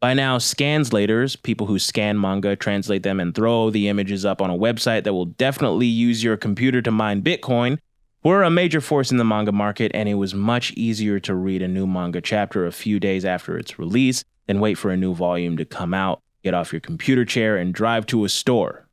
By 0.00 0.12
now, 0.14 0.36
scanlators, 0.36 1.42
people 1.42 1.66
who 1.66 1.78
scan 1.78 2.20
manga, 2.20 2.54
translate 2.54 3.02
them, 3.02 3.18
and 3.18 3.34
throw 3.34 3.70
the 3.70 3.88
images 3.88 4.26
up 4.26 4.42
on 4.42 4.50
a 4.50 4.56
website 4.56 5.04
that 5.04 5.14
will 5.14 5.24
definitely 5.24 5.86
use 5.86 6.22
your 6.22 6.36
computer 6.36 6.82
to 6.82 6.90
mine 6.90 7.22
Bitcoin, 7.22 7.78
were 8.22 8.42
a 8.42 8.50
major 8.50 8.80
force 8.80 9.10
in 9.10 9.16
the 9.16 9.24
manga 9.24 9.52
market, 9.52 9.90
and 9.94 10.08
it 10.08 10.14
was 10.14 10.34
much 10.34 10.72
easier 10.72 11.18
to 11.20 11.34
read 11.34 11.62
a 11.62 11.68
new 11.68 11.86
manga 11.86 12.20
chapter 12.20 12.66
a 12.66 12.72
few 12.72 13.00
days 13.00 13.24
after 13.24 13.56
its 13.56 13.78
release 13.78 14.22
than 14.46 14.60
wait 14.60 14.74
for 14.74 14.90
a 14.90 14.96
new 14.96 15.14
volume 15.14 15.56
to 15.56 15.64
come 15.64 15.94
out, 15.94 16.20
get 16.42 16.54
off 16.54 16.72
your 16.72 16.80
computer 16.80 17.24
chair, 17.24 17.56
and 17.56 17.74
drive 17.74 18.06
to 18.06 18.24
a 18.24 18.28
store. 18.28 18.86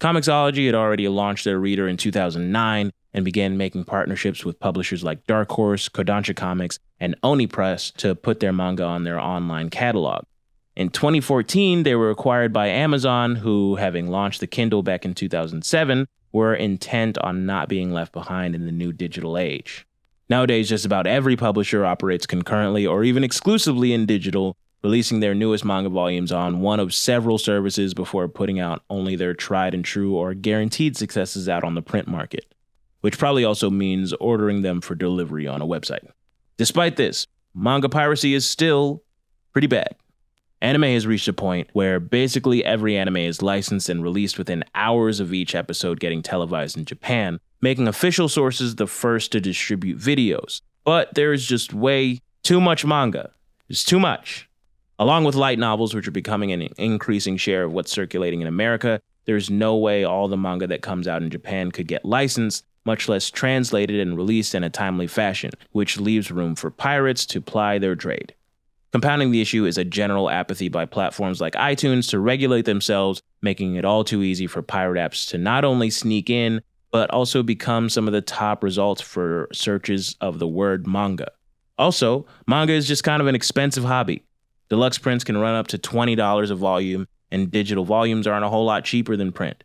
Comixology 0.00 0.66
had 0.66 0.74
already 0.74 1.06
launched 1.08 1.44
their 1.44 1.60
reader 1.60 1.86
in 1.86 1.96
2009 1.96 2.92
and 3.14 3.24
began 3.24 3.56
making 3.56 3.84
partnerships 3.84 4.44
with 4.44 4.58
publishers 4.58 5.04
like 5.04 5.26
Dark 5.26 5.50
Horse, 5.52 5.88
Kodansha 5.88 6.34
Comics, 6.34 6.78
and 6.98 7.14
Oni 7.22 7.46
Press 7.46 7.90
to 7.92 8.14
put 8.14 8.40
their 8.40 8.52
manga 8.52 8.84
on 8.84 9.04
their 9.04 9.20
online 9.20 9.70
catalog. 9.70 10.24
In 10.74 10.88
2014, 10.88 11.82
they 11.82 11.94
were 11.94 12.10
acquired 12.10 12.52
by 12.52 12.68
Amazon, 12.68 13.36
who, 13.36 13.76
having 13.76 14.08
launched 14.08 14.40
the 14.40 14.46
Kindle 14.46 14.82
back 14.82 15.04
in 15.04 15.14
2007, 15.14 16.08
were 16.32 16.54
intent 16.54 17.18
on 17.18 17.44
not 17.44 17.68
being 17.68 17.92
left 17.92 18.12
behind 18.12 18.54
in 18.54 18.64
the 18.64 18.72
new 18.72 18.92
digital 18.92 19.36
age. 19.36 19.86
Nowadays, 20.30 20.70
just 20.70 20.86
about 20.86 21.06
every 21.06 21.36
publisher 21.36 21.84
operates 21.84 22.24
concurrently 22.24 22.86
or 22.86 23.04
even 23.04 23.22
exclusively 23.22 23.92
in 23.92 24.06
digital, 24.06 24.56
releasing 24.82 25.20
their 25.20 25.34
newest 25.34 25.64
manga 25.64 25.88
volumes 25.88 26.32
on 26.32 26.60
one 26.60 26.80
of 26.80 26.92
several 26.92 27.38
services 27.38 27.94
before 27.94 28.28
putting 28.28 28.58
out 28.58 28.82
only 28.90 29.16
their 29.16 29.34
tried 29.34 29.74
and 29.74 29.84
true 29.84 30.16
or 30.16 30.34
guaranteed 30.34 30.96
successes 30.96 31.48
out 31.48 31.64
on 31.64 31.74
the 31.74 31.82
print 31.82 32.08
market, 32.08 32.52
which 33.00 33.18
probably 33.18 33.44
also 33.44 33.70
means 33.70 34.12
ordering 34.14 34.62
them 34.62 34.80
for 34.80 34.94
delivery 34.94 35.46
on 35.46 35.62
a 35.62 35.66
website. 35.66 36.06
Despite 36.56 36.96
this, 36.96 37.26
manga 37.54 37.88
piracy 37.88 38.34
is 38.34 38.44
still 38.44 39.02
pretty 39.52 39.68
bad. 39.68 39.94
Anime 40.60 40.84
has 40.84 41.08
reached 41.08 41.26
a 41.26 41.32
point 41.32 41.68
where 41.72 41.98
basically 41.98 42.64
every 42.64 42.96
anime 42.96 43.16
is 43.16 43.42
licensed 43.42 43.88
and 43.88 44.02
released 44.02 44.38
within 44.38 44.64
hours 44.76 45.18
of 45.18 45.34
each 45.34 45.56
episode 45.56 45.98
getting 45.98 46.22
televised 46.22 46.76
in 46.76 46.84
Japan, 46.84 47.40
making 47.60 47.88
official 47.88 48.28
sources 48.28 48.76
the 48.76 48.86
first 48.86 49.32
to 49.32 49.40
distribute 49.40 49.98
videos. 49.98 50.60
But 50.84 51.14
there 51.14 51.32
is 51.32 51.46
just 51.46 51.74
way 51.74 52.20
too 52.44 52.60
much 52.60 52.84
manga. 52.84 53.32
It's 53.68 53.84
too 53.84 53.98
much. 53.98 54.48
Along 55.02 55.24
with 55.24 55.34
light 55.34 55.58
novels, 55.58 55.94
which 55.94 56.06
are 56.06 56.12
becoming 56.12 56.52
an 56.52 56.68
increasing 56.78 57.36
share 57.36 57.64
of 57.64 57.72
what's 57.72 57.90
circulating 57.90 58.40
in 58.40 58.46
America, 58.46 59.00
there's 59.24 59.50
no 59.50 59.76
way 59.76 60.04
all 60.04 60.28
the 60.28 60.36
manga 60.36 60.68
that 60.68 60.82
comes 60.82 61.08
out 61.08 61.24
in 61.24 61.28
Japan 61.28 61.72
could 61.72 61.88
get 61.88 62.04
licensed, 62.04 62.64
much 62.84 63.08
less 63.08 63.28
translated 63.28 63.98
and 63.98 64.16
released 64.16 64.54
in 64.54 64.62
a 64.62 64.70
timely 64.70 65.08
fashion, 65.08 65.50
which 65.72 65.98
leaves 65.98 66.30
room 66.30 66.54
for 66.54 66.70
pirates 66.70 67.26
to 67.26 67.40
ply 67.40 67.80
their 67.80 67.96
trade. 67.96 68.32
Compounding 68.92 69.32
the 69.32 69.40
issue 69.40 69.64
is 69.64 69.76
a 69.76 69.84
general 69.84 70.30
apathy 70.30 70.68
by 70.68 70.84
platforms 70.84 71.40
like 71.40 71.54
iTunes 71.54 72.08
to 72.10 72.20
regulate 72.20 72.64
themselves, 72.64 73.20
making 73.40 73.74
it 73.74 73.84
all 73.84 74.04
too 74.04 74.22
easy 74.22 74.46
for 74.46 74.62
pirate 74.62 75.00
apps 75.00 75.28
to 75.30 75.36
not 75.36 75.64
only 75.64 75.90
sneak 75.90 76.30
in, 76.30 76.62
but 76.92 77.10
also 77.10 77.42
become 77.42 77.88
some 77.88 78.06
of 78.06 78.12
the 78.12 78.22
top 78.22 78.62
results 78.62 79.02
for 79.02 79.48
searches 79.52 80.14
of 80.20 80.38
the 80.38 80.46
word 80.46 80.86
manga. 80.86 81.32
Also, 81.76 82.24
manga 82.46 82.72
is 82.72 82.86
just 82.86 83.02
kind 83.02 83.20
of 83.20 83.26
an 83.26 83.34
expensive 83.34 83.82
hobby. 83.82 84.22
Deluxe 84.72 84.96
prints 84.96 85.22
can 85.22 85.36
run 85.36 85.54
up 85.54 85.66
to 85.66 85.76
$20 85.76 86.50
a 86.50 86.54
volume, 86.54 87.06
and 87.30 87.50
digital 87.50 87.84
volumes 87.84 88.26
aren't 88.26 88.46
a 88.46 88.48
whole 88.48 88.64
lot 88.64 88.86
cheaper 88.86 89.18
than 89.18 89.30
print. 89.30 89.64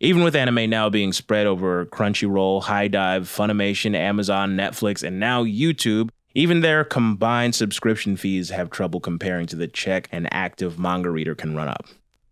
Even 0.00 0.22
with 0.22 0.34
anime 0.34 0.70
now 0.70 0.88
being 0.88 1.12
spread 1.12 1.46
over 1.46 1.84
Crunchyroll, 1.84 2.62
High 2.62 2.84
HIDIVE, 2.84 3.24
Funimation, 3.24 3.94
Amazon, 3.94 4.56
Netflix, 4.56 5.06
and 5.06 5.20
now 5.20 5.44
YouTube, 5.44 6.08
even 6.34 6.62
their 6.62 6.82
combined 6.82 7.56
subscription 7.56 8.16
fees 8.16 8.48
have 8.48 8.70
trouble 8.70 9.00
comparing 9.00 9.46
to 9.48 9.56
the 9.56 9.68
check 9.68 10.08
an 10.12 10.26
active 10.30 10.78
manga 10.78 11.10
reader 11.10 11.34
can 11.34 11.54
run 11.54 11.68
up. 11.68 11.84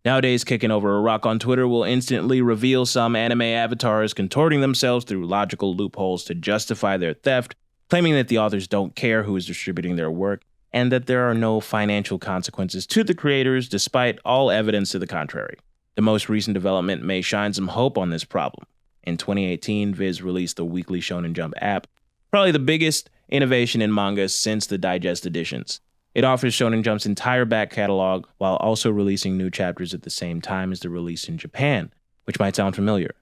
Nowadays, 0.03 0.43
kicking 0.43 0.71
over 0.71 0.97
a 0.97 1.03
rock 1.03 1.27
on 1.27 1.39
Twitter 1.39 1.69
will 1.69 1.85
instantly 1.85 2.41
reveal 2.41 2.87
some 2.87 3.15
anime 3.15 3.43
avatars 3.43 4.15
contorting 4.15 4.63
themselves 4.63 5.05
through 5.05 5.27
logical 5.27 5.77
loopholes 5.77 6.25
to 6.25 6.35
justify 6.35 6.97
their 6.97 7.13
theft, 7.13 7.57
claiming 7.91 8.15
that 8.15 8.29
the 8.29 8.39
authors 8.39 8.67
don't 8.67 8.97
care 8.97 9.25
who 9.25 9.37
is 9.37 9.45
distributing 9.45 9.97
their 9.97 10.11
work 10.11 10.41
and 10.77 10.93
that 10.93 11.07
there 11.07 11.27
are 11.27 11.33
no 11.33 11.59
financial 11.59 12.19
consequences 12.19 12.87
to 12.87 13.03
the 13.03 13.15
creators 13.15 13.67
despite 13.67 14.19
all 14.27 14.51
evidence 14.51 14.91
to 14.91 14.99
the 14.99 15.07
contrary. 15.07 15.57
The 15.95 16.03
most 16.03 16.29
recent 16.29 16.53
development 16.53 17.03
may 17.03 17.23
shine 17.23 17.55
some 17.55 17.69
hope 17.69 17.97
on 17.97 18.11
this 18.11 18.25
problem. 18.25 18.67
In 19.03 19.17
2018, 19.17 19.95
Viz 19.95 20.21
released 20.21 20.59
the 20.59 20.67
weekly 20.67 21.01
Shonen 21.01 21.33
Jump 21.33 21.55
app, 21.63 21.87
probably 22.31 22.51
the 22.51 22.59
biggest 22.59 23.09
innovation 23.31 23.81
in 23.81 23.95
manga 23.95 24.29
since 24.29 24.67
the 24.67 24.77
digest 24.77 25.25
editions. 25.25 25.81
It 26.15 26.25
offers 26.25 26.55
Shonen 26.55 26.83
Jump's 26.83 27.07
entire 27.07 27.47
back 27.47 27.71
catalog 27.71 28.27
while 28.37 28.57
also 28.57 28.91
releasing 28.91 29.39
new 29.39 29.49
chapters 29.49 29.95
at 29.95 30.03
the 30.03 30.11
same 30.11 30.43
time 30.43 30.73
as 30.73 30.81
the 30.81 30.91
release 30.91 31.27
in 31.27 31.39
Japan, 31.39 31.91
which 32.25 32.39
might 32.39 32.55
sound 32.55 32.77
familiar. 32.77 33.15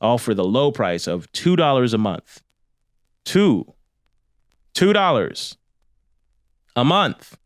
All 0.00 0.18
for 0.18 0.34
the 0.34 0.44
low 0.44 0.72
price 0.72 1.06
of 1.06 1.30
$2 1.30 1.94
a 1.94 1.98
month. 1.98 2.42
Two. 3.24 3.72
$2 4.74 5.56
a 6.78 6.84
month. 6.84 7.36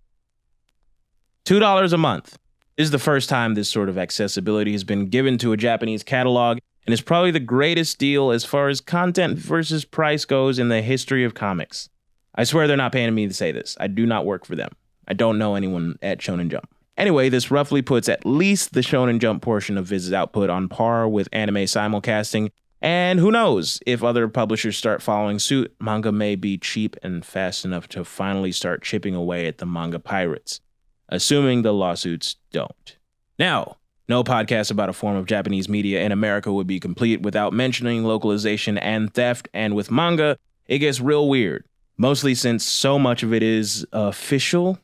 $2 1.47 1.93
a 1.93 1.97
month. 1.97 2.37
This 2.77 2.85
is 2.85 2.91
the 2.91 2.99
first 2.99 3.31
time 3.31 3.55
this 3.55 3.71
sort 3.71 3.89
of 3.89 3.97
accessibility 3.97 4.73
has 4.73 4.85
been 4.85 5.07
given 5.07 5.39
to 5.39 5.53
a 5.53 5.57
Japanese 5.57 6.03
catalog, 6.03 6.59
and 6.85 6.93
is 6.93 7.01
probably 7.01 7.31
the 7.31 7.41
greatest 7.41 7.97
deal 7.99 8.31
as 8.31 8.45
far 8.45 8.69
as 8.69 8.83
content 8.83 9.39
versus 9.39 9.87
price 9.87 10.27
goes 10.27 10.59
in 10.59 10.69
the 10.69 10.83
history 10.83 11.25
of 11.25 11.33
comics. 11.33 11.89
I 12.35 12.45
swear 12.45 12.69
they're 12.69 12.77
not 12.77 12.93
paying 12.93 13.15
me 13.15 13.27
to 13.27 13.33
say 13.33 13.53
this. 13.53 13.75
I 13.81 13.87
do 13.87 14.05
not 14.05 14.27
work 14.27 14.45
for 14.45 14.55
them. 14.55 14.71
I 15.09 15.15
don't 15.15 15.39
know 15.39 15.55
anyone 15.55 15.97
at 16.03 16.19
Shonen 16.19 16.51
Jump. 16.51 16.69
Anyway, 16.99 17.31
this 17.31 17.51
roughly 17.51 17.81
puts 17.81 18.11
at 18.11 18.27
least 18.27 18.75
the 18.75 18.81
Shonen 18.81 19.19
Jump 19.19 19.41
portion 19.41 19.79
of 19.79 19.87
Viz's 19.87 20.13
output 20.13 20.51
on 20.51 20.69
par 20.69 21.09
with 21.09 21.31
anime 21.33 21.65
simulcasting. 21.65 22.51
And 22.83 23.21
who 23.21 23.31
knows, 23.31 23.81
if 23.87 24.03
other 24.03 24.29
publishers 24.29 24.77
start 24.77 25.01
following 25.01 25.39
suit, 25.39 25.75
manga 25.81 26.13
may 26.13 26.35
be 26.35 26.59
cheap 26.59 26.97
and 27.03 27.25
fast 27.25 27.65
enough 27.65 27.89
to 27.89 28.05
finally 28.05 28.53
start 28.53 28.83
chipping 28.83 29.15
away 29.15 29.47
at 29.47 29.59
the 29.59 29.67
manga 29.67 29.99
pirates, 29.99 30.61
assuming 31.09 31.63
the 31.63 31.73
lawsuits 31.73 32.37
don't. 32.51 32.97
Now, 33.39 33.77
no 34.09 34.25
podcast 34.25 34.71
about 34.71 34.89
a 34.89 34.93
form 34.93 35.17
of 35.17 35.27
Japanese 35.27 35.69
media 35.69 36.03
in 36.03 36.11
America 36.11 36.53
would 36.53 36.67
be 36.67 36.81
complete 36.81 37.23
without 37.23 37.53
mentioning 37.53 38.05
localization 38.05 38.77
and 38.79 39.15
theft, 39.15 39.49
and 39.55 39.77
with 39.77 39.91
manga, 39.91 40.37
it 40.67 40.81
gets 40.81 41.01
real 41.01 41.29
weird 41.29 41.65
mostly 42.03 42.35
since 42.35 42.65
so 42.65 42.99
much 42.99 43.23
of 43.23 43.33
it 43.33 43.43
is 43.43 43.87
official, 43.93 44.79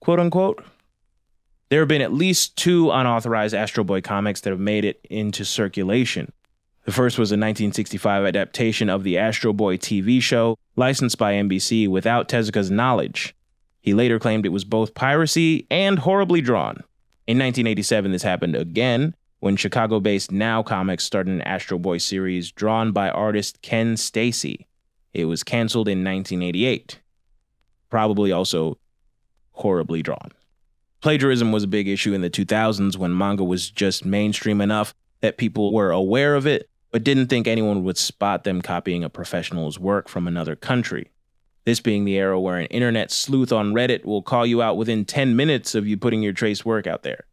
quote 0.00 0.18
unquote. 0.20 0.64
There 1.68 1.80
have 1.80 1.88
been 1.88 2.02
at 2.02 2.12
least 2.12 2.56
two 2.56 2.90
unauthorized 2.90 3.54
Astro 3.54 3.84
Boy 3.84 4.00
comics 4.00 4.40
that 4.42 4.50
have 4.50 4.60
made 4.60 4.84
it 4.84 5.00
into 5.08 5.44
circulation. 5.44 6.32
The 6.84 6.92
first 6.92 7.16
was 7.16 7.30
a 7.30 7.34
1965 7.34 8.24
adaptation 8.24 8.90
of 8.90 9.04
the 9.04 9.16
Astro 9.16 9.52
Boy 9.52 9.76
TV 9.76 10.20
show, 10.20 10.58
licensed 10.74 11.16
by 11.16 11.34
NBC 11.34 11.88
without 11.88 12.28
Tezuka's 12.28 12.72
knowledge. 12.72 13.36
He 13.80 13.94
later 13.94 14.18
claimed 14.18 14.46
it 14.46 14.50
was 14.50 14.64
both 14.64 14.94
piracy 14.94 15.66
and 15.70 16.00
horribly 16.00 16.40
drawn. 16.40 16.82
In 17.28 17.38
1987, 17.38 18.10
this 18.10 18.24
happened 18.24 18.56
again 18.56 19.14
when 19.38 19.56
Chicago 19.56 20.00
based 20.00 20.32
Now 20.32 20.62
Comics 20.62 21.04
started 21.04 21.32
an 21.32 21.42
Astro 21.42 21.78
Boy 21.78 21.98
series 21.98 22.50
drawn 22.50 22.90
by 22.90 23.10
artist 23.10 23.62
Ken 23.62 23.94
Steacy. 23.94 24.66
It 25.12 25.26
was 25.26 25.44
canceled 25.44 25.88
in 25.88 26.02
1988. 26.04 27.00
Probably 27.90 28.32
also 28.32 28.78
horribly 29.52 30.02
drawn. 30.02 30.30
Plagiarism 31.00 31.52
was 31.52 31.64
a 31.64 31.68
big 31.68 31.86
issue 31.86 32.12
in 32.12 32.22
the 32.22 32.30
2000s 32.30 32.96
when 32.96 33.16
manga 33.16 33.44
was 33.44 33.70
just 33.70 34.04
mainstream 34.04 34.60
enough 34.60 34.94
that 35.20 35.38
people 35.38 35.72
were 35.72 35.90
aware 35.90 36.34
of 36.34 36.46
it, 36.46 36.68
but 36.92 37.02
didn't 37.02 37.26
think 37.26 37.48
anyone 37.48 37.82
would 37.82 37.98
spot 37.98 38.44
them 38.44 38.62
copying 38.62 39.02
a 39.02 39.08
professional's 39.10 39.78
work 39.78 40.08
from 40.08 40.28
another 40.28 40.54
country. 40.54 41.10
This 41.64 41.80
being 41.80 42.04
the 42.04 42.16
era 42.16 42.40
where 42.40 42.58
an 42.58 42.66
internet 42.66 43.10
sleuth 43.10 43.50
on 43.50 43.72
Reddit 43.72 44.04
will 44.04 44.22
call 44.22 44.44
you 44.44 44.62
out 44.62 44.76
within 44.76 45.04
10 45.04 45.34
minutes 45.34 45.74
of 45.74 45.86
you 45.86 45.96
putting 45.96 46.22
your 46.22 46.32
trace 46.32 46.64
work 46.64 46.86
out 46.86 47.02
there. 47.02 47.24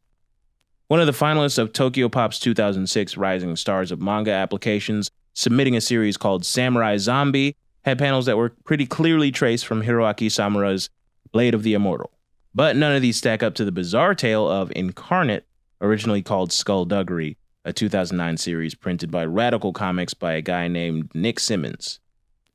One 0.88 1.00
of 1.00 1.08
the 1.08 1.14
finalists 1.14 1.58
of 1.58 1.74
Tokyopop's 1.74 2.40
2006 2.40 3.18
Rising 3.18 3.56
Stars 3.56 3.92
of 3.92 4.02
Manga 4.02 4.32
applications, 4.32 5.12
submitting 5.34 5.76
a 5.76 5.82
series 5.82 6.18
called 6.18 6.46
Samurai 6.46 6.98
Zombie, 6.98 7.56
had 7.84 8.00
panels 8.00 8.26
that 8.28 8.38
were 8.38 8.50
pretty 8.64 8.86
clearly 8.86 9.32
traced 9.32 9.66
from 9.66 9.84
Hiroaki 9.84 10.32
Samura's 10.32 10.90
Blade 11.32 11.54
of 11.54 11.64
the 11.64 11.74
Immortal. 11.74 12.12
But 12.56 12.76
none 12.76 12.96
of 12.96 13.02
these 13.02 13.18
stack 13.18 13.44
up 13.44 13.56
to 13.56 13.66
the 13.66 13.72
bizarre 13.72 14.16
tale 14.16 14.50
of 14.50 14.72
Incarnate, 14.76 15.46
originally 15.82 16.22
called 16.22 16.52
Skullduggery, 16.52 17.38
a 17.66 17.74
2009 17.74 18.38
series 18.38 18.76
printed 18.76 19.12
by 19.12 19.26
Radical 19.26 19.74
Comics 19.74 20.14
by 20.14 20.34
a 20.34 20.42
guy 20.42 20.68
named 20.68 21.12
Nick 21.14 21.40
Simmons, 21.40 22.00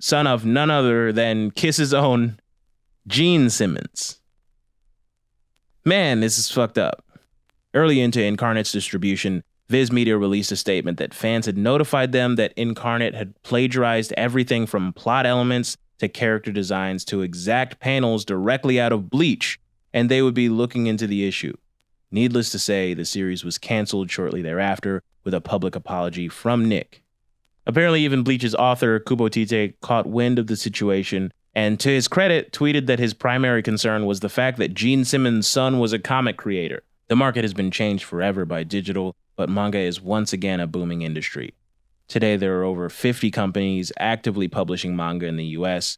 son 0.01 0.27
of 0.27 0.45
none 0.45 0.71
other 0.71 1.13
than 1.13 1.51
Kiss's 1.51 1.93
own 1.93 2.39
Gene 3.07 3.51
Simmons. 3.51 4.21
Man, 5.85 6.21
this 6.21 6.39
is 6.39 6.51
fucked 6.51 6.79
up. 6.79 7.05
Early 7.75 8.01
into 8.01 8.23
Incarnate's 8.23 8.73
distribution, 8.73 9.43
Viz 9.69 9.91
Media 9.91 10.17
released 10.17 10.53
a 10.53 10.57
statement 10.57 10.99
that 10.99 11.15
fans 11.15 11.47
had 11.47 11.59
notified 11.59 12.13
them 12.13 12.37
that 12.37 12.53
Incarnate 12.57 13.15
had 13.15 13.41
plagiarized 13.43 14.13
everything 14.17 14.67
from 14.67 14.93
plot 14.93 15.27
elements 15.27 15.77
to 15.99 16.09
character 16.09 16.53
designs 16.53 17.05
to 17.07 17.23
exact 17.23 17.81
panels 17.81 18.25
directly 18.25 18.81
out 18.81 18.93
of 18.93 19.11
Bleach, 19.11 19.59
and 19.93 20.11
they 20.11 20.23
would 20.23 20.35
be 20.35 20.49
looking 20.49 20.87
into 20.87 21.07
the 21.07 21.27
issue. 21.27 21.55
Needless 22.15 22.51
to 22.51 22.61
say, 22.61 22.95
the 22.95 23.05
series 23.05 23.43
was 23.43 23.59
canceled 23.59 24.09
shortly 24.09 24.41
thereafter 24.41 25.03
with 25.25 25.35
a 25.35 25.41
public 25.41 25.75
apology 25.75 26.29
from 26.29 26.69
Nick. 26.69 27.03
Apparently, 27.67 28.05
even 28.05 28.23
Bleach's 28.23 28.55
author, 28.55 29.01
Kubo 29.01 29.27
Tite, 29.27 29.81
caught 29.81 30.07
wind 30.07 30.39
of 30.39 30.47
the 30.47 30.55
situation 30.55 31.33
and, 31.57 31.81
to 31.81 31.89
his 31.89 32.07
credit, 32.07 32.53
tweeted 32.53 32.87
that 32.87 33.01
his 33.01 33.15
primary 33.15 33.65
concern 33.65 34.07
was 34.07 34.21
the 34.21 34.29
fact 34.29 34.59
that 34.59 34.75
Gene 34.75 35.05
Simmons' 35.05 35.49
son 35.49 35.81
was 35.81 35.93
a 35.93 35.99
comic 35.99 36.37
creator. 36.37 36.85
The 37.09 37.17
market 37.17 37.43
has 37.43 37.53
been 37.53 37.73
changed 37.73 38.05
forever 38.05 38.45
by 38.45 38.63
digital, 38.63 39.17
but 39.35 39.51
manga 39.51 39.81
is 39.81 40.01
once 40.01 40.33
again 40.33 40.61
a 40.61 40.69
booming 40.69 41.03
industry. 41.03 41.53
Today, 42.07 42.37
there 42.37 42.61
are 42.61 42.63
over 42.63 42.89
50 42.89 43.33
companies 43.33 43.91
actively 43.99 44.47
publishing 44.47 44.95
manga 44.95 45.27
in 45.27 45.35
the 45.35 45.57
US. 45.59 45.97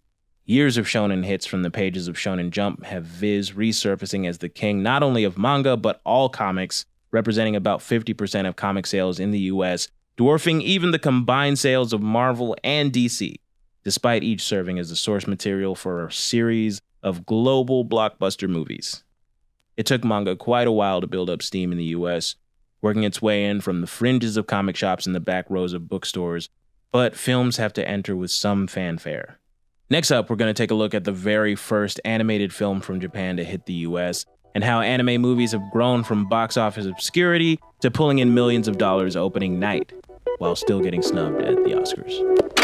Years 0.49 0.77
of 0.77 0.87
shonen 0.87 1.25
hits 1.25 1.45
from 1.45 1.65
the 1.65 1.73
pages 1.73 2.07
of 2.07 2.15
Shonen 2.15 2.51
Jump 2.51 2.85
have 2.85 3.03
Viz 3.03 3.51
resurfacing 3.51 4.29
as 4.29 4.39
the 4.39 4.49
king 4.49 4.81
not 4.81 5.03
only 5.03 5.25
of 5.25 5.37
manga, 5.37 5.77
but 5.77 6.01
all 6.05 6.29
comics, 6.29 6.87
representing 7.11 7.57
about 7.57 7.81
50% 7.81 8.47
of 8.47 8.55
comic 8.55 8.87
sales 8.87 9.19
in 9.19 9.33
the 9.33 9.41
US, 9.41 9.89
dwarfing 10.17 10.63
even 10.63 10.93
the 10.93 11.01
combined 11.01 11.59
sales 11.59 11.93
of 11.93 12.01
Marvel 12.01 12.57
and 12.63 12.93
DC, 12.93 13.35
despite 13.83 14.23
each 14.23 14.41
serving 14.41 14.79
as 14.79 14.89
the 14.89 14.95
source 14.95 15.27
material 15.27 15.75
for 15.75 16.07
a 16.07 16.13
series 16.13 16.81
of 17.03 17.27
global 17.27 17.85
blockbuster 17.85 18.49
movies. 18.49 19.03
It 19.77 19.85
took 19.85 20.05
manga 20.05 20.37
quite 20.37 20.69
a 20.69 20.73
while 20.73 21.01
to 21.01 21.09
build 21.09 21.29
up 21.29 21.43
steam 21.43 21.73
in 21.73 21.79
the 21.79 21.97
US, 21.97 22.37
working 22.81 23.03
its 23.03 23.21
way 23.21 23.47
in 23.47 23.61
from 23.61 23.81
the 23.81 23.89
fringes 23.89 24.37
of 24.37 24.47
comic 24.47 24.77
shops 24.77 25.07
and 25.07 25.15
the 25.15 25.19
back 25.19 25.47
rows 25.51 25.73
of 25.73 25.89
bookstores, 25.89 26.51
but 26.93 27.17
films 27.17 27.57
have 27.57 27.73
to 27.73 27.89
enter 27.89 28.15
with 28.15 28.31
some 28.31 28.69
fanfare. 28.69 29.41
Next 29.89 30.11
up, 30.11 30.29
we're 30.29 30.37
going 30.37 30.53
to 30.53 30.63
take 30.63 30.73
a 30.73 30.75
look 30.75 30.95
at 30.95 31.05
the 31.05 31.13
very 31.13 31.55
first 31.55 32.01
animated 32.05 32.53
film 32.53 32.81
from 32.81 32.99
Japan 32.99 33.37
to 33.37 33.45
hit 33.45 33.67
the 33.67 33.73
US 33.75 34.27
and 34.53 34.65
how 34.65 34.81
anime 34.81 35.21
movies 35.23 35.53
have 35.53 35.63
grown 35.71 36.03
from 36.03 36.29
box 36.29 36.57
office 36.57 36.87
obscurity 36.87 37.61
to 37.83 37.91
pulling 37.91 38.19
in 38.19 38.35
millions 38.35 38.67
of 38.67 38.79
dollars 38.79 39.15
opening 39.15 39.61
night 39.61 39.93
while 40.39 40.57
still 40.57 40.81
getting 40.81 41.03
snubbed 41.03 41.41
at 41.41 41.55
the 41.63 41.71
Oscars. 41.71 42.56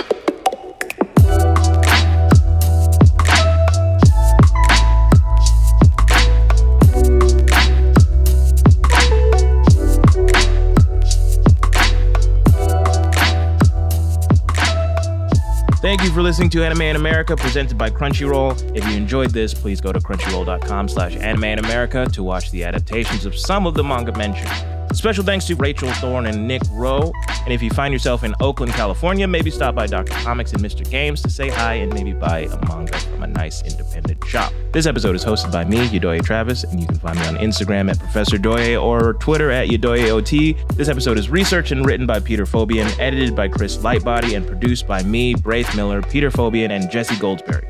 Thank 16.03 16.11
you 16.11 16.17
for 16.17 16.23
listening 16.23 16.51
to 16.51 16.65
Anime 16.65 16.83
in 16.83 16.97
America, 16.97 17.37
presented 17.37 17.79
by 17.79 17.89
Crunchyroll. 17.89 18.77
If 18.77 18.85
you 18.89 18.97
enjoyed 18.97 19.31
this, 19.31 19.55
please 19.55 19.81
go 19.81 19.93
to 19.93 20.01
crunchyroll.com 20.01 20.89
slash 20.89 21.15
anime 21.15 21.45
in 21.45 21.59
America 21.61 22.07
to 22.07 22.25
watch 22.25 22.51
the 22.51 22.65
adaptations 22.65 23.25
of 23.25 23.37
some 23.37 23.69
of 23.69 23.75
the 23.75 23.85
manga 23.85 24.11
mentioned. 24.19 24.72
Special 24.93 25.25
thanks 25.25 25.47
to 25.47 25.57
Rachel 25.57 25.91
Thorn 25.95 26.27
and 26.27 26.47
Nick 26.47 26.63
Rowe. 26.71 27.13
And 27.45 27.53
if 27.53 27.63
you 27.63 27.71
find 27.71 27.93
yourself 27.93 28.25
in 28.25 28.35
Oakland, 28.41 28.73
California, 28.73 29.27
maybe 29.27 29.51
stop 29.51 29.75
by 29.75 29.87
Dr. 29.87 30.13
Comics 30.13 30.53
and 30.53 30.63
Mr. 30.63 30.89
Games 30.89 31.21
to 31.23 31.31
say 31.31 31.49
hi 31.49 31.75
and 31.75 31.93
maybe 31.93 32.13
buy 32.13 32.41
a 32.41 32.69
manga 32.69 32.97
from 32.99 33.23
a 33.25 33.27
nice 33.27 33.63
independent 33.63 34.25
shop. 34.25 34.53
This 34.73 34.87
episode 34.87 35.17
is 35.17 35.25
hosted 35.25 35.51
by 35.51 35.65
me, 35.65 35.89
Yedoye 35.89 36.23
Travis, 36.23 36.65
and 36.65 36.79
you 36.79 36.87
can 36.87 36.99
find 36.99 37.19
me 37.19 37.27
on 37.27 37.37
Instagram 37.37 37.91
at 37.91 37.99
Professor 37.99 38.39
Doye 38.39 38.81
or 38.81 39.15
Twitter 39.15 39.51
at 39.51 39.69
YedoyeOT. 39.69 40.77
This 40.77 40.89
episode 40.89 41.19
is 41.19 41.29
researched 41.29 41.73
and 41.73 41.85
written 41.85 42.07
by 42.07 42.21
Peter 42.21 42.45
Fobian, 42.45 42.97
edited 43.01 43.35
by 43.35 43.49
Chris 43.49 43.79
Lightbody, 43.79 44.37
and 44.37 44.47
produced 44.47 44.87
by 44.87 45.03
me, 45.03 45.35
Braith 45.35 45.75
Miller, 45.75 46.03
Peter 46.03 46.31
Fobian, 46.31 46.71
and 46.71 46.91
Jesse 46.91 47.17
Goldsberry. 47.17 47.67